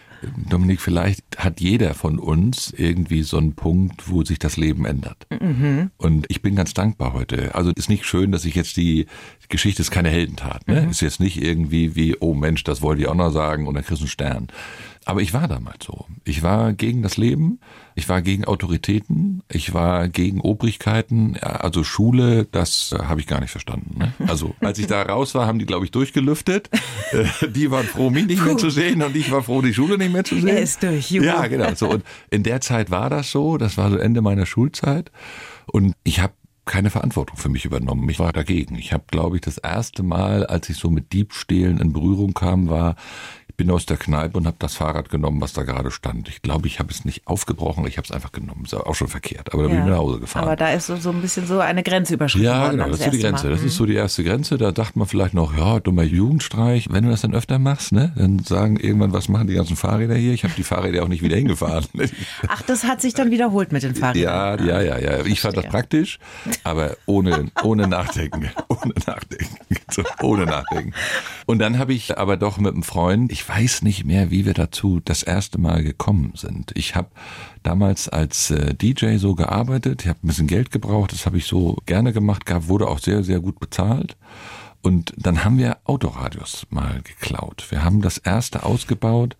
Dominik, 0.49 0.81
vielleicht 0.81 1.25
hat 1.39 1.61
jeder 1.61 1.95
von 1.95 2.19
uns 2.19 2.73
irgendwie 2.77 3.23
so 3.23 3.39
einen 3.39 3.55
Punkt, 3.55 4.11
wo 4.11 4.25
sich 4.25 4.39
das 4.39 4.57
Leben 4.57 4.85
ändert. 4.85 5.27
Mhm. 5.41 5.91
Und 5.97 6.27
ich 6.29 6.43
bin 6.43 6.57
ganz 6.57 6.75
dankbar 6.75 7.12
heute. 7.12 7.55
Also 7.55 7.71
ist 7.75 7.89
nicht 7.89 8.05
schön, 8.05 8.33
dass 8.33 8.45
ich 8.45 8.55
jetzt 8.55 8.77
die 8.77 9.07
Geschichte 9.49 9.83
ist 9.83 9.91
keine 9.91 10.11
Heldentat. 10.11 10.67
Ne? 10.69 10.83
Mhm. 10.83 10.91
Ist 10.91 11.01
jetzt 11.01 11.21
nicht 11.21 11.43
irgendwie 11.43 11.97
wie, 11.97 12.17
oh 12.21 12.35
Mensch, 12.35 12.65
das 12.65 12.83
wollte 12.83 13.03
ich 13.03 13.09
auch 13.09 13.15
noch 13.15 13.31
sagen 13.31 13.67
und 13.67 13.75
dann 13.75 13.85
kriegst 13.85 14.01
du 14.01 14.05
einen 14.05 14.11
Stern. 14.11 14.49
Aber 15.09 15.23
ich 15.23 15.33
war 15.33 15.47
damals 15.47 15.85
so. 15.85 16.07
Ich 16.25 16.42
war 16.42 16.73
gegen 16.73 17.03
das 17.03 17.16
Leben, 17.16 17.61
ich 17.95 18.09
war 18.09 18.23
gegen 18.23 18.45
Autoritäten, 18.45 19.45
ich 19.49 19.73
war 19.73 20.09
gegen 20.09 20.40
Obrigkeiten. 20.40 21.37
Also 21.40 21.85
Schule, 21.85 22.45
das 22.51 22.92
äh, 22.92 23.05
habe 23.05 23.21
ich 23.21 23.29
gar 23.29 23.40
nicht 23.40 23.53
verstanden. 23.53 23.99
Ne? 24.01 24.12
Also 24.27 24.57
als 24.61 24.81
ich 24.81 24.88
da 24.88 25.01
raus 25.03 25.37
war, 25.37 25.47
haben 25.47 25.61
die, 25.61 25.64
glaube 25.64 25.85
ich, 25.85 25.92
durchgelüftet. 25.92 26.71
Äh, 27.12 27.49
die 27.49 27.71
waren 27.71 27.87
froh, 27.87 28.11
mich 28.11 28.27
nicht 28.27 28.45
mehr 28.45 28.57
zu 28.57 28.69
sehen 28.69 29.01
und 29.01 29.14
ich 29.14 29.31
war 29.31 29.45
froh, 29.45 29.62
die 29.62 29.73
Schule 29.73 29.97
nicht 29.97 30.12
mehr 30.12 30.25
zu 30.25 30.35
sehen. 30.35 30.49
Er 30.49 30.61
ist 30.61 30.83
durch. 30.83 31.09
Juhu. 31.12 31.25
Ja, 31.25 31.47
genau. 31.47 31.73
So, 31.77 31.88
und 31.88 32.05
in 32.31 32.42
der 32.42 32.61
Zeit 32.61 32.90
war 32.90 33.09
das 33.09 33.31
so. 33.31 33.59
Das 33.59 33.79
war 33.79 33.90
so 33.90 33.97
Ende 33.99 34.23
meiner 34.23 34.45
Schulzeit. 34.45 35.12
Und 35.66 35.95
ich 36.03 36.19
habe 36.19 36.33
keine 36.66 36.90
Verantwortung 36.90 37.37
für 37.37 37.49
mich 37.49 37.64
übernommen. 37.64 38.09
Ich 38.11 38.19
war 38.19 38.33
dagegen. 38.33 38.75
Ich 38.75 38.92
habe, 38.92 39.05
glaube 39.07 39.37
ich, 39.37 39.42
das 39.42 39.57
erste 39.57 40.03
Mal, 40.03 40.45
als 40.47 40.69
ich 40.69 40.77
so 40.77 40.90
mit 40.90 41.12
Diebstählen 41.12 41.79
in 41.79 41.92
Berührung 41.92 42.35
kam, 42.35 42.69
war, 42.69 42.97
bin 43.57 43.71
aus 43.71 43.87
der 43.87 43.97
Kneipe 43.97 44.38
und 44.38 44.47
habe 44.47 44.57
das 44.59 44.75
Fahrrad 44.75 45.11
genommen, 45.11 45.40
was 45.40 45.53
da 45.53 45.62
gerade 45.62 45.90
stand. 45.90 46.29
Ich 46.29 46.42
glaube, 46.42 46.66
ich 46.66 46.79
habe 46.79 46.90
es 46.90 47.05
nicht 47.05 47.27
aufgebrochen, 47.27 47.87
ich 47.87 47.97
habe 47.97 48.05
es 48.05 48.12
einfach 48.12 48.33
genommen. 48.33 48.64
Ist 48.64 48.75
auch 48.75 48.95
schon 48.95 49.09
verkehrt, 49.09 49.53
aber 49.53 49.64
da 49.64 49.69
bin 49.69 49.79
ich 49.79 49.85
nach 49.85 49.97
Hause 49.97 50.21
gefahren. 50.21 50.45
Aber 50.45 50.57
da 50.57 50.73
ist 50.73 50.87
so, 50.87 50.97
so 50.97 51.11
ein 51.11 51.21
bisschen 51.21 51.47
so 51.47 51.61
eine 51.61 51.83
Grenzüberschreitung. 51.83 52.42
überschritten 52.42 52.45
Ja, 52.45 52.71
genau, 52.71 52.88
das, 52.88 52.99
das 52.99 53.01
ist 53.01 53.05
so 53.05 53.11
die 53.16 53.23
Grenze. 53.23 53.47
Mal. 53.47 53.53
Das 53.53 53.62
ist 53.62 53.77
so 53.77 53.87
die 53.87 53.95
erste 53.95 54.25
Grenze. 54.25 54.59
Da 54.59 54.73
dachte 54.73 54.99
man 54.99 55.09
vielleicht 55.09 55.35
noch, 55.35 55.57
ja, 55.57 55.81
dummer 55.81 56.03
Jugendstreich. 56.03 56.88
Wenn 56.90 57.05
du 57.05 57.11
das 57.11 57.23
dann 57.23 57.35
öfter 57.35 57.59
machst, 57.59 57.92
ne, 57.92 58.12
dann 58.16 58.38
sagen 58.40 58.77
irgendwann, 58.77 59.12
was 59.12 59.29
machen 59.29 59.47
die 59.47 59.55
ganzen 59.55 59.77
Fahrräder 59.77 60.14
hier? 60.14 60.33
Ich 60.33 60.45
habe 60.45 60.55
die 60.57 60.62
Fahrräder 60.62 61.03
auch 61.03 61.09
nicht 61.09 61.23
wieder 61.23 61.37
hingefahren. 61.37 61.87
Ach, 62.49 62.62
das 62.62 62.85
hat 62.85 63.01
sich 63.01 63.14
dann 63.14 63.31
wiederholt 63.31 63.73
mit 63.73 63.83
den 63.83 63.95
Fahrrädern. 63.95 64.66
Ja, 64.66 64.81
ja, 64.81 64.99
ja, 64.99 64.99
ja. 64.99 65.27
Ich 65.27 65.40
fand 65.40 65.57
das 65.57 65.66
praktisch, 65.66 66.19
aber 66.64 66.97
ohne, 67.07 67.51
ohne 67.62 67.88
Nachdenken. 67.88 68.51
Ohne 68.69 68.95
Nachdenken. 69.07 69.57
So, 69.90 70.03
ohne 70.23 70.45
Nachdenken. 70.45 70.92
Und 71.47 71.59
dann 71.61 71.79
habe 71.79 71.95
ich 71.95 72.19
aber 72.19 72.37
doch 72.37 72.59
mit 72.59 72.75
einem 72.75 72.83
Freund, 72.83 73.33
ich 73.33 73.45
weiß 73.48 73.82
nicht 73.82 74.04
mehr, 74.04 74.30
wie 74.30 74.44
wir 74.44 74.54
dazu 74.54 75.00
das 75.04 75.22
erste 75.22 75.59
Mal 75.59 75.82
gekommen 75.82 76.32
sind. 76.35 76.72
Ich 76.74 76.94
habe 76.94 77.09
damals 77.62 78.09
als 78.09 78.50
äh, 78.50 78.74
DJ 78.74 79.16
so 79.16 79.35
gearbeitet, 79.35 80.02
ich 80.02 80.09
habe 80.09 80.20
ein 80.22 80.28
bisschen 80.28 80.46
Geld 80.46 80.70
gebraucht, 80.70 81.12
das 81.12 81.26
habe 81.26 81.38
ich 81.38 81.46
so 81.46 81.78
gerne 81.87 82.12
gemacht 82.12 82.46
gehabt, 82.46 82.68
wurde 82.68 82.88
auch 82.88 82.98
sehr, 82.98 83.22
sehr 83.22 83.40
gut 83.40 83.59
bezahlt. 83.59 84.16
Und 84.82 85.12
dann 85.16 85.42
haben 85.44 85.59
wir 85.59 85.78
Autoradios 85.85 86.66
mal 86.70 87.00
geklaut. 87.02 87.66
Wir 87.70 87.82
haben 87.82 88.02
das 88.02 88.18
erste 88.18 88.62
ausgebaut 88.62 89.37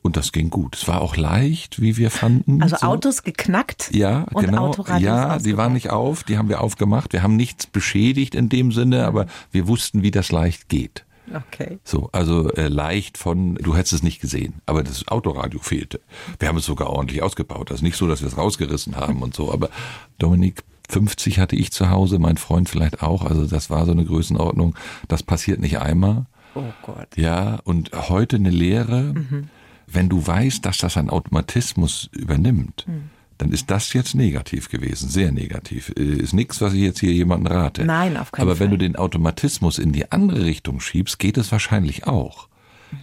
und 0.00 0.16
das 0.16 0.32
ging 0.32 0.48
gut. 0.48 0.76
Es 0.76 0.88
war 0.88 1.02
auch 1.02 1.16
leicht, 1.16 1.82
wie 1.82 1.98
wir 1.98 2.10
fanden. 2.10 2.62
Also 2.62 2.76
so. 2.76 2.86
Autos 2.86 3.22
geknackt? 3.22 3.90
Ja, 3.94 4.22
und 4.32 4.46
genau. 4.46 4.68
Autoradios 4.68 5.02
ja, 5.02 5.38
die 5.38 5.56
waren 5.58 5.74
nicht 5.74 5.90
auf, 5.90 6.24
die 6.24 6.38
haben 6.38 6.48
wir 6.48 6.62
aufgemacht. 6.62 7.12
Wir 7.12 7.22
haben 7.22 7.36
nichts 7.36 7.66
beschädigt 7.66 8.34
in 8.34 8.48
dem 8.48 8.72
Sinne, 8.72 9.04
aber 9.04 9.26
wir 9.50 9.68
wussten, 9.68 10.02
wie 10.02 10.10
das 10.10 10.32
leicht 10.32 10.70
geht. 10.70 11.04
Okay. 11.34 11.78
So, 11.84 12.08
also 12.12 12.50
äh, 12.52 12.68
leicht 12.68 13.18
von, 13.18 13.56
du 13.56 13.74
hättest 13.74 13.94
es 13.94 14.02
nicht 14.02 14.20
gesehen, 14.20 14.54
aber 14.66 14.82
das 14.82 15.08
Autoradio 15.08 15.60
fehlte. 15.60 16.00
Wir 16.38 16.48
haben 16.48 16.58
es 16.58 16.66
sogar 16.66 16.90
ordentlich 16.90 17.22
ausgebaut. 17.22 17.70
Also 17.70 17.84
nicht 17.84 17.96
so, 17.96 18.06
dass 18.06 18.20
wir 18.20 18.28
es 18.28 18.38
rausgerissen 18.38 18.96
haben 18.96 19.22
und 19.22 19.34
so, 19.34 19.52
aber 19.52 19.70
Dominik, 20.18 20.62
50 20.88 21.40
hatte 21.40 21.56
ich 21.56 21.72
zu 21.72 21.90
Hause, 21.90 22.20
mein 22.20 22.36
Freund 22.36 22.68
vielleicht 22.68 23.02
auch. 23.02 23.24
Also 23.24 23.46
das 23.46 23.70
war 23.70 23.86
so 23.86 23.92
eine 23.92 24.04
Größenordnung. 24.04 24.76
Das 25.08 25.24
passiert 25.24 25.60
nicht 25.60 25.80
einmal. 25.80 26.26
Oh 26.54 26.62
Gott. 26.82 27.08
Ja, 27.16 27.58
und 27.64 27.90
heute 27.92 28.36
eine 28.36 28.50
Lehre, 28.50 29.12
mhm. 29.14 29.48
wenn 29.88 30.08
du 30.08 30.24
weißt, 30.24 30.64
dass 30.64 30.78
das 30.78 30.96
ein 30.96 31.10
Automatismus 31.10 32.08
übernimmt. 32.12 32.84
Mhm 32.86 33.15
dann 33.38 33.52
ist 33.52 33.70
das 33.70 33.92
jetzt 33.92 34.14
negativ 34.14 34.68
gewesen, 34.70 35.08
sehr 35.08 35.32
negativ. 35.32 35.92
Äh, 35.96 36.02
ist 36.02 36.32
nichts, 36.32 36.60
was 36.60 36.72
ich 36.72 36.80
jetzt 36.80 37.00
hier 37.00 37.12
jemandem 37.12 37.52
rate. 37.52 37.84
Nein, 37.84 38.16
auf 38.16 38.32
keinen 38.32 38.42
Aber 38.42 38.56
Fall. 38.56 38.64
wenn 38.66 38.70
du 38.70 38.78
den 38.78 38.96
Automatismus 38.96 39.78
in 39.78 39.92
die 39.92 40.10
andere 40.10 40.44
Richtung 40.44 40.80
schiebst, 40.80 41.18
geht 41.18 41.36
es 41.36 41.52
wahrscheinlich 41.52 42.06
auch. 42.06 42.48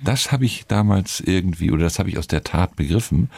Das 0.03 0.31
habe 0.31 0.45
ich 0.45 0.65
damals 0.67 1.19
irgendwie, 1.19 1.71
oder 1.71 1.83
das 1.83 1.99
habe 1.99 2.09
ich 2.09 2.17
aus 2.17 2.27
der 2.27 2.43
Tat 2.43 2.75
begriffen. 2.75 3.29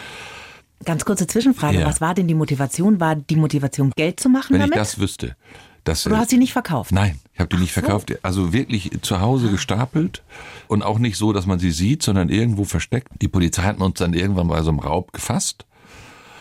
Ganz 0.84 1.06
kurze 1.06 1.28
Zwischenfrage. 1.28 1.80
Ja. 1.80 1.86
Was 1.86 2.02
war 2.02 2.14
denn 2.14 2.28
die 2.28 2.36
Motivation? 2.36 3.00
War 3.00 3.16
die 3.16 3.36
Motivation, 3.36 3.92
Geld 3.96 4.20
zu 4.20 4.30
machen 4.30 4.54
Wenn 4.54 4.60
damit? 4.62 4.76
ich 4.76 4.80
das 4.80 5.00
wüsste. 5.00 5.36
Das, 5.84 6.04
du 6.04 6.18
hast 6.18 6.32
sie 6.32 6.38
nicht 6.38 6.54
verkauft? 6.54 6.92
Nein, 6.92 7.20
ich 7.34 7.40
habe 7.40 7.56
die 7.56 7.62
nicht 7.62 7.74
so. 7.74 7.82
verkauft. 7.82 8.12
Also 8.24 8.54
wirklich 8.54 8.90
zu 9.02 9.22
Hause 9.22 9.50
gestapelt 9.50 10.24
und 10.68 10.82
auch 10.82 10.98
nicht 10.98 11.16
so, 11.16 11.32
dass 11.32 11.46
man 11.46 11.60
sie 11.60 11.70
sieht, 11.70 12.02
sondern 12.02 12.30
irgendwo 12.30 12.64
versteckt. 12.64 13.10
Die 13.22 13.28
Polizei 13.28 13.62
hat 13.62 13.80
uns 13.80 14.00
dann 14.00 14.14
irgendwann 14.14 14.48
bei 14.48 14.64
so 14.64 14.70
einem 14.70 14.80
Raub 14.80 15.14
gefasst. 15.14 15.66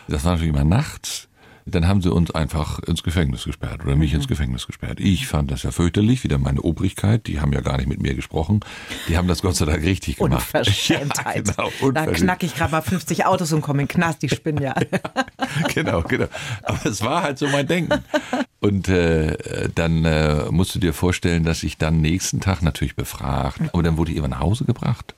Das 0.09 0.25
war 0.25 0.33
natürlich 0.33 0.55
immer 0.55 0.65
nachts. 0.65 1.29
Dann 1.67 1.89
haben 1.89 2.03
sie 2.03 2.13
uns 2.13 2.31
einfach 2.31 2.79
ins 2.81 3.03
Gefängnis 3.03 3.45
gesperrt 3.45 3.83
oder 3.87 3.97
mich 3.97 4.11
Mhm. 4.13 4.17
ins 4.19 4.29
Gefängnis 4.29 4.67
gesperrt. 4.67 5.01
Ich 5.01 5.27
fand 5.27 5.51
das 5.51 5.63
ja 5.63 5.71
fürchterlich, 5.71 6.23
wieder 6.23 6.37
meine 6.37 6.61
Obrigkeit, 6.61 7.27
die 7.27 7.41
haben 7.41 7.55
ja 7.55 7.63
gar 7.63 7.79
nicht 7.79 7.87
mit 7.89 8.03
mir 8.03 8.13
gesprochen. 8.15 8.61
Die 9.09 9.17
haben 9.17 9.29
das 9.29 9.41
Gott 9.41 9.57
sei 9.57 9.65
Dank 9.65 9.83
richtig 9.83 10.17
gemacht. 10.17 10.45
Unverschämtheit. 10.55 11.47
Ja, 11.49 11.55
genau, 11.55 11.71
da 11.81 11.87
unverschämt. 11.87 12.17
knack 12.19 12.43
ich 12.43 12.55
gerade 12.55 12.71
mal 12.73 12.83
50 12.83 13.25
Autos 13.25 13.51
und 13.55 13.63
komme 13.63 13.81
in 13.81 13.89
den 13.89 13.95
Knast, 13.95 14.21
die 14.21 14.29
spinnen 14.29 14.63
ja. 14.63 14.75
genau, 15.75 16.03
genau. 16.03 16.27
Aber 16.65 16.85
es 16.85 17.01
war 17.03 17.23
halt 17.23 17.39
so 17.39 17.49
mein 17.49 17.67
Denken. 17.67 17.99
Und 18.61 18.89
äh, 18.91 19.71
dann 19.75 20.05
äh, 20.05 20.45
musst 20.51 20.75
du 20.75 20.79
dir 20.79 20.93
vorstellen, 20.93 21.45
dass 21.45 21.63
ich 21.63 21.79
dann 21.79 22.03
nächsten 22.03 22.41
Tag 22.41 22.61
natürlich 22.61 22.95
befragt, 22.95 23.61
aber 23.73 23.83
dann 23.83 23.97
wurde 23.97 24.11
ich 24.13 24.19
immer 24.19 24.29
nach 24.29 24.41
Hause 24.41 24.67
gebracht. 24.67 25.15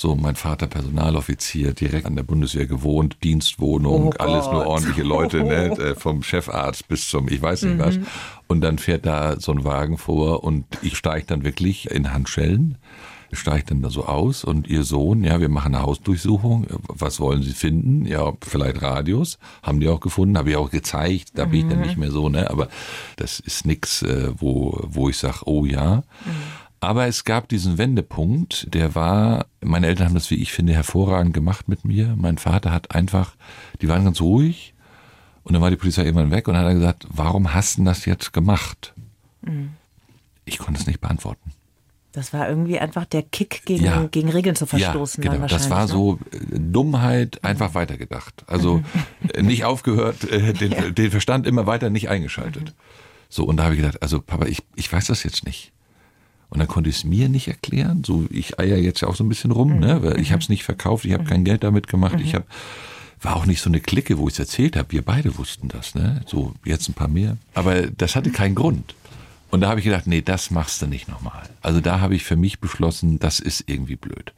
So, 0.00 0.16
mein 0.16 0.34
Vater 0.34 0.66
Personaloffizier, 0.66 1.74
direkt 1.74 2.06
an 2.06 2.16
der 2.16 2.22
Bundeswehr 2.22 2.64
gewohnt, 2.64 3.18
Dienstwohnung, 3.22 4.14
Oh 4.14 4.22
alles 4.22 4.46
nur 4.46 4.66
ordentliche 4.66 5.02
Leute, 5.02 5.44
ne? 5.44 5.64
äh, 5.78 5.94
vom 5.94 6.22
Chefarzt 6.22 6.88
bis 6.88 7.10
zum, 7.10 7.28
ich 7.28 7.42
weiß 7.42 7.64
nicht 7.64 7.78
was. 7.78 7.98
Und 8.46 8.62
dann 8.62 8.78
fährt 8.78 9.04
da 9.04 9.38
so 9.38 9.52
ein 9.52 9.62
Wagen 9.62 9.98
vor 9.98 10.42
und 10.42 10.64
ich 10.80 10.96
steige 10.96 11.26
dann 11.26 11.44
wirklich 11.44 11.90
in 11.90 12.14
Handschellen, 12.14 12.78
steige 13.30 13.66
dann 13.66 13.82
da 13.82 13.90
so 13.90 14.06
aus 14.06 14.42
und 14.42 14.68
ihr 14.68 14.84
Sohn, 14.84 15.22
ja, 15.22 15.38
wir 15.38 15.50
machen 15.50 15.74
eine 15.74 15.84
Hausdurchsuchung, 15.84 16.66
was 16.88 17.20
wollen 17.20 17.42
Sie 17.42 17.52
finden? 17.52 18.06
Ja, 18.06 18.32
vielleicht 18.40 18.80
Radios, 18.80 19.38
haben 19.62 19.80
die 19.80 19.88
auch 19.90 20.00
gefunden, 20.00 20.38
habe 20.38 20.48
ich 20.48 20.56
auch 20.56 20.70
gezeigt, 20.70 21.32
da 21.34 21.44
bin 21.44 21.60
ich 21.60 21.68
dann 21.68 21.82
nicht 21.82 21.98
mehr 21.98 22.10
so, 22.10 22.30
ne? 22.30 22.48
Aber 22.48 22.68
das 23.16 23.38
ist 23.38 23.66
nix, 23.66 24.00
äh, 24.00 24.32
wo, 24.34 24.80
wo 24.82 25.10
ich 25.10 25.18
sage, 25.18 25.40
oh 25.44 25.66
ja. 25.66 26.04
Aber 26.80 27.06
es 27.06 27.24
gab 27.24 27.48
diesen 27.48 27.76
Wendepunkt, 27.76 28.72
der 28.72 28.94
war, 28.94 29.46
meine 29.60 29.86
Eltern 29.86 30.08
haben 30.08 30.14
das, 30.14 30.30
wie 30.30 30.36
ich 30.36 30.52
finde, 30.52 30.72
hervorragend 30.72 31.34
gemacht 31.34 31.68
mit 31.68 31.84
mir. 31.84 32.16
Mein 32.16 32.38
Vater 32.38 32.72
hat 32.72 32.94
einfach, 32.94 33.36
die 33.82 33.88
waren 33.88 34.04
ganz 34.04 34.20
ruhig 34.22 34.74
und 35.44 35.52
dann 35.52 35.60
war 35.60 35.70
die 35.70 35.76
Polizei 35.76 36.04
irgendwann 36.04 36.30
weg 36.30 36.48
und 36.48 36.56
hat 36.56 36.64
er 36.64 36.74
gesagt, 36.74 37.06
warum 37.10 37.52
hast 37.52 37.78
du 37.78 37.84
das 37.84 38.06
jetzt 38.06 38.32
gemacht? 38.32 38.94
Ich 40.46 40.58
konnte 40.58 40.80
es 40.80 40.86
nicht 40.86 41.00
beantworten. 41.00 41.52
Das 42.12 42.32
war 42.32 42.48
irgendwie 42.48 42.78
einfach 42.78 43.04
der 43.04 43.22
Kick 43.22 43.62
gegen, 43.66 43.84
Ja. 43.84 44.08
gegen 44.10 44.30
Regeln 44.30 44.56
zu 44.56 44.66
verstoßen. 44.66 45.22
Ja, 45.22 45.32
genau. 45.32 45.46
Das 45.46 45.70
war 45.70 45.82
ne? 45.82 45.88
so 45.88 46.18
äh, 46.32 46.58
Dummheit, 46.58 47.44
einfach 47.44 47.74
weitergedacht. 47.74 48.44
Also 48.48 48.82
äh, 49.34 49.42
nicht 49.42 49.64
aufgehört, 49.64 50.24
äh, 50.24 50.52
den, 50.52 50.94
den 50.94 51.10
Verstand 51.10 51.46
immer 51.46 51.66
weiter 51.66 51.88
nicht 51.88 52.08
eingeschaltet. 52.08 52.74
So, 53.28 53.44
und 53.44 53.58
da 53.58 53.64
habe 53.64 53.74
ich 53.74 53.80
gedacht, 53.80 54.02
also 54.02 54.20
Papa, 54.20 54.46
ich, 54.46 54.64
ich 54.74 54.92
weiß 54.92 55.06
das 55.06 55.22
jetzt 55.22 55.46
nicht. 55.46 55.72
Und 56.50 56.58
dann 56.58 56.68
konnte 56.68 56.90
ich 56.90 56.96
es 56.96 57.04
mir 57.04 57.28
nicht 57.28 57.48
erklären. 57.48 58.02
So, 58.04 58.26
ich 58.30 58.58
eier 58.58 58.76
jetzt 58.76 59.00
ja 59.00 59.08
auch 59.08 59.14
so 59.14 59.24
ein 59.24 59.28
bisschen 59.28 59.52
rum, 59.52 59.78
ne? 59.78 60.02
Weil 60.02 60.20
ich 60.20 60.32
habe 60.32 60.42
es 60.42 60.48
nicht 60.48 60.64
verkauft, 60.64 61.04
ich 61.04 61.12
habe 61.12 61.24
kein 61.24 61.44
Geld 61.44 61.64
damit 61.64 61.86
gemacht. 61.86 62.18
Ich 62.20 62.34
habe 62.34 62.44
war 63.22 63.36
auch 63.36 63.46
nicht 63.46 63.60
so 63.60 63.68
eine 63.68 63.80
Clique, 63.80 64.18
wo 64.18 64.28
ich 64.28 64.34
es 64.34 64.38
erzählt 64.38 64.76
habe. 64.76 64.92
Wir 64.92 65.02
beide 65.02 65.36
wussten 65.36 65.68
das, 65.68 65.94
ne? 65.94 66.22
So 66.26 66.54
jetzt 66.64 66.88
ein 66.88 66.94
paar 66.94 67.08
mehr. 67.08 67.36
Aber 67.54 67.82
das 67.82 68.16
hatte 68.16 68.30
keinen 68.30 68.54
Grund. 68.54 68.94
Und 69.50 69.62
da 69.62 69.68
habe 69.68 69.80
ich 69.80 69.84
gedacht, 69.84 70.06
nee, 70.06 70.22
das 70.22 70.50
machst 70.50 70.80
du 70.80 70.86
nicht 70.86 71.08
nochmal. 71.08 71.42
Also 71.60 71.80
da 71.80 72.00
habe 72.00 72.14
ich 72.14 72.24
für 72.24 72.36
mich 72.36 72.60
beschlossen, 72.60 73.18
das 73.18 73.40
ist 73.40 73.64
irgendwie 73.66 73.96
blöd. 73.96 74.32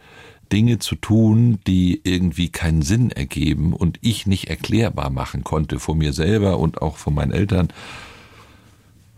Dinge 0.50 0.78
zu 0.78 0.96
tun, 0.96 1.58
die 1.66 2.00
irgendwie 2.04 2.48
keinen 2.48 2.82
Sinn 2.82 3.10
ergeben 3.10 3.72
und 3.72 3.98
ich 4.02 4.26
nicht 4.26 4.48
erklärbar 4.48 5.10
machen 5.10 5.44
konnte 5.44 5.78
vor 5.78 5.94
mir 5.94 6.12
selber 6.12 6.58
und 6.58 6.82
auch 6.82 6.96
vor 6.96 7.12
meinen 7.12 7.32
Eltern, 7.32 7.68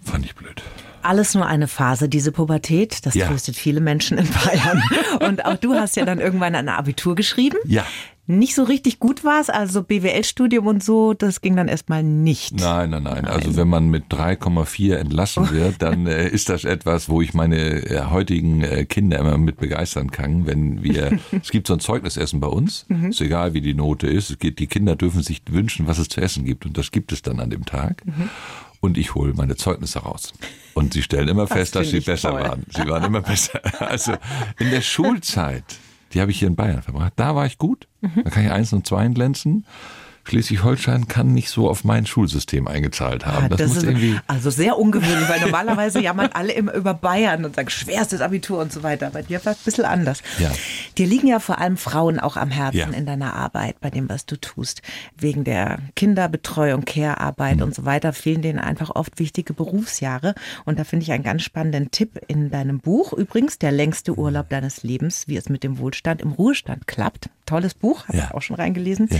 fand 0.03 0.25
ich 0.25 0.35
blöd. 0.35 0.63
Alles 1.05 1.35
nur 1.35 1.47
eine 1.47 1.69
Phase, 1.69 2.09
diese 2.09 2.33
Pubertät. 2.33 3.05
Das 3.07 3.15
Ja. 3.15 3.27
tröstet 3.29 3.57
viele 3.57 3.81
Menschen 3.81 4.19
in 4.19 4.27
Bayern. 4.29 4.83
Und 5.21 5.45
auch 5.45 5.57
du 5.57 5.75
hast 5.75 5.97
ja 5.97 6.05
dann 6.05 6.19
irgendwann 6.21 6.55
ein 6.55 6.69
Abitur 6.69 7.15
geschrieben. 7.15 7.59
Ja. 7.67 7.85
Nicht 8.27 8.55
so 8.55 8.63
richtig 8.63 9.01
gut 9.01 9.23
war 9.23 9.39
es, 9.39 9.51
also 9.51 9.83
BWL-Studium 9.83 10.67
und 10.67 10.83
so, 10.83 11.13
das 11.13 11.43
ging 11.43 11.57
dann 11.57 11.69
erstmal 11.69 12.03
nicht. 12.03 12.59
Nein, 12.59 12.89
nein, 12.89 13.03
nein. 13.03 13.27
Also 13.27 13.55
wenn 13.57 13.69
man 13.69 13.89
mit 13.89 14.07
3,4 14.07 14.95
entlassen 14.95 15.51
wird, 15.53 15.83
dann 15.83 16.07
äh, 16.07 16.29
ist 16.29 16.49
das 16.49 16.65
etwas, 16.65 17.11
wo 17.11 17.21
ich 17.21 17.35
meine 17.35 17.59
äh, 17.59 18.07
heutigen 18.07 18.63
äh, 18.63 18.87
Kinder 18.87 19.19
immer 19.19 19.37
mit 19.37 19.59
begeistern 19.59 20.11
kann. 20.11 20.47
Wenn 20.47 20.83
wir, 20.83 21.19
es 21.43 21.51
gibt 21.51 21.67
so 21.67 21.75
ein 21.75 21.81
Zeugnisessen 21.81 22.41
bei 22.41 22.49
uns, 22.49 22.87
ist 23.09 23.21
egal 23.21 23.53
wie 23.53 23.61
die 23.61 23.75
Note 23.75 24.07
ist, 24.07 24.31
es 24.31 24.39
geht, 24.39 24.59
die 24.59 24.69
Kinder 24.69 24.97
dürfen 24.97 25.23
sich 25.23 25.43
wünschen, 25.51 25.87
was 25.87 25.99
es 25.99 26.09
zu 26.09 26.23
essen 26.23 26.47
gibt 26.47 26.65
und 26.65 26.79
das 26.79 26.91
gibt 26.93 27.13
es 27.13 27.21
dann 27.21 27.41
an 27.41 27.51
dem 27.51 27.67
Tag. 27.67 28.03
Und 28.81 28.99
ich 28.99 29.15
hole 29.15 29.33
meine 29.35 29.57
Zeugnisse 29.57 30.01
raus. 30.01 30.33
Und 30.75 30.93
sie 30.93 31.03
stellen 31.03 31.29
immer 31.29 31.47
fest, 31.47 31.75
dass 31.75 31.89
sie 31.89 32.01
besser 32.01 32.31
toll. 32.31 32.43
waren. 32.43 32.67
Sie 32.69 32.87
waren 32.87 33.05
immer 33.05 33.21
besser. 33.23 33.61
Also 33.81 34.13
in 34.59 34.71
der 34.71 34.83
Schulzeit, 34.83 35.65
die 36.15 36.21
habe 36.21 36.31
ich 36.31 36.39
hier 36.39 36.49
in 36.49 36.57
Bayern 36.57 36.83
verbracht, 36.83 37.13
da 37.17 37.35
war 37.35 37.47
ich 37.47 37.59
gut. 37.59 37.89
Da 38.23 38.31
kann 38.31 38.45
ich 38.45 38.51
eins 38.51 38.73
und 38.73 38.87
zwei 38.87 39.07
glänzen. 39.09 39.67
Schleswig-Holstein 40.25 41.09
kann 41.09 41.33
nicht 41.35 41.51
so 41.51 41.69
auf 41.69 41.85
mein 41.85 42.07
Schulsystem 42.07 42.67
eingezahlt 42.67 43.27
haben. 43.27 43.47
Ah, 43.47 43.49
das, 43.49 43.69
muss 43.69 43.77
ist 43.79 43.83
irgendwie. 43.85 44.19
also 44.27 44.51
sehr 44.51 44.79
ungewöhnlich, 44.79 45.29
weil 45.29 45.41
normalerweise 45.41 46.01
jammern 46.01 46.31
alle 46.33 46.53
immer 46.53 46.73
über 46.75 46.95
Bayern 46.95 47.45
und 47.45 47.55
sagen 47.57 47.71
schwerstes 47.71 48.21
Abitur 48.21 48.59
und 48.61 48.73
so 48.73 48.83
weiter. 48.83 49.11
Bei 49.11 49.23
dir 49.23 49.45
war 49.45 49.53
es 49.53 49.59
ein 49.59 49.65
bisschen 49.65 49.85
anders. 49.85 50.23
Ja. 50.39 50.51
Dir 50.99 51.07
liegen 51.07 51.27
ja 51.29 51.39
vor 51.41 51.59
allem 51.59 51.77
Frauen 51.77 52.19
auch 52.19 52.37
am 52.37 52.51
Herzen 52.51 52.77
Ja. 52.79 52.87
in 52.89 53.07
deiner 53.07 53.35
Arbeit, 53.35 53.81
bei 53.81 53.91
dem, 53.91 54.09
was 54.09 54.27
du 54.27 54.37
tust. 54.37 54.83
Wegen 55.17 55.45
der 55.45 55.79
Kinderbetreuung, 55.97 56.85
Care-Arbeit 56.85 57.57
Mhm. 57.57 57.63
und 57.63 57.75
so 57.75 57.85
weiter 57.85 58.13
fehlen 58.13 58.43
denen 58.43 58.59
einfach 58.59 58.91
oft 58.95 59.19
wichtige 59.19 59.53
Berufsjahre. 59.53 60.35
Und 60.65 60.79
da 60.79 60.85
finde 60.85 61.03
ich 61.05 61.13
einen 61.13 61.25
ganz 61.25 61.43
spannenden 61.43 61.91
Tipp 61.91 62.21
in 62.29 62.51
deinem 62.51 62.79
Buch. 62.81 63.13
Übrigens, 63.13 63.59
der 63.59 63.73
längste 63.73 64.17
Urlaub 64.17 64.49
deines 64.49 64.83
Lebens, 64.83 65.29
wie 65.29 65.37
es 65.37 65.49
mit 65.49 65.63
dem 65.65 65.79
Wohlstand 65.79 66.23
im 66.23 66.33
Ruhestand 66.33 66.87
klappt. 66.87 67.29
Tolles 67.47 67.75
Buch, 67.75 68.09
habe 68.09 68.19
Ja. 68.19 68.25
ich 68.25 68.35
auch 68.35 68.43
schon 68.43 68.57
reingelesen. 68.57 69.09
Ja. 69.11 69.19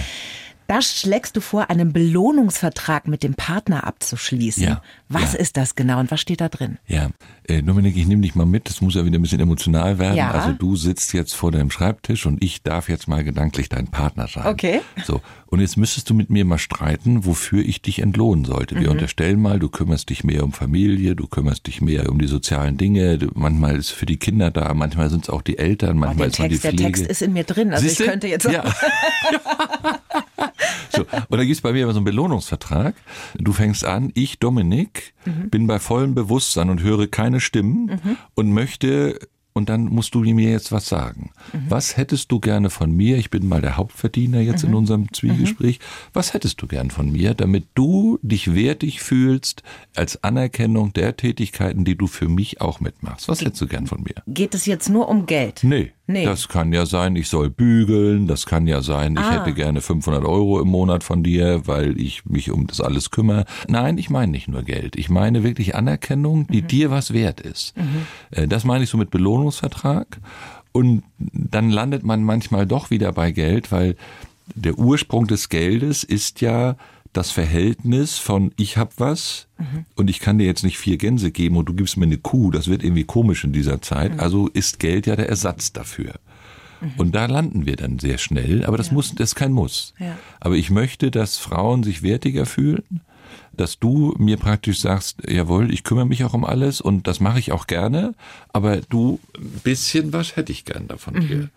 Da 0.67 0.81
schlägst 0.81 1.37
du 1.37 1.41
vor, 1.41 1.69
einen 1.71 1.93
Belohnungsvertrag 1.93 3.07
mit 3.07 3.23
dem 3.23 3.35
Partner 3.35 3.87
abzuschließen. 3.87 4.63
Ja, 4.63 4.83
Was 5.09 5.35
ja. 5.35 5.41
ist 5.41 5.57
das 5.57 5.75
genau 5.75 6.01
und 6.01 6.11
was 6.11 6.21
steht 6.21 6.41
da 6.41 6.49
drin? 6.49 6.79
Ja, 6.87 7.11
äh, 7.47 7.63
Dominik, 7.63 7.97
ich 7.97 8.07
nehme 8.07 8.23
dich 8.23 8.35
mal 8.35 8.47
mit. 8.47 8.69
Das 8.69 8.81
muss 8.81 8.95
ja 8.95 9.05
wieder 9.05 9.19
ein 9.19 9.23
bisschen 9.23 9.41
emotional 9.41 9.99
werden. 9.99 10.17
Ja. 10.17 10.31
Also 10.31 10.53
du 10.53 10.77
sitzt 10.77 11.13
jetzt 11.13 11.35
vor 11.35 11.53
deinem 11.53 11.71
Schreibtisch 11.71 12.25
und 12.27 12.43
ich 12.43 12.63
darf 12.63 12.89
jetzt 12.89 13.09
mal 13.09 13.23
gedanklich 13.25 13.69
dein 13.69 13.89
Partner 13.89 14.27
sein. 14.29 14.47
Okay. 14.47 14.81
So. 15.05 15.21
Und 15.55 15.61
jetzt 15.61 15.77
müsstest 15.77 16.11
du 16.11 16.15
mit 16.15 16.31
mir 16.31 16.45
mal 16.45 16.59
streiten, 16.59 17.25
wofür 17.27 17.63
ich 17.65 17.81
dich 17.81 18.01
entlohnen 18.01 18.45
sollte. 18.45 18.75
Mhm. 18.75 18.81
Wir 18.81 18.91
unterstellen 18.91 19.41
mal, 19.41 19.61
du 19.61 19.69
kümmerst 19.69 20.11
dich 20.11 20.25
mehr 20.25 20.43
um 20.43 20.53
Familie, 20.53 21.15
du 21.15 21.29
kümmerst 21.29 21.69
dich 21.69 21.81
mehr 21.81 22.11
um 22.11 22.19
die 22.19 22.27
sozialen 22.27 22.77
Dinge. 22.77 23.19
Du, 23.19 23.29
manchmal 23.35 23.77
ist 23.77 23.91
für 23.91 24.05
die 24.05 24.17
Kinder 24.17 24.51
da, 24.51 24.75
manchmal 24.75 25.11
sind 25.11 25.23
es 25.23 25.31
auch 25.31 25.43
die 25.43 25.57
Eltern, 25.59 25.99
Oh, 25.99 26.01
manchmal 26.01 26.31
den 26.31 26.33
ist 26.33 26.39
man 26.41 26.49
Text, 26.49 26.65
die 26.65 26.67
der 26.69 26.71
Pflege. 26.73 26.93
Text 26.99 27.07
ist 27.09 27.23
in 27.23 27.33
mir 27.35 27.45
drin. 27.45 27.73
Also 27.73 27.87
Siehste? 27.87 28.03
ich 28.03 28.11
könnte 28.11 28.27
jetzt 28.27 28.49
auch 28.49 28.53
Ja. 28.53 28.65
so, 30.91 31.03
und 31.29 31.39
da 31.39 31.45
gibt's 31.45 31.61
bei 31.61 31.73
mir 31.73 31.85
immer 31.85 31.93
so 31.93 31.99
einen 31.99 32.05
Belohnungsvertrag. 32.05 32.95
Du 33.39 33.53
fängst 33.53 33.85
an, 33.85 34.11
ich, 34.15 34.39
Dominik, 34.41 35.13
Mhm. 35.25 35.49
bin 35.51 35.67
bei 35.67 35.79
vollem 35.79 36.15
Bewusstsein 36.15 36.69
und 36.69 36.83
höre 36.83 37.07
keine 37.07 37.41
Stimmen 37.41 37.99
und 38.35 38.53
möchte, 38.53 39.19
und 39.55 39.69
dann 39.69 39.85
musst 39.85 40.15
du 40.17 40.21
mir 40.21 40.51
jetzt 40.51 40.73
was 40.73 40.87
sagen. 40.89 41.31
Mhm. 41.53 41.59
Was 41.69 41.97
hättest 41.97 42.31
du 42.33 42.41
gerne 42.41 42.71
von 42.71 42.91
mir? 42.91 43.17
Ich 43.19 43.31
bin 43.31 43.47
mal 43.49 43.61
der 43.61 43.77
Hauptverdiener 43.77 44.41
jetzt 44.41 44.65
Mhm. 44.65 44.71
in 44.71 44.75
unserem 44.75 45.13
Zwiegespräch. 45.13 45.79
Was 46.13 46.35
hättest 46.35 46.61
du 46.61 46.67
gern 46.67 46.91
von 46.91 47.11
mir, 47.13 47.35
damit 47.35 47.67
du 47.77 48.19
dich 48.23 48.55
wertig 48.55 49.01
fühlst 49.01 49.63
als 49.95 50.23
Anerkennung 50.25 50.93
der 50.93 51.17
Tätigkeiten, 51.17 51.85
die 51.85 51.97
du 51.97 52.09
für 52.09 52.29
mich 52.29 52.61
auch 52.61 52.81
mitmachst? 52.81 53.29
Was 53.29 53.41
hättest 53.43 53.61
du 53.63 53.69
gern 53.69 53.87
von 53.87 54.03
mir? 54.03 54.17
Geht 54.27 54.55
es 54.55 54.67
jetzt 54.67 54.89
nur 54.91 55.09
um 55.09 55.27
Geld? 55.27 55.61
Nee. 55.63 55.93
Nee. 56.07 56.27
Das 56.27 56.49
kann 56.49 56.71
ja 56.75 56.85
sein, 56.85 57.17
ich 57.17 57.29
soll 57.29 57.49
bügeln, 57.49 58.27
das 58.27 58.45
kann 58.45 58.67
ja 58.67 58.83
sein, 58.83 59.15
ich 59.15 59.21
Ah. 59.21 59.41
hätte 59.41 59.55
gerne 59.55 59.81
500 59.81 60.23
Euro 60.27 60.61
im 60.61 60.69
Monat 60.69 61.03
von 61.03 61.23
dir, 61.23 61.63
weil 61.67 61.99
ich 61.99 62.27
mich 62.27 62.51
um 62.51 62.67
das 62.67 62.83
alles 62.83 63.11
kümmere. 63.11 63.47
Nein, 63.69 63.97
ich 63.97 64.11
meine 64.11 64.31
nicht 64.33 64.47
nur 64.49 64.65
Geld. 64.65 64.97
Ich 64.97 65.09
meine 65.09 65.43
wirklich 65.45 65.75
Anerkennung, 65.75 66.47
die 66.49 66.61
dir 66.61 66.91
was 66.91 67.15
wert 67.15 67.41
ist. 67.41 67.73
Äh, 68.33 68.47
Das 68.49 68.65
meine 68.65 68.85
ich 68.85 68.91
so 68.91 68.99
mit 68.99 69.11
Belohnungsvertrag. 69.45 70.21
Und 70.73 71.05
dann 71.19 71.71
landet 71.71 72.03
man 72.03 72.25
manchmal 72.25 72.67
doch 72.67 72.91
wieder 72.91 73.13
bei 73.13 73.31
Geld, 73.31 73.71
weil 73.71 73.97
der 74.55 74.79
Ursprung 74.79 75.27
des 75.27 75.49
Geldes 75.49 76.05
ist 76.05 76.41
ja 76.41 76.77
das 77.13 77.31
Verhältnis 77.31 78.19
von 78.19 78.53
ich 78.57 78.77
hab 78.77 78.99
was 78.99 79.47
und 79.95 80.11
ich 80.11 80.19
kann 80.19 80.39
dir 80.39 80.47
jetzt 80.47 80.65
nicht 80.65 80.79
vier 80.79 80.97
Gänse 80.97 81.31
geben 81.31 81.57
und 81.57 81.69
du 81.69 81.75
gibst 81.75 81.97
mir 81.97 82.07
eine 82.07 82.19
Kuh, 82.19 82.51
das 82.51 82.67
wird 82.67 82.83
irgendwie 82.83 83.05
komisch 83.05 83.45
in 83.45 83.53
dieser 83.53 83.81
Zeit. 83.81 84.19
Also 84.19 84.49
ist 84.49 84.81
Geld 84.81 85.07
ja 85.07 85.15
der 85.15 85.29
Ersatz 85.29 85.73
dafür. 85.73 86.15
Und 86.99 87.15
da 87.15 87.27
landen 87.27 87.65
wir 87.65 87.77
dann 87.77 87.99
sehr 87.99 88.19
schnell, 88.19 88.67
aber 88.67 88.77
das 88.77 88.91
muss, 88.91 89.15
das 89.15 89.31
ist 89.31 89.35
kein 89.37 89.53
Muss. 89.53 89.95
Ja. 89.99 90.19
Aber 90.41 90.57
ich 90.57 90.71
möchte, 90.71 91.11
dass 91.11 91.39
Frauen 91.39 91.83
sich 91.83 92.03
wertiger 92.03 92.45
fühlen, 92.45 93.01
dass 93.57 93.79
du 93.79 94.15
mir 94.19 94.37
praktisch 94.37 94.81
sagst, 94.81 95.19
jawohl, 95.29 95.73
ich 95.73 95.85
kümmere 95.85 96.07
mich 96.07 96.25
auch 96.25 96.35
um 96.35 96.45
alles 96.45 96.81
und 96.81 97.07
das 97.07 97.21
mache 97.21 97.39
ich 97.39 97.53
auch 97.53 97.67
gerne, 97.67 98.15
aber 98.53 98.79
du, 98.83 99.21
ein 99.37 99.61
bisschen 99.63 100.13
was 100.13 100.37
hätte 100.37 100.53
ich 100.53 100.65
gern 100.65 100.89
davon 100.89 101.15
dir. 101.21 101.51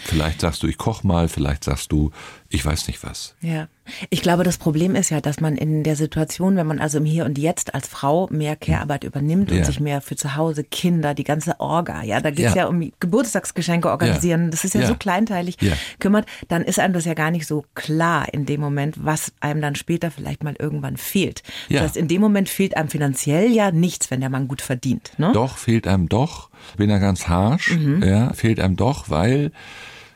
Vielleicht 0.00 0.40
sagst 0.42 0.62
du, 0.62 0.68
ich 0.68 0.78
koch 0.78 1.02
mal, 1.02 1.28
vielleicht 1.28 1.64
sagst 1.64 1.90
du, 1.90 2.12
ich 2.50 2.64
weiß 2.64 2.86
nicht 2.86 3.04
was. 3.04 3.34
Ja. 3.42 3.68
Ich 4.10 4.22
glaube, 4.22 4.42
das 4.42 4.56
Problem 4.58 4.94
ist 4.94 5.10
ja, 5.10 5.20
dass 5.20 5.40
man 5.40 5.56
in 5.56 5.82
der 5.82 5.96
Situation, 5.96 6.56
wenn 6.56 6.66
man 6.66 6.78
also 6.78 6.96
im 6.98 7.04
Hier 7.04 7.24
und 7.26 7.36
Jetzt 7.38 7.74
als 7.74 7.86
Frau 7.88 8.26
mehr 8.30 8.56
Care-Arbeit 8.56 9.04
übernimmt 9.04 9.50
Ja. 9.50 9.58
und 9.58 9.64
sich 9.66 9.80
mehr 9.80 10.00
für 10.00 10.16
zu 10.16 10.34
Hause, 10.36 10.64
Kinder, 10.64 11.14
die 11.14 11.24
ganze 11.24 11.58
Orga, 11.60 12.02
ja, 12.02 12.20
da 12.20 12.30
geht's 12.30 12.54
ja. 12.54 12.62
Ja. 12.62 12.66
um 12.68 12.90
Geburtstagsgeschenke 13.00 13.90
organisieren, 13.90 14.50
das 14.50 14.64
ist 14.64 14.74
ja, 14.74 14.82
Ja. 14.82 14.86
so 14.88 14.94
kleinteilig 14.94 15.56
Ja. 15.60 15.72
kümmert, 16.00 16.26
dann 16.48 16.62
ist 16.62 16.78
einem 16.78 16.94
das 16.94 17.04
ja 17.04 17.14
gar 17.14 17.30
nicht 17.30 17.46
so 17.46 17.64
klar 17.74 18.26
in 18.32 18.46
dem 18.46 18.60
Moment, 18.60 18.96
was 19.04 19.32
einem 19.40 19.60
dann 19.60 19.74
später 19.74 20.10
vielleicht 20.10 20.42
mal 20.42 20.54
irgendwann 20.58 20.96
fehlt. 20.96 21.42
Ja. 21.68 21.80
Das 21.80 21.88
heißt, 21.90 21.96
in 21.98 22.08
dem 22.08 22.20
Moment 22.22 22.48
fehlt 22.48 22.76
einem 22.76 22.88
finanziell 22.88 23.50
ja 23.50 23.70
nichts, 23.70 24.10
wenn 24.10 24.20
der 24.20 24.30
Mann 24.30 24.48
gut 24.48 24.62
verdient. 24.62 25.12
Ne? 25.18 25.32
Doch, 25.34 25.56
fehlt 25.58 25.86
einem 25.86 26.08
doch, 26.08 26.48
bin 26.78 26.88
ja 26.90 26.98
ganz 26.98 27.28
harsch, 27.28 27.76
ja, 28.02 28.32
fehlt 28.32 28.58
einem 28.60 28.76
doch, 28.76 29.08
weil 29.10 29.50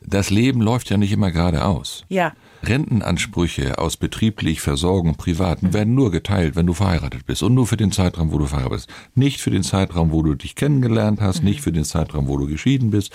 das 0.07 0.31
Leben 0.31 0.61
läuft 0.61 0.91
ja 0.91 0.97
nicht 0.97 1.13
immer 1.13 1.31
geradeaus. 1.31 2.05
Ja. 2.09 2.33
Rentenansprüche 2.65 3.79
aus 3.79 3.97
betrieblich 3.97 4.61
Versorgung, 4.61 5.17
privaten 5.17 5.73
werden 5.73 5.95
nur 5.95 6.13
geteilt, 6.13 6.55
wenn 6.55 6.67
du 6.67 6.75
verheiratet 6.75 7.27
bist 7.27 7.43
und 7.43 7.55
nur 7.55 7.67
für 7.67 7.77
den 7.77 7.91
Zeitraum, 7.91 8.33
wo 8.33 8.39
du 8.39 8.47
verheiratet 8.47 8.87
bist. 8.87 8.91
Nicht 9.17 9.41
für 9.41 9.51
den 9.51 9.65
Zeitraum, 9.65 10.13
wo 10.13 10.23
du 10.23 10.35
dich 10.35 10.55
kennengelernt 10.55 11.21
hast, 11.21 11.43
nicht 11.43 11.61
für 11.61 11.73
den 11.73 11.85
Zeitraum, 11.85 12.29
wo 12.29 12.37
du 12.37 12.47
geschieden 12.47 12.91
bist. 12.91 13.13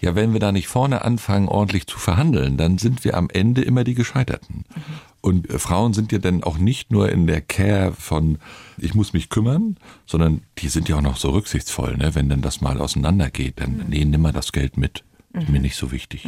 Ja, 0.00 0.14
wenn 0.14 0.32
wir 0.32 0.40
da 0.40 0.52
nicht 0.52 0.68
vorne 0.68 1.04
anfangen, 1.04 1.48
ordentlich 1.48 1.86
zu 1.86 1.98
verhandeln, 1.98 2.56
dann 2.56 2.76
sind 2.76 3.04
wir 3.04 3.16
am 3.16 3.30
Ende 3.30 3.62
immer 3.62 3.84
die 3.84 3.94
Gescheiterten. 3.94 4.64
Und 5.22 5.48
äh, 5.48 5.58
Frauen 5.58 5.94
sind 5.94 6.12
ja 6.12 6.18
dann 6.18 6.42
auch 6.42 6.58
nicht 6.58 6.90
nur 6.90 7.10
in 7.10 7.26
der 7.26 7.40
Care 7.40 7.92
von, 7.92 8.38
ich 8.76 8.94
muss 8.94 9.14
mich 9.14 9.30
kümmern, 9.30 9.76
sondern 10.04 10.42
die 10.58 10.68
sind 10.68 10.88
ja 10.88 10.96
auch 10.96 11.02
noch 11.02 11.16
so 11.16 11.30
rücksichtsvoll, 11.30 11.96
ne? 11.96 12.14
Wenn 12.14 12.28
dann 12.28 12.42
das 12.42 12.60
mal 12.60 12.80
auseinandergeht, 12.80 13.60
dann, 13.60 13.84
nee, 13.88 14.04
nimm 14.04 14.20
mal 14.20 14.32
das 14.32 14.52
Geld 14.52 14.76
mit. 14.76 15.04
Ist 15.32 15.48
mir 15.48 15.60
nicht 15.60 15.76
so 15.76 15.92
wichtig. 15.92 16.26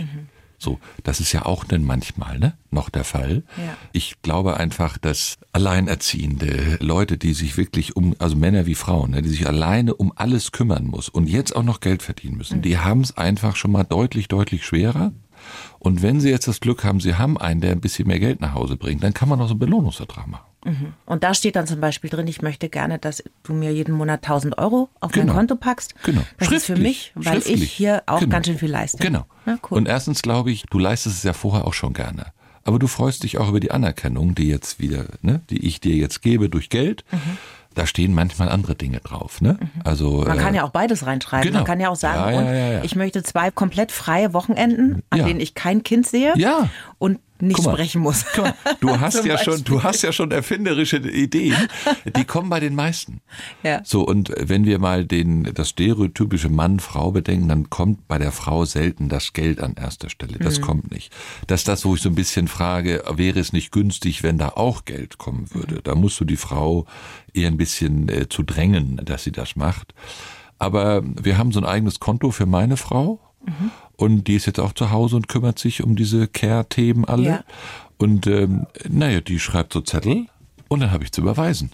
So, 0.58 0.78
das 1.02 1.20
ist 1.20 1.32
ja 1.32 1.44
auch 1.44 1.64
dann 1.64 1.84
manchmal 1.84 2.38
ne, 2.38 2.54
noch 2.70 2.88
der 2.88 3.04
Fall. 3.04 3.42
Ja. 3.58 3.76
Ich 3.92 4.22
glaube 4.22 4.56
einfach, 4.56 4.96
dass 4.96 5.36
alleinerziehende 5.52 6.78
Leute, 6.80 7.18
die 7.18 7.34
sich 7.34 7.56
wirklich 7.58 7.96
um, 7.96 8.16
also 8.18 8.34
Männer 8.36 8.64
wie 8.64 8.74
Frauen, 8.74 9.10
ne, 9.10 9.20
die 9.20 9.28
sich 9.28 9.46
alleine 9.46 9.94
um 9.94 10.12
alles 10.16 10.52
kümmern 10.52 10.86
muss 10.86 11.08
und 11.08 11.28
jetzt 11.28 11.54
auch 11.54 11.64
noch 11.64 11.80
Geld 11.80 12.02
verdienen 12.02 12.38
müssen, 12.38 12.62
die 12.62 12.78
haben 12.78 13.02
es 13.02 13.16
einfach 13.18 13.56
schon 13.56 13.72
mal 13.72 13.84
deutlich, 13.84 14.28
deutlich 14.28 14.64
schwerer. 14.64 15.12
Und 15.78 16.00
wenn 16.00 16.20
sie 16.20 16.30
jetzt 16.30 16.48
das 16.48 16.60
Glück 16.60 16.84
haben, 16.84 17.00
sie 17.00 17.16
haben 17.16 17.36
einen, 17.36 17.60
der 17.60 17.72
ein 17.72 17.82
bisschen 17.82 18.08
mehr 18.08 18.20
Geld 18.20 18.40
nach 18.40 18.54
Hause 18.54 18.76
bringt, 18.76 19.02
dann 19.02 19.12
kann 19.12 19.28
man 19.28 19.40
auch 19.42 19.48
so 19.48 19.52
einen 19.52 19.60
Belohnungsvertrag 19.60 20.26
machen. 20.26 20.46
Und 21.06 21.24
da 21.24 21.34
steht 21.34 21.56
dann 21.56 21.66
zum 21.66 21.80
Beispiel 21.80 22.10
drin, 22.10 22.26
ich 22.26 22.42
möchte 22.42 22.68
gerne, 22.68 22.98
dass 22.98 23.22
du 23.42 23.52
mir 23.52 23.72
jeden 23.72 23.94
Monat 23.94 24.22
1000 24.24 24.56
Euro 24.58 24.88
auf 25.00 25.10
mein 25.14 25.26
Genau. 25.26 25.34
Konto 25.34 25.56
packst. 25.56 25.94
Genau. 26.04 26.22
Das 26.38 26.50
ist 26.50 26.66
für 26.66 26.76
mich, 26.76 27.12
weil 27.14 27.38
ich 27.38 27.70
hier 27.70 28.02
auch 28.06 28.20
Genau. 28.20 28.30
ganz 28.32 28.46
schön 28.46 28.58
viel 28.58 28.70
leiste. 28.70 28.98
Genau. 29.02 29.24
Na, 29.46 29.58
cool. 29.70 29.78
Und 29.78 29.88
erstens 29.88 30.22
glaube 30.22 30.50
ich, 30.50 30.64
du 30.70 30.78
leistest 30.78 31.18
es 31.18 31.22
ja 31.22 31.32
vorher 31.32 31.66
auch 31.66 31.74
schon 31.74 31.92
gerne. 31.92 32.26
Aber 32.64 32.78
du 32.78 32.86
freust 32.86 33.24
dich 33.24 33.36
auch 33.38 33.48
über 33.50 33.60
die 33.60 33.70
Anerkennung, 33.72 34.34
die 34.34 34.48
jetzt 34.48 34.80
wieder, 34.80 35.04
ne, 35.20 35.42
die 35.50 35.66
ich 35.66 35.80
dir 35.80 35.94
jetzt 35.96 36.22
gebe 36.22 36.48
durch 36.48 36.70
Geld. 36.70 37.04
Da 37.74 37.86
stehen 37.88 38.14
manchmal 38.14 38.48
andere 38.50 38.76
Dinge 38.76 39.00
drauf, 39.00 39.40
ne? 39.40 39.58
Also 39.82 40.20
Mhm. 40.20 40.28
Man 40.28 40.38
kann 40.38 40.54
äh, 40.54 40.58
ja 40.58 40.62
auch 40.64 40.70
beides 40.70 41.04
reinschreiben. 41.06 41.48
genau. 41.48 41.58
Man 41.58 41.66
kann 41.66 41.80
ja 41.80 41.88
auch 41.90 41.96
sagen, 41.96 42.32
Ja, 42.32 42.42
ja, 42.54 42.72
ja, 42.74 42.84
ich 42.84 42.94
möchte 42.94 43.22
zwei 43.24 43.50
komplett 43.50 43.90
freie 43.90 44.32
Wochenenden, 44.32 45.02
an 45.10 45.24
denen 45.26 45.40
ich 45.40 45.54
kein 45.54 45.82
Kind 45.82 46.06
sehe 46.06 46.32
Ja. 46.36 46.68
Und 47.04 47.20
nicht 47.38 47.62
mal. 47.62 47.74
sprechen 47.74 48.00
muss. 48.00 48.24
Mal, 48.34 48.54
du 48.80 48.98
hast 49.00 49.26
ja 49.26 49.36
schon, 49.36 49.54
Beispiel. 49.54 49.74
du 49.74 49.82
hast 49.82 50.00
ja 50.00 50.12
schon 50.12 50.30
erfinderische 50.30 50.96
Ideen, 50.96 51.68
die 52.16 52.24
kommen 52.24 52.48
bei 52.48 52.60
den 52.60 52.74
meisten. 52.74 53.20
Ja. 53.62 53.82
So 53.84 54.06
und 54.06 54.32
wenn 54.38 54.64
wir 54.64 54.78
mal 54.78 55.04
den 55.04 55.52
das 55.52 55.68
stereotypische 55.68 56.48
Mann-Frau 56.48 57.10
bedenken, 57.10 57.48
dann 57.48 57.68
kommt 57.68 58.08
bei 58.08 58.16
der 58.16 58.32
Frau 58.32 58.64
selten 58.64 59.10
das 59.10 59.34
Geld 59.34 59.60
an 59.60 59.74
erster 59.74 60.08
Stelle. 60.08 60.38
Das 60.38 60.62
kommt 60.62 60.90
nicht. 60.90 61.12
Das 61.46 61.60
ist 61.60 61.68
das, 61.68 61.84
wo 61.84 61.94
ich 61.94 62.00
so 62.00 62.08
ein 62.08 62.14
bisschen 62.14 62.48
frage, 62.48 63.04
wäre 63.14 63.38
es 63.38 63.52
nicht 63.52 63.70
günstig, 63.70 64.22
wenn 64.22 64.38
da 64.38 64.48
auch 64.48 64.86
Geld 64.86 65.18
kommen 65.18 65.52
würde? 65.52 65.82
Da 65.82 65.94
musst 65.94 66.18
du 66.20 66.24
die 66.24 66.36
Frau 66.36 66.86
eher 67.34 67.48
ein 67.48 67.58
bisschen 67.58 68.08
äh, 68.08 68.30
zu 68.30 68.44
drängen, 68.44 68.98
dass 69.04 69.24
sie 69.24 69.32
das 69.32 69.56
macht. 69.56 69.92
Aber 70.58 71.02
wir 71.04 71.36
haben 71.36 71.52
so 71.52 71.60
ein 71.60 71.66
eigenes 71.66 72.00
Konto 72.00 72.30
für 72.30 72.46
meine 72.46 72.78
Frau. 72.78 73.20
Und 73.96 74.26
die 74.26 74.34
ist 74.34 74.46
jetzt 74.46 74.60
auch 74.60 74.72
zu 74.72 74.90
Hause 74.90 75.16
und 75.16 75.28
kümmert 75.28 75.58
sich 75.58 75.82
um 75.82 75.96
diese 75.96 76.26
Care-Themen 76.26 77.04
alle. 77.04 77.24
Ja. 77.24 77.44
Und 77.98 78.26
ähm, 78.26 78.66
naja, 78.88 79.20
die 79.20 79.38
schreibt 79.38 79.72
so 79.72 79.80
Zettel 79.80 80.26
und 80.68 80.80
dann 80.80 80.90
habe 80.90 81.04
ich 81.04 81.12
zu 81.12 81.20
überweisen. 81.20 81.70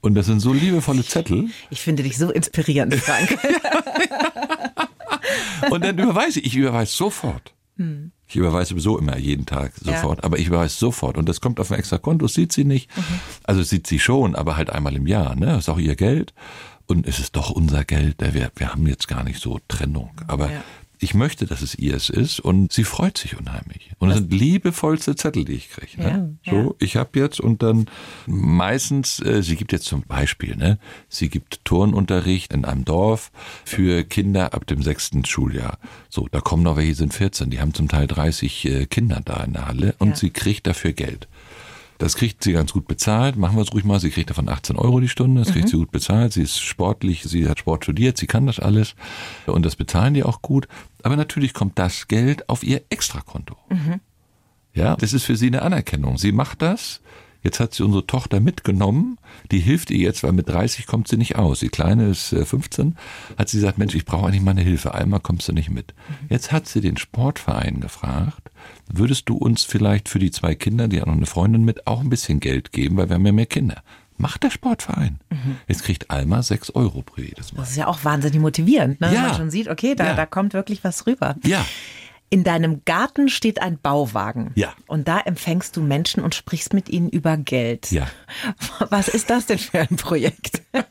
Und 0.00 0.14
das 0.14 0.26
sind 0.26 0.40
so 0.40 0.52
liebevolle 0.52 1.04
Zettel. 1.04 1.48
Ich 1.70 1.80
finde 1.80 2.04
dich 2.04 2.18
so 2.18 2.30
inspirierend, 2.30 2.94
Frank. 2.94 3.36
Und 5.70 5.84
dann 5.84 5.98
überweise 5.98 6.40
ich, 6.40 6.46
ich 6.46 6.56
überweise 6.56 6.92
sofort. 6.94 7.54
Ich 8.26 8.36
überweise 8.36 8.70
sowieso 8.70 8.98
immer 8.98 9.16
jeden 9.18 9.46
Tag 9.46 9.72
sofort, 9.80 10.24
aber 10.24 10.38
ich 10.38 10.48
überweise 10.48 10.76
sofort. 10.76 11.16
Und 11.16 11.28
das 11.28 11.40
kommt 11.40 11.60
auf 11.60 11.70
ein 11.70 11.78
extra 11.78 11.98
Konto, 11.98 12.26
das 12.26 12.34
sieht 12.34 12.52
sie 12.52 12.64
nicht. 12.64 12.90
Also 13.44 13.62
sieht 13.62 13.86
sie 13.86 13.98
schon, 13.98 14.34
aber 14.34 14.56
halt 14.56 14.70
einmal 14.70 14.96
im 14.96 15.06
Jahr. 15.06 15.34
Ne? 15.36 15.46
Das 15.46 15.60
ist 15.60 15.68
auch 15.68 15.78
ihr 15.78 15.96
Geld. 15.96 16.34
Und 16.86 17.06
es 17.06 17.18
ist 17.18 17.36
doch 17.36 17.50
unser 17.50 17.84
Geld. 17.84 18.16
Wir, 18.20 18.50
wir 18.56 18.72
haben 18.72 18.86
jetzt 18.86 19.08
gar 19.08 19.22
nicht 19.24 19.40
so 19.40 19.60
Trennung. 19.68 20.10
Aber 20.26 20.50
Ja. 20.50 20.62
Ich 21.00 21.14
möchte, 21.14 21.46
dass 21.46 21.62
es 21.62 21.74
ihrs 21.76 22.08
ist 22.10 22.40
und 22.40 22.72
sie 22.72 22.84
freut 22.84 23.18
sich 23.18 23.38
unheimlich. 23.38 23.90
Und 23.98 24.10
es 24.10 24.16
sind 24.18 24.32
liebevollste 24.32 25.16
Zettel, 25.16 25.44
die 25.44 25.52
ich 25.54 25.70
kriege. 25.70 26.00
Ne? 26.00 26.36
Ja, 26.44 26.52
so, 26.52 26.76
ich 26.78 26.96
habe 26.96 27.18
jetzt 27.18 27.40
und 27.40 27.62
dann 27.62 27.86
meistens, 28.26 29.20
äh, 29.20 29.42
sie 29.42 29.56
gibt 29.56 29.72
jetzt 29.72 29.86
zum 29.86 30.02
Beispiel, 30.02 30.56
ne, 30.56 30.78
sie 31.08 31.28
gibt 31.28 31.64
Turnunterricht 31.64 32.52
in 32.52 32.64
einem 32.64 32.84
Dorf 32.84 33.30
für 33.64 34.04
Kinder 34.04 34.54
ab 34.54 34.66
dem 34.66 34.82
sechsten 34.82 35.24
Schuljahr. 35.24 35.78
So, 36.08 36.28
da 36.30 36.40
kommen 36.40 36.62
noch 36.62 36.76
welche, 36.76 36.88
die 36.90 36.94
sind 36.94 37.14
14, 37.14 37.50
die 37.50 37.60
haben 37.60 37.74
zum 37.74 37.88
Teil 37.88 38.06
30 38.06 38.64
äh, 38.66 38.86
Kinder 38.86 39.20
da 39.24 39.42
in 39.44 39.52
der 39.54 39.66
Halle 39.66 39.94
und 39.98 40.10
Ja. 40.10 40.16
sie 40.16 40.30
kriegt 40.30 40.66
dafür 40.66 40.92
Geld. 40.92 41.28
Das 41.98 42.14
kriegt 42.14 42.44
sie 42.44 42.52
ganz 42.52 42.72
gut 42.72 42.86
bezahlt. 42.86 43.36
Machen 43.36 43.56
wir 43.56 43.62
es 43.62 43.72
ruhig 43.72 43.84
mal. 43.84 43.98
Sie 43.98 44.10
kriegt 44.10 44.30
davon 44.30 44.48
18 44.48 44.76
Euro 44.76 45.00
die 45.00 45.08
Stunde. 45.08 45.42
Das 45.42 45.52
kriegt 45.52 45.68
sie 45.68 45.76
gut 45.76 45.90
bezahlt. 45.90 46.32
Sie 46.32 46.42
ist 46.42 46.60
sportlich. 46.60 47.24
Sie 47.24 47.48
hat 47.48 47.58
Sport 47.58 47.84
studiert. 47.84 48.16
Sie 48.16 48.28
kann 48.28 48.46
das 48.46 48.60
alles. 48.60 48.94
Und 49.46 49.66
das 49.66 49.74
bezahlen 49.74 50.14
die 50.14 50.22
auch 50.22 50.40
gut. 50.40 50.68
Aber 51.02 51.16
natürlich 51.16 51.54
kommt 51.54 51.78
das 51.78 52.06
Geld 52.06 52.48
auf 52.48 52.62
ihr 52.62 52.82
Extrakonto. 52.88 53.56
Ja, 54.74 54.94
das 54.96 55.12
ist 55.12 55.24
für 55.24 55.36
sie 55.36 55.48
eine 55.48 55.62
Anerkennung. 55.62 56.18
Sie 56.18 56.30
macht 56.30 56.62
das. 56.62 57.00
Jetzt 57.42 57.60
hat 57.60 57.72
sie 57.74 57.84
unsere 57.84 58.06
Tochter 58.06 58.40
mitgenommen. 58.40 59.16
Die 59.52 59.60
hilft 59.60 59.90
ihr 59.90 59.98
jetzt, 59.98 60.22
weil 60.24 60.32
mit 60.32 60.48
30 60.48 60.86
kommt 60.86 61.08
sie 61.08 61.16
nicht 61.16 61.36
aus. 61.36 61.60
Die 61.60 61.68
Kleine 61.68 62.08
ist 62.08 62.32
äh, 62.32 62.44
15. 62.44 62.96
Hat 63.36 63.48
sie 63.48 63.58
gesagt, 63.58 63.78
Mensch, 63.78 63.94
ich 63.94 64.04
brauche 64.04 64.26
eigentlich 64.26 64.42
mal 64.42 64.50
eine 64.52 64.62
Hilfe. 64.62 64.94
Einmal 64.94 65.20
kommst 65.20 65.46
du 65.48 65.52
nicht 65.52 65.70
mit. 65.70 65.94
Jetzt 66.28 66.50
hat 66.52 66.66
sie 66.66 66.80
den 66.80 66.96
Sportverein 66.96 67.80
gefragt, 67.80 68.50
würdest 68.92 69.28
du 69.28 69.36
uns 69.36 69.62
vielleicht 69.64 70.08
für 70.08 70.18
die 70.18 70.30
zwei 70.30 70.54
Kinder, 70.54 70.88
die 70.88 71.00
hat 71.00 71.06
noch 71.06 71.16
eine 71.16 71.26
Freundin 71.26 71.64
mit, 71.64 71.86
auch 71.86 72.00
ein 72.00 72.10
bisschen 72.10 72.40
Geld 72.40 72.72
geben, 72.72 72.96
weil 72.96 73.08
wir 73.08 73.14
haben 73.14 73.26
ja 73.26 73.32
mehr 73.32 73.46
Kinder. 73.46 73.82
Macht 74.20 74.42
der 74.42 74.50
Sportverein. 74.50 75.20
Jetzt 75.68 75.84
kriegt 75.84 76.10
Alma 76.10 76.42
6 76.42 76.70
Euro 76.70 77.02
pro 77.02 77.20
jedes 77.22 77.52
Mal. 77.52 77.60
Das 77.60 77.70
ist 77.70 77.76
ja 77.76 77.86
auch 77.86 78.04
wahnsinnig 78.04 78.40
motivierend, 78.40 79.00
ne? 79.00 79.06
wenn 79.08 79.14
Ja. 79.14 79.22
man 79.28 79.36
schon 79.36 79.50
sieht, 79.50 79.68
okay, 79.68 79.94
da, 79.94 80.06
Ja. 80.06 80.14
da 80.14 80.26
kommt 80.26 80.54
wirklich 80.54 80.82
was 80.82 81.06
rüber. 81.06 81.36
Ja. 81.44 81.64
In 82.30 82.44
deinem 82.44 82.82
Garten 82.84 83.28
steht 83.28 83.62
ein 83.62 83.78
Bauwagen. 83.78 84.52
Ja. 84.54 84.74
Und 84.86 85.08
da 85.08 85.18
empfängst 85.20 85.76
du 85.76 85.80
Menschen 85.80 86.22
und 86.22 86.34
sprichst 86.34 86.74
mit 86.74 86.88
ihnen 86.88 87.08
über 87.08 87.36
Geld. 87.38 87.90
Ja. 87.90 88.06
Was 88.90 89.08
ist 89.08 89.30
das 89.30 89.46
denn 89.46 89.58
für 89.58 89.80
ein 89.80 89.96
Projekt? 89.96 90.62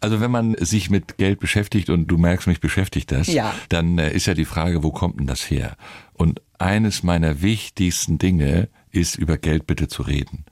Also 0.00 0.20
wenn 0.20 0.32
man 0.32 0.56
sich 0.58 0.90
mit 0.90 1.16
Geld 1.16 1.38
beschäftigt 1.38 1.88
und 1.88 2.08
du 2.08 2.18
merkst, 2.18 2.48
mich 2.48 2.58
beschäftigt 2.58 3.12
das, 3.12 3.28
Ja. 3.28 3.54
dann 3.68 3.98
äh, 3.98 4.10
ist 4.12 4.26
ja 4.26 4.34
die 4.34 4.44
Frage, 4.46 4.82
wo 4.82 4.90
kommt 4.90 5.20
denn 5.20 5.28
das 5.28 5.48
her? 5.48 5.76
Und 6.14 6.42
eines 6.58 7.04
meiner 7.04 7.40
wichtigsten 7.40 8.18
Dinge 8.18 8.68
ist, 8.90 9.14
über 9.14 9.38
Geld 9.38 9.68
bitte 9.68 9.86
zu 9.86 10.02
reden. 10.02 10.44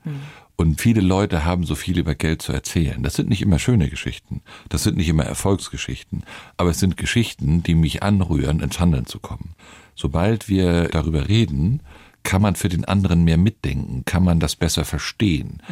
Und 0.61 0.79
viele 0.79 1.01
Leute 1.01 1.43
haben 1.43 1.65
so 1.65 1.73
viel 1.73 1.97
über 1.97 2.13
Geld 2.13 2.43
zu 2.43 2.53
erzählen. 2.53 3.01
Das 3.01 3.15
sind 3.15 3.29
nicht 3.29 3.41
immer 3.41 3.57
schöne 3.57 3.89
Geschichten, 3.89 4.43
das 4.69 4.83
sind 4.83 4.95
nicht 4.95 5.09
immer 5.09 5.23
Erfolgsgeschichten, 5.23 6.21
aber 6.55 6.69
es 6.69 6.79
sind 6.79 6.97
Geschichten, 6.97 7.63
die 7.63 7.73
mich 7.73 8.03
anrühren, 8.03 8.59
ins 8.59 8.79
Handeln 8.79 9.07
zu 9.07 9.17
kommen. 9.17 9.55
Sobald 9.95 10.49
wir 10.49 10.89
darüber 10.89 11.27
reden, 11.27 11.81
kann 12.21 12.43
man 12.43 12.53
für 12.53 12.69
den 12.69 12.85
anderen 12.85 13.23
mehr 13.23 13.37
mitdenken, 13.37 14.03
kann 14.05 14.23
man 14.23 14.39
das 14.39 14.55
besser 14.55 14.85
verstehen. 14.85 15.63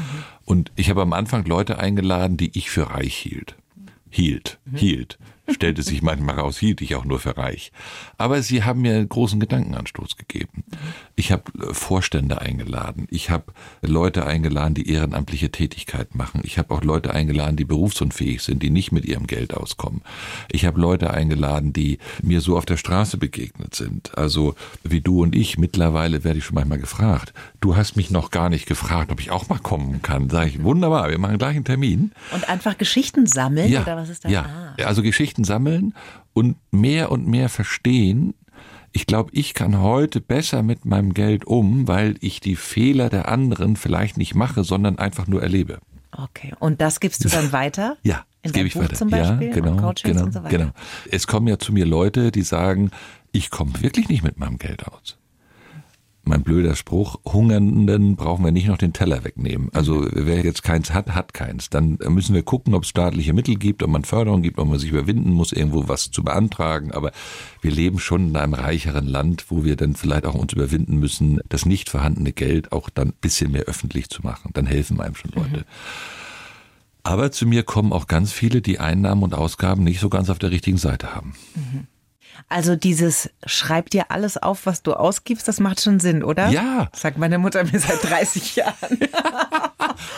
Und 0.43 0.71
ich 0.75 0.89
habe 0.89 1.03
am 1.03 1.13
Anfang 1.13 1.45
Leute 1.45 1.77
eingeladen, 1.77 2.37
die 2.37 2.57
ich 2.57 2.71
für 2.71 2.89
reich 2.89 3.15
hielt 3.15 3.55
hielt, 4.09 4.59
hielt. 4.73 5.17
Stellte 5.53 5.83
sich 5.83 6.01
manchmal 6.01 6.35
raus, 6.39 6.57
hielt 6.57 6.81
ich 6.81 6.95
auch 6.95 7.05
nur 7.05 7.19
für 7.19 7.37
reich. 7.37 7.71
Aber 8.17 8.41
sie 8.41 8.63
haben 8.63 8.81
mir 8.81 8.95
einen 8.95 9.09
großen 9.09 9.39
Gedankenanstoß 9.39 10.17
gegeben. 10.17 10.63
Ich 11.15 11.31
habe 11.31 11.43
äh, 11.59 11.73
Vorstände 11.73 12.41
eingeladen. 12.41 13.07
Ich 13.09 13.29
habe 13.29 13.45
Leute 13.81 14.25
eingeladen, 14.25 14.73
die 14.73 14.89
ehrenamtliche 14.89 15.51
Tätigkeit 15.51 16.15
machen. 16.15 16.41
Ich 16.43 16.57
habe 16.57 16.73
auch 16.73 16.83
Leute 16.83 17.13
eingeladen, 17.13 17.55
die 17.55 17.65
berufsunfähig 17.65 18.41
sind, 18.41 18.63
die 18.63 18.69
nicht 18.69 18.91
mit 18.91 19.05
ihrem 19.05 19.27
Geld 19.27 19.53
auskommen. 19.53 20.01
Ich 20.51 20.65
habe 20.65 20.79
Leute 20.79 21.11
eingeladen, 21.11 21.73
die 21.73 21.99
mir 22.21 22.41
so 22.41 22.57
auf 22.57 22.65
der 22.65 22.77
Straße 22.77 23.17
begegnet 23.17 23.75
sind. 23.75 24.17
Also 24.17 24.55
wie 24.83 25.01
du 25.01 25.21
und 25.23 25.35
ich. 25.35 25.57
Mittlerweile 25.57 26.23
werde 26.23 26.39
ich 26.39 26.45
schon 26.45 26.55
manchmal 26.55 26.79
gefragt. 26.79 27.33
Du 27.59 27.75
hast 27.75 27.95
mich 27.95 28.11
noch 28.11 28.31
gar 28.31 28.49
nicht 28.49 28.65
gefragt, 28.65 29.11
ob 29.11 29.19
ich 29.19 29.31
auch 29.31 29.49
mal 29.49 29.59
kommen 29.59 30.01
kann. 30.01 30.29
Sag 30.29 30.47
ich, 30.47 30.63
wunderbar, 30.63 31.09
wir 31.09 31.17
machen 31.17 31.37
gleich 31.37 31.55
einen 31.55 31.65
Termin. 31.65 32.11
Und 32.33 32.47
einfach 32.49 32.77
Geschichten 32.77 33.25
sammeln 33.27 33.71
Ja, 33.71 33.81
oder 33.83 33.97
was 33.97 34.09
ist 34.09 34.25
da? 34.25 34.29
ja. 34.29 34.45
Ah. 34.79 34.83
also 34.85 35.01
Geschichten 35.01 35.38
sammeln 35.43 35.93
und 36.33 36.57
mehr 36.71 37.11
und 37.11 37.27
mehr 37.27 37.49
verstehen. 37.49 38.33
Ich 38.91 39.05
glaube, 39.05 39.29
ich 39.33 39.53
kann 39.53 39.79
heute 39.79 40.19
besser 40.19 40.63
mit 40.63 40.85
meinem 40.85 41.13
Geld 41.13 41.45
um, 41.45 41.87
weil 41.87 42.15
ich 42.21 42.39
die 42.39 42.55
Fehler 42.55 43.09
der 43.09 43.29
anderen 43.29 43.75
vielleicht 43.75 44.17
nicht 44.17 44.35
mache, 44.35 44.63
sondern 44.63 44.97
einfach 44.97 45.27
nur 45.27 45.43
erlebe. 45.43 45.79
Okay. 46.11 46.53
Und 46.59 46.81
das 46.81 46.99
gibst 46.99 47.23
du 47.23 47.29
dann 47.29 47.51
weiter? 47.51 47.97
Ja, 48.03 48.25
das 48.41 48.53
gebe 48.53 48.67
ich 48.67 48.73
Buch 48.73 48.83
weiter. 48.83 48.95
zum 48.95 49.09
Beispiel 49.09 49.47
ja, 49.49 49.53
genau, 49.53 49.93
genau, 50.01 50.23
und 50.23 50.33
so 50.33 50.43
weiter? 50.43 50.57
genau. 50.57 50.71
Es 51.11 51.27
kommen 51.27 51.47
ja 51.47 51.59
zu 51.59 51.71
mir 51.71 51.85
Leute, 51.85 52.31
die 52.31 52.41
sagen, 52.41 52.91
ich 53.31 53.49
komme 53.49 53.73
wirklich 53.81 54.09
nicht 54.09 54.23
mit 54.23 54.39
meinem 54.39 54.57
Geld 54.57 54.87
aus. 54.87 55.17
Mein 56.23 56.43
blöder 56.43 56.75
Spruch, 56.75 57.15
Hungernden 57.25 58.15
brauchen 58.15 58.45
wir 58.45 58.51
nicht 58.51 58.67
noch 58.67 58.77
den 58.77 58.93
Teller 58.93 59.23
wegnehmen. 59.23 59.69
Also 59.73 60.05
wer 60.11 60.43
jetzt 60.43 60.61
keins 60.61 60.93
hat, 60.93 61.15
hat 61.15 61.33
keins. 61.33 61.69
Dann 61.69 61.97
müssen 62.07 62.35
wir 62.35 62.43
gucken, 62.43 62.75
ob 62.75 62.83
es 62.83 62.89
staatliche 62.89 63.33
Mittel 63.33 63.55
gibt, 63.55 63.81
ob 63.81 63.89
man 63.89 64.03
Förderung 64.03 64.41
gibt, 64.41 64.59
ob 64.59 64.67
man 64.67 64.77
sich 64.77 64.91
überwinden 64.91 65.31
muss, 65.31 65.51
irgendwo 65.51 65.87
was 65.87 66.11
zu 66.11 66.23
beantragen. 66.23 66.91
Aber 66.91 67.11
wir 67.61 67.71
leben 67.71 67.99
schon 67.99 68.29
in 68.29 68.37
einem 68.37 68.53
reicheren 68.53 69.07
Land, 69.07 69.45
wo 69.49 69.63
wir 69.63 69.75
dann 69.75 69.95
vielleicht 69.95 70.25
auch 70.25 70.35
uns 70.35 70.53
überwinden 70.53 70.97
müssen, 70.97 71.39
das 71.49 71.65
nicht 71.65 71.89
vorhandene 71.89 72.31
Geld 72.31 72.71
auch 72.71 72.89
dann 72.89 73.09
ein 73.09 73.13
bisschen 73.21 73.51
mehr 73.51 73.63
öffentlich 73.63 74.09
zu 74.09 74.21
machen. 74.21 74.51
Dann 74.53 74.67
helfen 74.67 75.01
einem 75.01 75.15
schon 75.15 75.31
Leute. 75.31 75.65
Aber 77.01 77.31
zu 77.31 77.47
mir 77.47 77.63
kommen 77.63 77.91
auch 77.91 78.07
ganz 78.07 78.31
viele, 78.31 78.61
die 78.61 78.79
Einnahmen 78.79 79.23
und 79.23 79.33
Ausgaben 79.33 79.83
nicht 79.83 79.99
so 79.99 80.09
ganz 80.09 80.29
auf 80.29 80.37
der 80.37 80.51
richtigen 80.51 80.77
Seite 80.77 81.15
haben. 81.15 81.33
Also 82.47 82.75
dieses 82.75 83.29
schreib 83.45 83.89
dir 83.89 84.09
alles 84.11 84.37
auf, 84.37 84.65
was 84.65 84.81
du 84.83 84.93
ausgibst, 84.93 85.47
das 85.47 85.59
macht 85.59 85.81
schon 85.81 85.99
Sinn, 85.99 86.23
oder? 86.23 86.49
Ja. 86.49 86.89
Sagt 86.93 87.17
meine 87.17 87.37
Mutter 87.37 87.63
mir 87.63 87.79
seit 87.79 88.03
30 88.03 88.55
Jahren. 88.55 88.97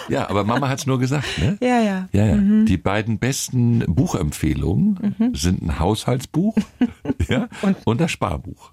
Ja, 0.09 0.29
aber 0.29 0.43
Mama 0.43 0.69
hat's 0.69 0.85
nur 0.85 0.99
gesagt, 0.99 1.37
ne? 1.39 1.57
Ja, 1.61 1.79
ja. 1.81 2.07
Ja, 2.11 2.25
ja. 2.25 2.35
Die 2.35 2.77
beiden 2.77 3.17
besten 3.19 3.79
Buchempfehlungen 3.87 5.33
sind 5.33 5.61
ein 5.61 5.79
Haushaltsbuch 5.79 6.55
ja, 7.29 7.47
und, 7.85 7.99
das 8.01 8.11
Sparbuch. 8.11 8.71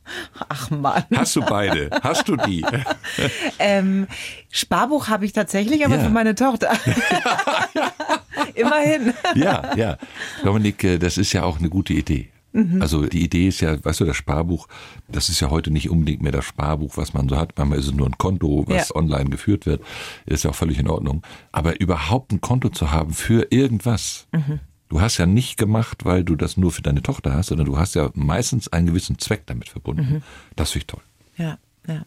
Ach 0.49 0.71
Mann. 0.71 1.05
Hast 1.15 1.37
du 1.37 1.41
beide? 1.43 1.91
Hast 2.03 2.29
du 2.29 2.37
die? 2.37 2.65
Ähm, 3.61 4.07
Sparbuch 4.51 5.09
habe 5.09 5.25
ich 5.25 5.33
tatsächlich, 5.33 5.85
aber 5.85 5.97
Ja. 5.97 6.05
für 6.05 6.11
meine 6.11 6.35
Tochter. 6.35 6.71
Immerhin. 8.55 9.13
Ja, 9.35 9.75
ja. 9.77 9.97
Dominik, 10.45 10.85
äh, 10.85 10.99
das 10.99 11.19
ist 11.19 11.33
ja 11.33 11.43
auch 11.43 11.59
eine 11.59 11.69
gute 11.69 11.93
Idee. 11.93 12.29
Also 12.81 13.07
die 13.07 13.23
Idee 13.23 13.49
ist 13.49 13.61
ja, 13.61 13.83
weißt 13.85 14.01
du, 14.01 14.05
das 14.05 14.17
Sparbuch, 14.17 14.67
das 15.07 15.29
ist 15.29 15.39
ja 15.41 15.51
heute 15.51 15.71
nicht 15.71 15.91
unbedingt 15.91 16.23
mehr 16.23 16.33
das 16.33 16.47
Sparbuch, 16.47 16.97
was 16.97 17.13
man 17.15 17.29
so 17.29 17.37
hat. 17.37 17.53
Manchmal 17.57 17.79
ist 17.79 17.87
es 17.87 17.93
nur 17.93 18.07
ein 18.07 18.19
Konto, 18.19 18.65
was 18.67 18.89
Ja. 18.89 18.97
online 18.97 19.31
geführt 19.31 19.67
wird. 19.67 19.83
Ist 20.27 20.45
ja 20.45 20.51
auch 20.51 20.55
völlig 20.55 20.79
in 20.79 20.89
Ordnung. 20.89 21.23
Aber 21.53 21.79
überhaupt 21.81 22.33
ein 22.33 22.41
Konto 22.41 22.71
zu 22.71 22.91
haben 22.91 23.13
für 23.13 23.47
irgendwas. 23.51 24.27
Du 24.89 25.01
hast 25.01 25.19
ja 25.19 25.27
nicht 25.27 25.59
gemacht, 25.59 26.05
weil 26.07 26.25
du 26.25 26.35
das 26.35 26.57
nur 26.57 26.73
für 26.73 26.83
deine 26.83 27.03
Tochter 27.03 27.35
hast, 27.35 27.49
sondern 27.49 27.67
du 27.67 27.77
hast 27.79 27.95
ja 27.95 28.11
meistens 28.15 28.69
einen 28.73 28.87
gewissen 28.87 29.19
Zweck 29.19 29.43
damit 29.47 29.69
verbunden. 29.69 30.23
Das 30.57 30.71
finde 30.71 30.83
ich 30.83 30.87
toll. 30.87 31.03
Ja, 31.37 31.59
ja. 31.87 32.03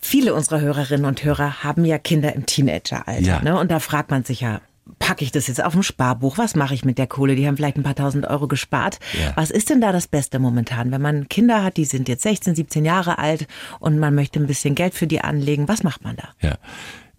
Viele 0.00 0.34
unserer 0.34 0.60
Hörerinnen 0.60 1.04
und 1.04 1.22
Hörer 1.22 1.62
haben 1.62 1.84
ja 1.84 1.98
Kinder 1.98 2.34
im 2.34 2.46
Teenageralter. 2.46 3.20
Ja. 3.20 3.42
Ne? 3.42 3.58
Und 3.58 3.70
da 3.70 3.78
fragt 3.78 4.10
man 4.10 4.24
sich 4.24 4.40
ja, 4.40 4.60
packe 4.98 5.24
ich 5.24 5.32
das 5.32 5.46
jetzt 5.46 5.62
auf 5.62 5.74
ein 5.74 5.82
Sparbuch? 5.82 6.38
Was 6.38 6.54
mache 6.54 6.74
ich 6.74 6.84
mit 6.84 6.98
der 6.98 7.06
Kohle? 7.06 7.36
Die 7.36 7.46
haben 7.46 7.56
vielleicht 7.56 7.76
ein 7.76 7.82
paar 7.82 7.94
tausend 7.94 8.26
Euro 8.26 8.48
gespart. 8.48 8.98
Ja. 9.20 9.32
Was 9.36 9.50
ist 9.50 9.70
denn 9.70 9.80
da 9.80 9.92
das 9.92 10.08
Beste 10.08 10.38
momentan? 10.38 10.90
Wenn 10.90 11.02
man 11.02 11.28
Kinder 11.28 11.62
hat, 11.62 11.76
die 11.76 11.84
sind 11.84 12.08
jetzt 12.08 12.22
16, 12.22 12.54
17 12.54 12.84
Jahre 12.84 13.18
alt 13.18 13.46
und 13.78 13.98
man 13.98 14.14
möchte 14.14 14.40
ein 14.40 14.46
bisschen 14.46 14.74
Geld 14.74 14.94
für 14.94 15.06
die 15.06 15.20
anlegen, 15.20 15.68
was 15.68 15.82
macht 15.82 16.04
man 16.04 16.16
da? 16.16 16.28
Ja. 16.40 16.58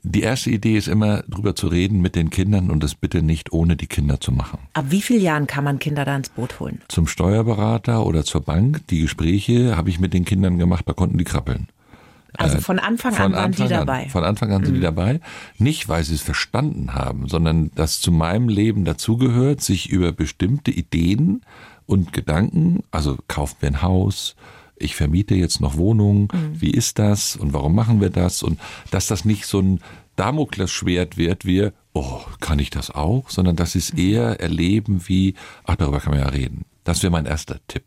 Die 0.03 0.21
erste 0.21 0.49
Idee 0.49 0.77
ist 0.77 0.87
immer, 0.87 1.21
drüber 1.27 1.55
zu 1.55 1.67
reden 1.67 2.01
mit 2.01 2.15
den 2.15 2.31
Kindern 2.31 2.71
und 2.71 2.81
das 2.81 2.95
bitte 2.95 3.21
nicht 3.21 3.53
ohne 3.53 3.75
die 3.75 3.85
Kinder 3.85 4.19
zu 4.19 4.31
machen. 4.31 4.57
Ab 4.73 4.85
wie 4.89 5.01
vielen 5.01 5.21
Jahren 5.21 5.45
kann 5.45 5.63
man 5.63 5.77
Kinder 5.77 6.05
da 6.05 6.15
ins 6.15 6.29
Boot 6.29 6.59
holen? 6.59 6.81
Zum 6.87 7.05
Steuerberater 7.05 8.03
oder 8.03 8.25
zur 8.25 8.41
Bank, 8.41 8.81
die 8.87 9.01
Gespräche 9.01 9.77
habe 9.77 9.91
ich 9.91 9.99
mit 9.99 10.15
den 10.15 10.25
Kindern 10.25 10.57
gemacht, 10.57 10.85
da 10.87 10.93
konnten 10.93 11.19
die 11.19 11.23
krabbeln. 11.23 11.67
Also 12.37 12.57
Äh, 12.57 12.61
von 12.61 12.79
Anfang 12.79 13.13
Von 13.13 13.25
an 13.25 13.31
waren 13.33 13.43
Anfang 13.45 13.67
die 13.67 13.73
dabei. 13.73 14.05
Mhm. 14.05 14.09
Von 14.09 14.23
Anfang 14.23 14.51
an 14.51 14.63
sind 14.65 14.75
die 14.75 14.79
dabei. 14.81 15.19
Nicht, 15.57 15.89
weil 15.89 16.03
sie 16.03 16.15
es 16.15 16.21
verstanden 16.21 16.93
haben, 16.93 17.27
sondern 17.27 17.71
dass 17.75 17.99
zu 18.01 18.11
meinem 18.11 18.47
Leben 18.49 18.85
dazugehört, 18.85 19.61
sich 19.61 19.89
über 19.89 20.11
bestimmte 20.11 20.71
Ideen 20.71 21.41
und 21.85 22.13
Gedanken, 22.13 22.83
also 22.91 23.17
kaufen 23.27 23.57
wir 23.59 23.69
ein 23.69 23.81
Haus, 23.81 24.35
ich 24.77 24.95
vermiete 24.95 25.35
jetzt 25.35 25.61
noch 25.61 25.77
Wohnungen, 25.77 26.29
Mhm. 26.31 26.61
wie 26.61 26.71
ist 26.71 26.97
das 26.99 27.35
und 27.35 27.53
warum 27.53 27.75
machen 27.75 28.01
wir 28.01 28.09
das 28.09 28.41
und 28.43 28.59
dass 28.91 29.07
das 29.07 29.25
nicht 29.25 29.45
so 29.45 29.59
ein 29.59 29.79
Damoklesschwert 30.15 31.17
wird, 31.17 31.45
wir, 31.45 31.73
oh, 31.93 32.21
kann 32.39 32.59
ich 32.59 32.69
das 32.69 32.89
auch, 32.91 33.29
sondern 33.29 33.55
dass 33.55 33.73
sie 33.73 33.79
es 33.79 33.89
eher 33.91 34.39
erleben 34.39 35.01
wie, 35.07 35.35
ach, 35.65 35.75
darüber 35.75 35.99
kann 35.99 36.11
man 36.13 36.21
ja 36.21 36.29
reden. 36.29 36.65
Das 36.83 37.03
wäre 37.03 37.11
mein 37.11 37.25
erster 37.25 37.57
Tipp. 37.67 37.83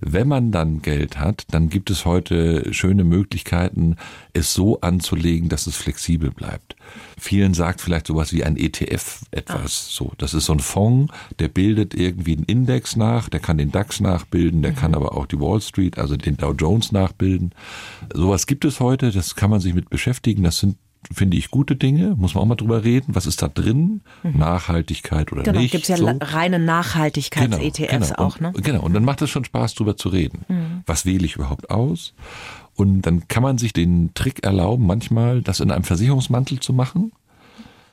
Wenn 0.00 0.28
man 0.28 0.52
dann 0.52 0.80
Geld 0.82 1.18
hat, 1.18 1.44
dann 1.50 1.68
gibt 1.68 1.90
es 1.90 2.04
heute 2.04 2.72
schöne 2.72 3.04
Möglichkeiten, 3.04 3.96
es 4.32 4.54
so 4.54 4.80
anzulegen, 4.80 5.48
dass 5.48 5.66
es 5.66 5.76
flexibel 5.76 6.30
bleibt. 6.30 6.76
Vielen 7.18 7.54
sagt 7.54 7.80
vielleicht 7.80 8.06
sowas 8.06 8.32
wie 8.32 8.44
ein 8.44 8.56
ETF 8.56 9.22
etwas. 9.30 9.94
So, 9.94 10.12
das 10.18 10.34
ist 10.34 10.46
so 10.46 10.52
ein 10.52 10.60
Fonds, 10.60 11.12
der 11.38 11.48
bildet 11.48 11.94
irgendwie 11.94 12.36
einen 12.36 12.44
Index 12.44 12.96
nach, 12.96 13.28
der 13.28 13.40
kann 13.40 13.58
den 13.58 13.72
DAX 13.72 14.00
nachbilden, 14.00 14.62
der 14.62 14.72
kann 14.72 14.94
aber 14.94 15.16
auch 15.16 15.26
die 15.26 15.40
Wall 15.40 15.60
Street, 15.60 15.98
also 15.98 16.16
den 16.16 16.36
Dow 16.36 16.52
Jones 16.52 16.92
nachbilden. 16.92 17.52
Sowas 18.14 18.46
gibt 18.46 18.64
es 18.64 18.80
heute, 18.80 19.10
das 19.10 19.34
kann 19.34 19.50
man 19.50 19.60
sich 19.60 19.74
mit 19.74 19.90
beschäftigen. 19.90 20.44
Das 20.44 20.58
sind 20.58 20.76
finde 21.12 21.36
ich 21.36 21.50
gute 21.50 21.76
Dinge, 21.76 22.14
muss 22.16 22.34
man 22.34 22.42
auch 22.42 22.48
mal 22.48 22.54
drüber 22.56 22.84
reden. 22.84 23.14
Was 23.14 23.26
ist 23.26 23.40
da 23.42 23.48
drin? 23.48 24.00
Nachhaltigkeit 24.22 25.32
oder 25.32 25.42
Genau, 25.42 25.60
nicht? 25.60 25.72
gibt's 25.72 25.88
ja 25.88 25.96
so. 25.96 26.06
reine 26.20 26.58
Nachhaltigkeits-ETFs 26.58 28.08
genau. 28.10 28.22
auch, 28.22 28.40
ne? 28.40 28.52
Und, 28.54 28.64
genau, 28.64 28.82
und 28.82 28.92
dann 28.94 29.04
macht 29.04 29.22
es 29.22 29.30
schon 29.30 29.44
Spaß, 29.44 29.74
drüber 29.74 29.96
zu 29.96 30.08
reden. 30.08 30.82
Was 30.86 31.06
wähle 31.06 31.24
ich 31.24 31.36
überhaupt 31.36 31.70
aus? 31.70 32.14
Und 32.74 33.02
dann 33.02 33.26
kann 33.28 33.42
man 33.42 33.58
sich 33.58 33.72
den 33.72 34.12
Trick 34.14 34.44
erlauben, 34.44 34.86
manchmal 34.86 35.42
das 35.42 35.60
in 35.60 35.70
einem 35.70 35.84
Versicherungsmantel 35.84 36.60
zu 36.60 36.72
machen, 36.72 37.12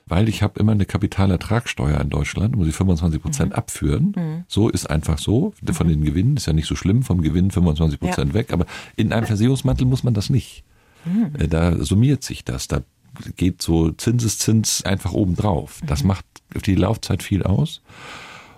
weil 0.08 0.30
ich 0.30 0.44
habe 0.44 0.60
immer 0.60 0.74
eine 0.74 0.86
Kapitalertragssteuer 0.86 2.00
in 2.00 2.10
Deutschland, 2.10 2.56
muss 2.56 2.68
ich 2.68 2.76
25 2.76 3.22
Prozent 3.22 3.56
abführen. 3.56 4.46
So 4.48 4.70
ist 4.70 4.88
einfach 4.90 5.18
so. 5.18 5.54
Von 5.72 5.88
den 5.88 6.04
Gewinnen 6.04 6.38
ist 6.38 6.46
ja 6.46 6.54
nicht 6.54 6.68
so 6.68 6.76
schlimm, 6.76 7.02
vom 7.02 7.22
Gewinn 7.22 7.50
25 7.50 8.00
Prozent 8.00 8.34
weg, 8.36 8.54
aber 8.54 8.66
in 8.96 9.12
einem 9.14 9.26
Versicherungsmantel 9.26 9.88
muss 9.88 10.04
man 10.04 10.14
das 10.14 10.30
nicht. 10.30 10.64
Äh, 11.40 11.48
Da 11.48 11.84
summiert 11.84 12.24
sich 12.24 12.44
das. 12.46 12.68
Da 12.68 12.82
geht 13.36 13.62
so 13.62 13.92
Zinseszins 13.92 14.84
einfach 14.84 15.14
oben 15.14 15.36
drauf. 15.36 15.80
Das 15.86 16.04
macht 16.04 16.26
auf 16.56 16.62
die 16.62 16.76
Laufzeit 16.76 17.24
viel 17.24 17.44
aus. 17.44 17.82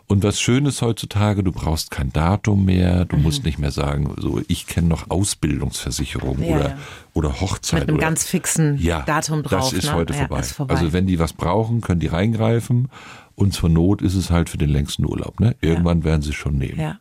Und 0.10 0.24
was 0.24 0.39
Schönes 0.39 0.82
heutzutage, 0.82 1.43
du 1.43 1.52
brauchst 1.52 1.91
kein 1.91 2.13
Datum 2.13 2.63
mehr, 2.63 3.04
du 3.04 3.17
musst 3.17 3.43
nicht 3.43 3.60
mehr 3.60 3.72
sagen, 3.72 4.15
so 4.17 4.41
ich 4.48 4.65
kenne 4.65 4.88
noch 4.88 5.10
Ausbildungsversicherung 5.10 6.41
Ja, 6.41 6.56
oder, 6.56 6.70
ja. 6.70 6.78
oder 7.13 7.41
Hochzeit. 7.41 7.82
Mit 7.82 7.89
einem 7.89 7.98
oder, 7.98 8.08
ganz 8.08 8.24
fixen 8.24 8.78
ja, 8.78 9.02
Datum 9.02 9.43
drauf. 9.43 9.72
Das 9.72 9.74
ist 9.74 9.86
ne? 9.88 9.96
heute 9.96 10.13
vorbei. 10.13 10.39
Ist 10.39 10.54
vorbei. 10.54 10.76
Also 10.76 10.93
wenn 10.93 11.08
die 11.08 11.20
was 11.20 11.34
brauchen, 11.34 11.82
können 11.82 12.00
die 12.00 12.08
reingreifen 12.08 12.88
und 13.36 13.54
zur 13.54 13.67
Not 13.67 14.02
ist 14.02 14.15
es 14.15 14.32
halt 14.32 14.50
für 14.50 14.58
den 14.58 14.70
längsten 14.70 15.06
Urlaub. 15.06 15.41
Ne? 15.41 15.58
Irgendwann 15.60 16.06
werden 16.06 16.22
sie 16.22 16.30
es 16.30 16.36
schon 16.36 16.58
nehmen. 16.58 16.80
Ja. 16.80 17.00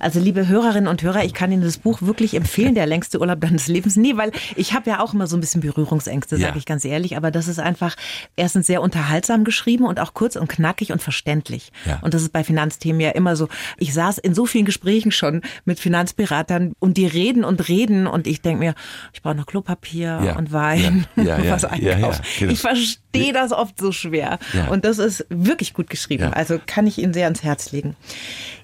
Also 0.00 0.20
liebe 0.20 0.48
Hörerinnen 0.48 0.88
und 0.88 1.02
Hörer, 1.02 1.24
ich 1.24 1.34
kann 1.34 1.52
Ihnen 1.52 1.62
das 1.62 1.78
Buch 1.78 2.02
wirklich 2.02 2.34
empfehlen, 2.34 2.74
der 2.74 2.86
längste 2.86 3.20
Urlaub 3.20 3.40
deines 3.40 3.66
Lebens. 3.68 3.96
Nee, 3.96 4.16
weil 4.16 4.32
ich 4.56 4.72
habe 4.74 4.90
ja 4.90 5.00
auch 5.00 5.14
immer 5.14 5.26
so 5.26 5.36
ein 5.36 5.40
bisschen 5.40 5.60
Berührungsängste, 5.60 6.36
sage 6.36 6.50
Ja. 6.52 6.56
ich 6.56 6.66
ganz 6.66 6.84
ehrlich. 6.84 7.16
Aber 7.16 7.30
das 7.30 7.48
ist 7.48 7.58
einfach 7.58 7.96
erstens 8.36 8.66
sehr 8.66 8.82
unterhaltsam 8.82 9.44
geschrieben 9.44 9.84
und 9.84 10.00
auch 10.00 10.14
kurz 10.14 10.36
und 10.36 10.48
knackig 10.48 10.92
und 10.92 11.02
verständlich. 11.02 11.72
Ja. 11.84 11.98
Und 12.02 12.14
das 12.14 12.22
ist 12.22 12.32
bei 12.32 12.44
Finanzthemen 12.44 13.00
ja 13.00 13.10
immer 13.10 13.36
so. 13.36 13.48
Ich 13.78 13.92
saß 13.94 14.18
in 14.18 14.34
so 14.34 14.46
vielen 14.46 14.64
Gesprächen 14.64 15.12
schon 15.12 15.42
mit 15.64 15.80
Finanzberatern 15.80 16.72
und 16.78 16.96
die 16.96 17.06
reden 17.06 17.44
und 17.44 17.68
reden 17.68 18.06
und 18.06 18.26
ich 18.26 18.42
denke 18.42 18.58
mir, 18.60 18.74
ich 19.12 19.22
brauche 19.22 19.34
noch 19.34 19.46
Klopapier 19.46 20.20
Ja. 20.24 20.36
und 20.36 20.52
Wein 20.52 21.06
Ja. 21.16 21.22
Ja, 21.24 21.36
und 21.38 21.44
ja. 21.44 21.52
was 21.52 21.64
einkaufen. 21.64 22.22
Genau. 22.38 22.52
Ich 22.52 22.60
verstehe 22.60 22.96
verstehe 23.16 23.32
das 23.32 23.52
oft 23.52 23.78
so 23.80 23.92
schwer. 23.92 24.38
Ja. 24.52 24.68
Und 24.68 24.84
das 24.84 24.98
ist 24.98 25.26
wirklich 25.28 25.74
gut 25.74 25.90
geschrieben. 25.90 26.24
Ja. 26.24 26.30
Also 26.30 26.60
kann 26.64 26.86
ich 26.86 26.98
Ihnen 26.98 27.12
sehr 27.12 27.24
ans 27.24 27.42
Herz 27.42 27.72
legen. 27.72 27.96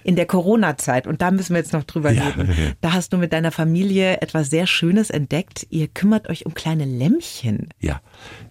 In 0.04 0.16
der 0.16 0.26
Corona-Zeit, 0.26 1.06
und 1.06 1.22
da 1.22 1.30
müssen 1.30 1.54
wir 1.54 1.58
jetzt 1.58 1.72
noch 1.72 1.84
drüber 1.84 2.10
Ja. 2.10 2.28
reden, 2.28 2.74
da 2.80 2.92
hast 2.92 3.12
du 3.12 3.18
mit 3.18 3.32
deiner 3.32 3.52
Familie 3.52 4.20
etwas 4.20 4.50
sehr 4.50 4.66
Schönes 4.66 5.10
entdeckt. 5.10 5.66
Ihr 5.70 5.86
kümmert 5.86 6.28
euch 6.28 6.44
um 6.44 6.54
kleine 6.54 6.84
Lämmchen. 6.84 7.68
Ja, 7.80 8.00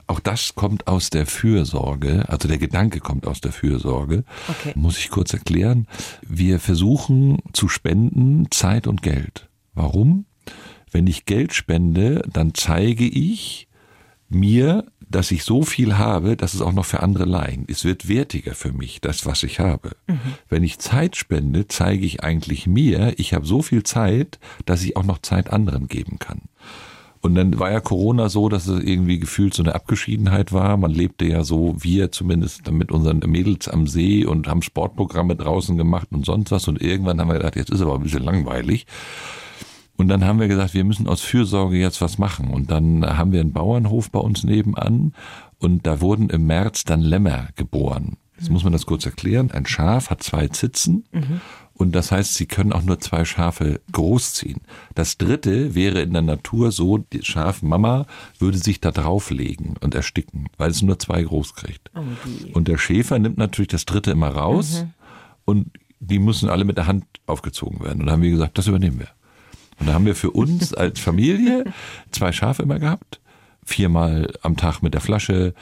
auch 0.07 0.19
das 0.19 0.55
kommt 0.55 0.87
aus 0.87 1.09
der 1.09 1.25
Fürsorge, 1.25 2.25
also 2.27 2.47
der 2.47 2.57
Gedanke 2.57 2.99
kommt 2.99 3.27
aus 3.27 3.41
der 3.41 3.51
Fürsorge. 3.51 4.23
Okay. 4.47 4.73
Muss 4.75 4.97
ich 4.97 5.09
kurz 5.09 5.33
erklären. 5.33 5.87
Wir 6.21 6.59
versuchen 6.59 7.39
zu 7.53 7.67
spenden 7.67 8.49
Zeit 8.51 8.87
und 8.87 9.01
Geld. 9.01 9.49
Warum? 9.73 10.25
Wenn 10.91 11.07
ich 11.07 11.25
Geld 11.25 11.53
spende, 11.53 12.21
dann 12.31 12.53
zeige 12.53 13.05
ich 13.05 13.67
mir, 14.29 14.85
dass 15.11 15.31
ich 15.31 15.43
so 15.43 15.63
viel 15.63 15.97
habe, 15.97 16.37
dass 16.37 16.53
es 16.53 16.61
auch 16.61 16.73
noch 16.73 16.85
für 16.85 17.01
andere 17.01 17.25
leihen. 17.25 17.65
Es 17.67 17.85
wird 17.85 18.07
wertiger 18.07 18.55
für 18.55 18.71
mich, 18.71 19.01
das, 19.01 19.25
was 19.25 19.43
ich 19.43 19.59
habe. 19.59 19.91
Wenn 20.49 20.63
ich 20.63 20.79
Zeit 20.79 21.15
spende, 21.15 21.67
zeige 21.67 22.05
ich 22.05 22.23
eigentlich 22.23 22.67
mir, 22.67 23.13
ich 23.17 23.33
habe 23.33 23.45
so 23.45 23.61
viel 23.61 23.83
Zeit, 23.83 24.39
dass 24.65 24.83
ich 24.83 24.97
auch 24.97 25.05
noch 25.05 25.19
Zeit 25.19 25.51
anderen 25.51 25.87
geben 25.87 26.19
kann. 26.19 26.41
Und 27.21 27.35
dann 27.35 27.59
war 27.59 27.71
ja 27.71 27.79
Corona 27.79 28.29
so, 28.29 28.49
dass 28.49 28.65
es 28.65 28.83
irgendwie 28.83 29.19
gefühlt 29.19 29.53
so 29.53 29.61
eine 29.61 29.75
Abgeschiedenheit 29.75 30.51
war. 30.51 30.75
Man 30.77 30.89
lebte 30.89 31.25
ja 31.25 31.43
so, 31.43 31.75
wir 31.79 32.11
zumindest 32.11 32.69
mit 32.71 32.91
unseren 32.91 33.19
Mädels 33.19 33.67
am 33.67 33.85
See 33.85 34.25
und 34.25 34.47
haben 34.47 34.63
Sportprogramme 34.63 35.35
draußen 35.35 35.77
gemacht 35.77 36.07
und 36.11 36.25
sonst 36.25 36.49
was. 36.49 36.67
Und 36.67 36.81
irgendwann 36.81 37.21
haben 37.21 37.27
wir 37.27 37.35
gedacht, 37.35 37.55
jetzt 37.55 37.69
ist 37.69 37.81
aber 37.81 37.93
ein 37.93 38.03
bisschen 38.03 38.23
langweilig. 38.23 38.87
Und 39.97 40.07
dann 40.07 40.25
haben 40.25 40.39
wir 40.39 40.47
gesagt, 40.47 40.73
wir 40.73 40.83
müssen 40.83 41.07
aus 41.07 41.21
Fürsorge 41.21 41.77
jetzt 41.77 42.01
was 42.01 42.17
machen. 42.17 42.49
Und 42.49 42.71
dann 42.71 43.05
haben 43.05 43.31
wir 43.31 43.39
einen 43.39 43.53
Bauernhof 43.53 44.09
bei 44.11 44.19
uns 44.19 44.43
nebenan 44.43 45.13
und 45.59 45.85
da 45.85 46.01
wurden 46.01 46.29
im 46.29 46.47
März 46.47 46.83
dann 46.85 47.01
Lämmer 47.01 47.49
geboren. 47.55 48.17
Jetzt 48.37 48.49
muss 48.49 48.63
man 48.63 48.73
das 48.73 48.87
kurz 48.87 49.05
erklären. 49.05 49.51
Ein 49.51 49.67
Schaf 49.67 50.09
hat 50.09 50.23
zwei 50.23 50.47
Zitzen 50.47 51.03
und 51.75 51.93
das 51.93 52.11
heißt, 52.11 52.33
sie 52.33 52.47
können 52.47 52.73
auch 52.73 52.81
nur 52.81 52.99
zwei 52.99 53.23
Schafe 53.25 53.81
großziehen. 53.91 54.61
Das 54.95 55.17
dritte 55.19 55.75
wäre 55.75 56.01
in 56.01 56.13
der 56.13 56.23
Natur 56.23 56.71
so, 56.71 56.97
die 56.97 57.23
Schafmama 57.23 58.07
würde 58.39 58.57
sich 58.57 58.81
da 58.81 58.89
drauflegen 58.91 59.75
und 59.81 59.93
ersticken, 59.93 60.47
weil 60.57 60.71
es 60.71 60.81
nur 60.81 60.97
zwei 60.97 61.21
groß 61.21 61.53
kriegt. 61.53 61.91
Und 62.53 62.67
der 62.67 62.79
Schäfer 62.79 63.19
nimmt 63.19 63.37
natürlich 63.37 63.69
das 63.69 63.85
dritte 63.85 64.09
immer 64.11 64.29
raus 64.29 64.85
und 65.45 65.69
die 65.99 66.17
müssen 66.17 66.49
alle 66.49 66.65
mit 66.65 66.77
der 66.77 66.87
Hand 66.87 67.05
aufgezogen 67.27 67.79
werden. 67.83 68.01
Und 68.01 68.07
da 68.07 68.13
haben 68.13 68.23
wir 68.23 68.31
gesagt, 68.31 68.57
das 68.57 68.65
übernehmen 68.65 68.97
wir. 68.97 69.09
Und 69.81 69.87
da 69.87 69.93
haben 69.93 70.05
wir 70.05 70.15
für 70.15 70.31
uns 70.31 70.73
als 70.73 70.99
Familie 70.99 71.65
zwei 72.11 72.31
Schafe 72.31 72.61
immer 72.63 72.77
gehabt, 72.79 73.19
viermal 73.65 74.31
am 74.43 74.55
Tag 74.55 74.81
mit 74.83 74.93
der 74.93 75.01
Flasche. 75.01 75.53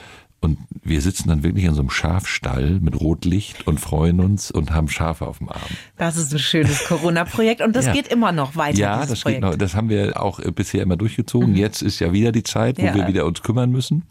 Und 0.42 0.58
wir 0.82 1.00
sitzen 1.02 1.28
dann 1.28 1.42
wirklich 1.42 1.64
in 1.64 1.74
so 1.74 1.80
einem 1.80 1.90
Schafstall 1.90 2.80
mit 2.80 2.98
Rotlicht 3.00 3.66
und 3.66 3.80
freuen 3.80 4.20
uns 4.20 4.50
und 4.50 4.70
haben 4.72 4.88
Schafe 4.88 5.26
auf 5.26 5.38
dem 5.38 5.48
Arm. 5.50 5.60
Das 5.98 6.16
ist 6.16 6.32
ein 6.32 6.38
schönes 6.38 6.84
Corona-Projekt 6.86 7.60
und 7.62 7.74
das 7.76 7.86
Ja. 7.86 7.92
geht 7.92 8.08
immer 8.08 8.30
noch 8.32 8.56
weiter. 8.56 8.78
Ja, 8.78 9.04
das, 9.06 9.20
Projekt. 9.22 9.40
Mhm. 9.42 9.46
geht 9.46 9.52
noch, 9.52 9.58
das 9.58 9.74
haben 9.74 9.88
wir 9.88 10.20
auch 10.22 10.38
bisher 10.52 10.82
immer 10.82 10.96
durchgezogen. 10.96 11.54
Jetzt 11.56 11.82
ist 11.82 11.98
ja 11.98 12.12
wieder 12.12 12.30
die 12.32 12.42
Zeit, 12.42 12.78
wo 12.78 12.84
Ja. 12.86 12.94
wir 12.94 13.06
wieder 13.08 13.26
uns 13.26 13.42
kümmern 13.42 13.70
müssen. 13.70 14.04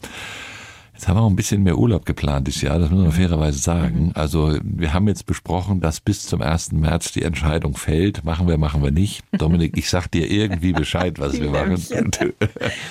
Jetzt 1.00 1.08
haben 1.08 1.16
wir 1.16 1.22
auch 1.22 1.30
ein 1.30 1.36
bisschen 1.36 1.62
mehr 1.62 1.78
Urlaub 1.78 2.04
geplant 2.04 2.46
dieses 2.46 2.60
Jahr, 2.60 2.78
das 2.78 2.90
muss 2.90 2.98
Mhm. 2.98 3.04
man 3.04 3.12
fairerweise 3.12 3.58
sagen. 3.58 4.10
Also 4.12 4.58
wir 4.62 4.92
haben 4.92 5.08
jetzt 5.08 5.24
besprochen, 5.24 5.80
dass 5.80 5.98
bis 5.98 6.26
zum 6.26 6.42
1. 6.42 6.72
März 6.72 7.12
die 7.12 7.22
Entscheidung 7.22 7.74
fällt. 7.74 8.22
Machen 8.22 8.46
wir, 8.46 8.58
machen 8.58 8.82
wir 8.82 8.90
nicht. 8.90 9.22
Dominik, 9.32 9.78
ich 9.78 9.88
sag 9.88 10.08
dir 10.10 10.30
irgendwie 10.30 10.72
Bescheid, 10.74 11.18
was 11.18 11.40
wir 11.40 11.48
machen. 11.48 11.82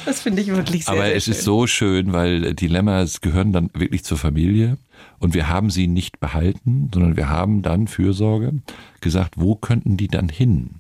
Das 0.08 0.22
finde 0.22 0.42
ich 0.42 0.48
wirklich 0.48 0.86
sehr, 0.86 0.94
Aber 0.96 1.04
sehr 1.06 1.16
es 1.18 1.26
schön. 1.26 1.34
ist 1.36 1.44
so 1.44 1.68
schön, 1.68 2.12
weil 2.12 2.56
die 2.56 2.66
Lämmer 2.68 3.06
gehören 3.22 3.54
dann 3.54 3.70
wirklich 3.76 4.04
zur 4.04 4.18
Familie 4.18 4.78
und 5.20 5.36
wir 5.36 5.48
haben 5.48 5.70
sie 5.70 5.86
nicht 5.86 6.20
behalten, 6.20 6.90
sondern 6.92 7.16
wir 7.16 7.30
haben 7.30 7.62
dann 7.62 7.88
Fürsorge 7.88 8.54
gesagt, 9.02 9.36
wo 9.38 9.54
könnten 9.56 9.98
die 9.98 10.08
dann 10.08 10.30
hin? 10.30 10.79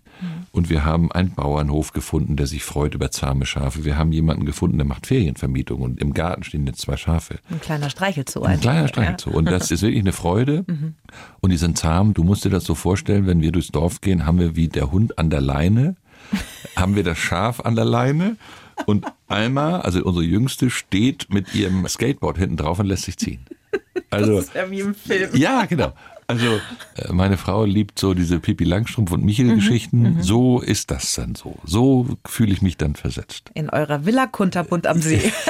Und 0.51 0.69
wir 0.69 0.83
haben 0.85 1.11
einen 1.11 1.33
Bauernhof 1.33 1.93
gefunden, 1.93 2.35
der 2.35 2.47
sich 2.47 2.63
freut 2.63 2.95
über 2.95 3.11
zahme 3.11 3.45
Schafe. 3.45 3.85
Wir 3.85 3.97
haben 3.97 4.11
jemanden 4.11 4.45
gefunden, 4.45 4.77
der 4.77 4.85
macht 4.85 5.07
Ferienvermietung 5.07 5.81
und 5.81 6.01
im 6.01 6.13
Garten 6.13 6.43
stehen 6.43 6.65
jetzt 6.67 6.81
zwei 6.81 6.97
Schafe. 6.97 7.39
Ein 7.49 7.61
kleiner 7.61 7.89
Streichelzoo. 7.89 8.43
Ein 8.43 8.59
kleiner 8.59 8.87
Streichelzoo. 8.87 9.31
Und 9.31 9.45
das 9.45 9.71
ist 9.71 9.81
wirklich 9.81 10.01
eine 10.01 10.13
Freude. 10.13 10.65
Und 11.41 11.49
die 11.51 11.57
sind 11.57 11.77
zahm. 11.77 12.13
Du 12.13 12.23
musst 12.23 12.45
dir 12.45 12.49
das 12.49 12.63
so 12.65 12.75
vorstellen, 12.75 13.25
wenn 13.27 13.41
wir 13.41 13.51
durchs 13.51 13.69
Dorf 13.69 14.01
gehen, 14.01 14.25
haben 14.25 14.39
wir 14.39 14.55
wie 14.55 14.67
der 14.67 14.91
Hund 14.91 15.17
an 15.17 15.29
der 15.29 15.41
Leine, 15.41 15.95
haben 16.75 16.95
wir 16.95 17.03
das 17.03 17.17
Schaf 17.17 17.61
an 17.61 17.75
der 17.75 17.85
Leine 17.85 18.35
und 18.85 19.05
Alma, 19.27 19.79
also 19.79 20.03
unsere 20.03 20.25
Jüngste, 20.25 20.69
steht 20.69 21.33
mit 21.33 21.53
ihrem 21.55 21.87
Skateboard 21.87 22.37
hinten 22.37 22.57
drauf 22.57 22.79
und 22.79 22.85
lässt 22.87 23.03
sich 23.03 23.17
ziehen. 23.17 23.45
Also, 24.09 24.35
Das 24.37 24.45
ist 24.45 24.55
ja 24.55 24.69
wie 24.71 24.79
im 24.79 24.95
Film. 24.95 25.29
ja, 25.35 25.65
genau. 25.65 25.93
Also 26.29 26.45
äh, 26.95 27.11
meine 27.11 27.37
Frau 27.37 27.65
liebt 27.65 27.97
so 27.97 28.13
diese 28.13 28.39
Pipi 28.39 28.63
Langstrumpf 28.63 29.11
und 29.11 29.25
Michel 29.25 29.55
Geschichten. 29.55 30.21
So 30.21 30.59
ist 30.61 30.91
das 30.91 31.15
dann 31.15 31.33
so. 31.33 31.57
So 31.65 32.05
fühle 32.25 32.53
ich 32.53 32.61
mich 32.61 32.77
dann 32.77 32.95
versetzt. 32.95 33.49
In 33.55 33.69
eurer 33.71 34.05
Villa 34.05 34.27
Kunterbund 34.27 34.85
am 34.85 35.01
See. 35.01 35.31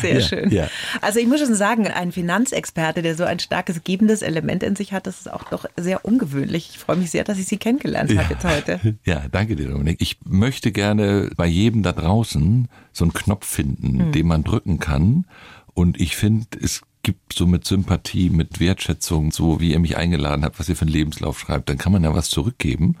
Sehr 0.00 0.14
Ja, 0.14 0.20
schön. 0.26 0.50
ja. 0.50 0.68
Also 1.00 1.20
ich 1.20 1.26
muss 1.26 1.40
schon 1.40 1.54
sagen, 1.54 1.86
ein 1.86 2.10
Finanzexperte, 2.10 3.02
der 3.02 3.14
so 3.14 3.24
ein 3.24 3.38
starkes 3.38 3.84
gebendes 3.84 4.22
Element 4.22 4.62
in 4.62 4.74
sich 4.74 4.92
hat, 4.92 5.06
das 5.06 5.20
ist 5.20 5.30
auch 5.32 5.44
doch 5.44 5.66
sehr 5.78 6.04
ungewöhnlich. 6.04 6.70
Ich 6.72 6.78
freue 6.78 6.96
mich 6.96 7.10
sehr, 7.10 7.22
dass 7.24 7.38
ich 7.38 7.46
Sie 7.46 7.58
kennengelernt 7.58 8.16
habe 8.16 8.32
jetzt 8.34 8.44
heute. 8.44 8.80
Ja, 9.04 9.22
danke 9.30 9.54
dir, 9.56 9.68
Dominik. 9.68 9.98
Ich 10.00 10.18
möchte 10.24 10.72
gerne 10.72 11.30
bei 11.36 11.46
jedem 11.46 11.82
da 11.82 11.92
draußen 11.92 12.68
so 12.92 13.04
einen 13.04 13.12
Knopf 13.12 13.46
finden, 13.46 14.10
den 14.12 14.26
man 14.26 14.42
drücken 14.42 14.78
kann. 14.80 15.26
Und 15.74 16.00
ich 16.00 16.16
finde, 16.16 16.46
es 16.60 16.82
gibt 17.02 17.32
so 17.32 17.46
mit 17.46 17.64
Sympathie, 17.64 18.30
mit 18.30 18.60
Wertschätzung, 18.60 19.32
so 19.32 19.60
wie 19.60 19.72
ihr 19.72 19.78
mich 19.78 19.96
eingeladen 19.96 20.44
habt, 20.44 20.58
was 20.58 20.68
ihr 20.68 20.76
für 20.76 20.82
einen 20.82 20.92
Lebenslauf 20.92 21.38
schreibt, 21.38 21.68
dann 21.68 21.78
kann 21.78 21.92
man 21.92 22.04
ja 22.04 22.14
was 22.14 22.30
zurückgeben. 22.30 22.96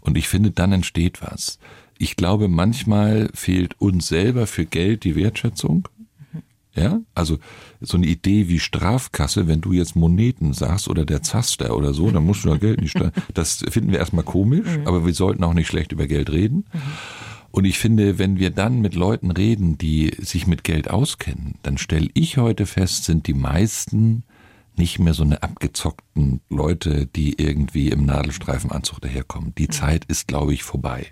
Und 0.00 0.16
ich 0.16 0.28
finde, 0.28 0.50
dann 0.50 0.72
entsteht 0.72 1.20
was. 1.22 1.58
Ich 1.98 2.16
glaube, 2.16 2.48
manchmal 2.48 3.28
fehlt 3.34 3.80
uns 3.80 4.08
selber 4.08 4.46
für 4.46 4.64
Geld 4.64 5.04
die 5.04 5.16
Wertschätzung. 5.16 5.88
Ja, 6.74 7.00
also 7.14 7.38
so 7.80 7.96
eine 7.96 8.06
Idee 8.06 8.48
wie 8.48 8.60
Strafkasse, 8.60 9.48
wenn 9.48 9.60
du 9.60 9.72
jetzt 9.72 9.96
Moneten 9.96 10.52
sagst 10.52 10.88
oder 10.88 11.04
der 11.04 11.20
Zaster 11.20 11.76
oder 11.76 11.92
so, 11.92 12.10
dann 12.12 12.24
musst 12.24 12.44
du 12.44 12.48
da 12.48 12.56
Geld 12.56 12.80
nicht 12.80 12.92
steuern. 12.92 13.12
Das 13.34 13.64
finden 13.68 13.90
wir 13.90 13.98
erstmal 13.98 14.24
komisch, 14.24 14.68
aber 14.84 15.04
wir 15.04 15.12
sollten 15.12 15.42
auch 15.42 15.52
nicht 15.52 15.66
schlecht 15.66 15.90
über 15.90 16.06
Geld 16.06 16.30
reden. 16.30 16.64
Und 17.50 17.64
ich 17.64 17.78
finde, 17.78 18.18
wenn 18.18 18.38
wir 18.38 18.50
dann 18.50 18.80
mit 18.80 18.94
Leuten 18.94 19.30
reden, 19.30 19.76
die 19.76 20.14
sich 20.18 20.46
mit 20.46 20.62
Geld 20.62 20.88
auskennen, 20.88 21.56
dann 21.62 21.78
stelle 21.78 22.08
ich 22.14 22.36
heute 22.36 22.66
fest, 22.66 23.04
sind 23.04 23.26
die 23.26 23.34
meisten 23.34 24.22
nicht 24.76 24.98
mehr 24.98 25.14
so 25.14 25.24
eine 25.24 25.42
abgezockten 25.42 26.40
Leute, 26.48 27.06
die 27.06 27.40
irgendwie 27.40 27.88
im 27.88 28.06
Nadelstreifenanzug 28.06 29.00
daherkommen. 29.00 29.54
Die 29.56 29.68
Zeit 29.68 30.04
ist, 30.06 30.28
glaube 30.28 30.54
ich, 30.54 30.62
vorbei. 30.62 31.06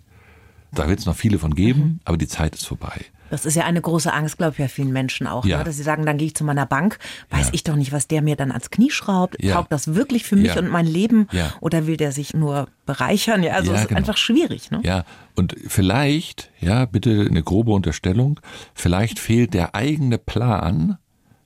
Da 0.73 0.89
wird 0.89 1.01
es 1.01 1.07
noch 1.07 1.17
viele 1.17 1.39
von 1.39 1.55
geben, 1.55 2.01
aber 2.05 2.17
die 2.17 2.29
Zeit 2.29 2.55
ist 2.55 2.67
vorbei. 2.67 3.05
Das 3.31 3.45
ist 3.45 3.55
ja 3.55 3.65
eine 3.65 3.81
große 3.81 4.13
Angst, 4.13 4.39
glaube 4.39 4.53
ich, 4.53 4.59
bei 4.59 4.69
vielen 4.69 4.93
Menschen 4.93 5.27
auch, 5.27 5.45
Ja. 5.45 5.59
ne? 5.59 5.65
dass 5.65 5.77
sie 5.77 5.83
sagen, 5.83 6.07
dann 6.07 6.19
gehe 6.19 6.27
ich 6.29 6.35
zu 6.35 6.45
meiner 6.45 6.67
Bank, 6.67 6.99
weiß 7.31 7.47
Ja. 7.49 7.53
ich 7.55 7.65
doch 7.65 7.77
nicht, 7.77 7.93
was 7.93 8.09
der 8.09 8.23
mir 8.23 8.37
dann 8.37 8.51
ans 8.51 8.71
Knie 8.71 8.91
schraubt. 8.91 9.37
Ja. 9.43 9.55
Taugt 9.55 9.73
das 9.73 9.95
wirklich 9.95 10.25
für 10.25 10.37
mich 10.37 10.57
und 10.57 10.69
mein 10.69 10.87
Leben? 10.87 11.29
Ja. 11.33 11.53
Oder 11.61 11.87
will 11.87 11.97
der 11.97 12.13
sich 12.13 12.35
nur 12.35 12.69
bereichern? 12.87 13.43
Ja, 13.43 13.53
also 13.55 13.73
es 13.73 13.83
ist 13.83 13.89
genau. 13.89 13.99
einfach 13.99 14.17
schwierig. 14.17 14.71
Ne? 14.71 14.81
Ja, 14.85 15.05
und 15.35 15.55
vielleicht, 15.67 16.51
ja, 16.61 16.85
bitte 16.87 17.27
eine 17.29 17.43
grobe 17.43 17.73
Unterstellung, 17.73 18.41
vielleicht 18.75 19.19
fehlt 19.19 19.55
der 19.55 19.75
eigene 19.75 20.19
Plan, 20.19 20.99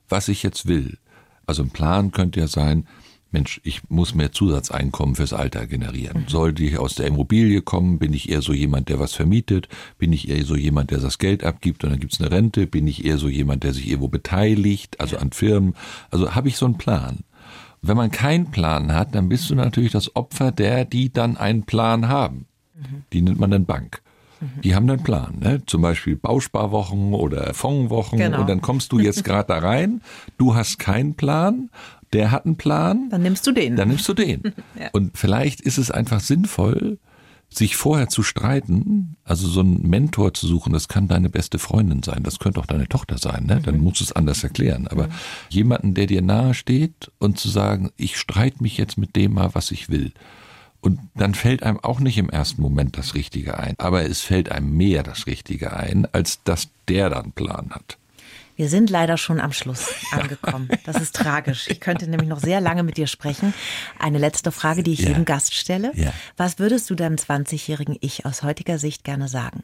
was 0.08 0.28
ich 0.28 0.42
jetzt 0.42 0.66
will. 0.66 0.98
Also 1.46 1.62
ein 1.62 1.70
Plan 1.70 2.12
könnte 2.12 2.40
ja 2.40 2.46
sein, 2.46 2.86
Mensch, 3.32 3.60
ich 3.64 3.80
muss 3.88 4.14
mehr 4.14 4.32
Zusatzeinkommen 4.32 5.14
fürs 5.14 5.32
Alter 5.32 5.66
generieren. 5.66 6.24
Sollte 6.28 6.62
ich 6.62 6.78
aus 6.78 6.94
der 6.94 7.06
Immobilie 7.06 7.62
kommen, 7.62 7.98
bin 7.98 8.12
ich 8.12 8.28
eher 8.28 8.42
so 8.42 8.52
jemand, 8.52 8.88
der 8.88 8.98
was 9.00 9.14
vermietet, 9.14 9.68
bin 9.98 10.12
ich 10.12 10.28
eher 10.28 10.44
so 10.44 10.54
jemand, 10.54 10.90
der 10.90 10.98
das 10.98 11.18
Geld 11.18 11.42
abgibt 11.44 11.82
und 11.84 11.90
dann 11.90 12.00
gibt's 12.00 12.20
eine 12.20 12.30
Rente, 12.30 12.66
bin 12.66 12.86
ich 12.86 13.04
eher 13.04 13.18
so 13.18 13.28
jemand, 13.28 13.64
der 13.64 13.72
sich 13.72 13.86
irgendwo 13.88 14.08
beteiligt, 14.08 15.00
also 15.00 15.16
an 15.16 15.32
Firmen. 15.32 15.74
Also 16.10 16.34
habe 16.34 16.48
ich 16.48 16.56
so 16.56 16.66
einen 16.66 16.78
Plan. 16.78 17.20
Wenn 17.80 17.96
man 17.96 18.10
keinen 18.10 18.50
Plan 18.50 18.92
hat, 18.92 19.14
dann 19.14 19.28
bist 19.28 19.50
du 19.50 19.54
natürlich 19.54 19.92
das 19.92 20.14
Opfer 20.14 20.52
der, 20.52 20.84
die 20.84 21.12
dann 21.12 21.36
einen 21.36 21.64
Plan 21.64 22.08
haben. 22.08 22.46
Die 23.12 23.22
nennt 23.22 23.40
man 23.40 23.50
dann 23.50 23.64
Bank. 23.64 24.02
Die 24.64 24.74
haben 24.74 24.90
einen 24.90 25.04
Plan, 25.04 25.38
ne? 25.38 25.62
zum 25.66 25.82
Beispiel 25.82 26.16
Bausparwochen 26.16 27.14
oder 27.14 27.54
Fondswochen 27.54 28.18
Genau. 28.18 28.40
und 28.40 28.48
dann 28.48 28.60
kommst 28.60 28.90
du 28.90 28.98
jetzt 28.98 29.22
gerade 29.24 29.46
da 29.46 29.58
rein, 29.58 30.00
du 30.36 30.56
hast 30.56 30.80
keinen 30.80 31.14
Plan, 31.14 31.70
der 32.12 32.30
hat 32.30 32.44
einen 32.46 32.56
Plan, 32.56 33.08
Dann 33.10 33.22
nimmst 33.22 33.46
du 33.46 33.52
den. 33.52 33.76
dann 33.76 33.88
nimmst 33.88 34.08
du 34.08 34.14
den. 34.14 34.42
Und 34.92 35.16
vielleicht 35.16 35.60
ist 35.60 35.78
es 35.78 35.90
einfach 35.90 36.20
sinnvoll, 36.20 36.98
sich 37.48 37.76
vorher 37.76 38.08
zu 38.08 38.22
streiten, 38.22 39.16
also 39.24 39.46
so 39.46 39.60
einen 39.60 39.86
Mentor 39.88 40.32
zu 40.32 40.46
suchen, 40.46 40.72
das 40.72 40.88
kann 40.88 41.08
deine 41.08 41.28
beste 41.28 41.58
Freundin 41.58 42.02
sein, 42.02 42.22
das 42.22 42.38
könnte 42.38 42.58
auch 42.60 42.66
deine 42.66 42.88
Tochter 42.88 43.18
sein, 43.18 43.44
ne? 43.44 43.60
dann 43.62 43.78
musst 43.78 44.00
du 44.00 44.04
es 44.04 44.12
anders 44.12 44.42
erklären. 44.42 44.88
Aber 44.88 45.08
jemanden, 45.50 45.94
der 45.94 46.06
dir 46.06 46.22
nahe 46.22 46.54
steht 46.54 47.10
und 47.18 47.38
zu 47.38 47.48
sagen, 47.48 47.90
ich 47.96 48.16
streite 48.16 48.62
mich 48.62 48.78
jetzt 48.78 48.96
mit 48.96 49.16
dem 49.16 49.34
mal, 49.34 49.54
was 49.54 49.70
ich 49.70 49.90
will. 49.90 50.12
Und 50.80 50.98
dann 51.14 51.34
fällt 51.34 51.62
einem 51.62 51.78
auch 51.78 52.00
nicht 52.00 52.18
im 52.18 52.28
ersten 52.30 52.60
Moment 52.60 52.98
das 52.98 53.14
Richtige 53.14 53.58
ein, 53.58 53.74
aber 53.78 54.04
es 54.04 54.22
fällt 54.22 54.50
einem 54.50 54.76
mehr 54.76 55.02
das 55.02 55.26
Richtige 55.26 55.76
ein, 55.76 56.08
als 56.10 56.42
dass 56.42 56.70
der 56.88 57.10
dann 57.10 57.24
einen 57.24 57.32
Plan 57.32 57.70
hat. 57.70 57.98
Wir 58.56 58.68
sind 58.68 58.90
leider 58.90 59.16
schon 59.16 59.40
am 59.40 59.52
Schluss 59.52 59.88
angekommen. 60.12 60.68
Das 60.84 61.00
ist 61.00 61.14
tragisch. 61.16 61.68
Ich 61.68 61.80
könnte 61.80 62.08
nämlich 62.08 62.28
noch 62.28 62.40
sehr 62.40 62.60
lange 62.60 62.82
mit 62.82 62.96
dir 62.96 63.06
sprechen. 63.06 63.54
Eine 63.98 64.18
letzte 64.18 64.52
Frage, 64.52 64.82
die 64.82 64.92
ich 64.92 65.00
Ja. 65.00 65.08
jedem 65.08 65.24
Gast 65.24 65.54
stelle. 65.54 65.92
Ja. 65.94 66.12
Was 66.36 66.58
würdest 66.58 66.88
du 66.90 66.94
deinem 66.94 67.16
20-jährigen 67.16 67.96
Ich 68.00 68.26
aus 68.26 68.42
heutiger 68.42 68.78
Sicht 68.78 69.04
gerne 69.04 69.28
sagen? 69.28 69.62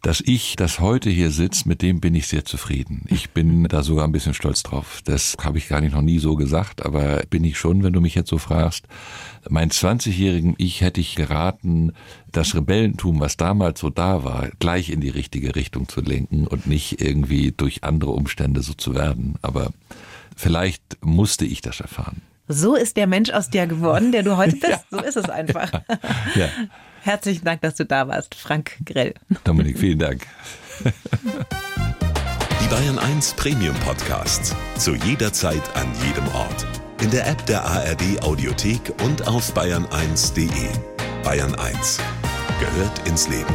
Das 0.00 0.22
Ich, 0.24 0.54
das 0.54 0.78
heute 0.78 1.10
hier 1.10 1.32
sitzt, 1.32 1.66
mit 1.66 1.82
dem 1.82 2.00
bin 2.00 2.14
ich 2.14 2.28
sehr 2.28 2.44
zufrieden. 2.44 3.04
Ich 3.08 3.30
bin 3.30 3.64
da 3.64 3.82
sogar 3.82 4.04
ein 4.04 4.12
bisschen 4.12 4.32
stolz 4.32 4.62
drauf. 4.62 5.00
Das 5.04 5.36
habe 5.42 5.58
ich 5.58 5.68
gar 5.68 5.80
nicht 5.80 5.92
noch 5.92 6.02
nie 6.02 6.20
so 6.20 6.36
gesagt, 6.36 6.86
aber 6.86 7.22
bin 7.28 7.42
ich 7.42 7.58
schon, 7.58 7.82
wenn 7.82 7.92
du 7.92 8.00
mich 8.00 8.14
jetzt 8.14 8.30
so 8.30 8.38
fragst. 8.38 8.86
Mein 9.48 9.70
20-jährigen 9.70 10.54
Ich 10.56 10.82
hätte 10.82 11.00
ich 11.00 11.16
geraten, 11.16 11.92
das 12.30 12.54
Rebellentum, 12.54 13.18
was 13.18 13.36
damals 13.36 13.80
so 13.80 13.90
da 13.90 14.22
war, 14.22 14.48
gleich 14.60 14.90
in 14.90 15.00
die 15.00 15.08
richtige 15.08 15.56
Richtung 15.56 15.88
zu 15.88 16.00
lenken 16.00 16.46
und 16.46 16.68
nicht 16.68 17.00
irgendwie 17.00 17.52
durch 17.56 17.82
andere 17.82 18.12
Umstände 18.12 18.62
so 18.62 18.74
zu 18.74 18.94
werden. 18.94 19.34
Aber 19.42 19.72
vielleicht 20.36 20.98
musste 21.00 21.44
ich 21.44 21.60
das 21.60 21.80
erfahren. 21.80 22.22
So 22.46 22.76
ist 22.76 22.96
der 22.96 23.08
Mensch 23.08 23.30
aus 23.30 23.50
dir 23.50 23.66
geworden, 23.66 24.12
der 24.12 24.22
du 24.22 24.36
heute 24.36 24.56
bist. 24.60 24.86
So 24.90 24.98
ist 24.98 25.16
es 25.16 25.28
einfach. 25.28 25.72
Ja, 26.36 26.48
Herzlichen 27.08 27.46
Dank, 27.46 27.62
dass 27.62 27.74
du 27.76 27.86
da 27.86 28.06
warst, 28.06 28.34
Frank 28.34 28.76
Grell. 28.84 29.14
Dominik, 29.44 29.78
vielen 29.78 29.98
Dank. 29.98 30.26
Die 30.84 32.68
Bayern 32.68 32.98
1 32.98 33.32
Premium 33.32 33.74
Podcasts. 33.76 34.54
Zu 34.76 34.94
jeder 34.94 35.32
Zeit, 35.32 35.62
an 35.74 35.86
jedem 36.06 36.28
Ort. 36.34 36.66
In 37.00 37.10
der 37.10 37.26
App 37.26 37.46
der 37.46 37.64
ARD 37.64 38.22
Audiothek 38.22 38.92
und 39.02 39.26
auf 39.26 39.56
bayern1.de. 39.56 40.68
Bayern 41.24 41.54
1 41.54 41.98
gehört 42.60 43.08
ins 43.08 43.26
Leben. 43.26 43.54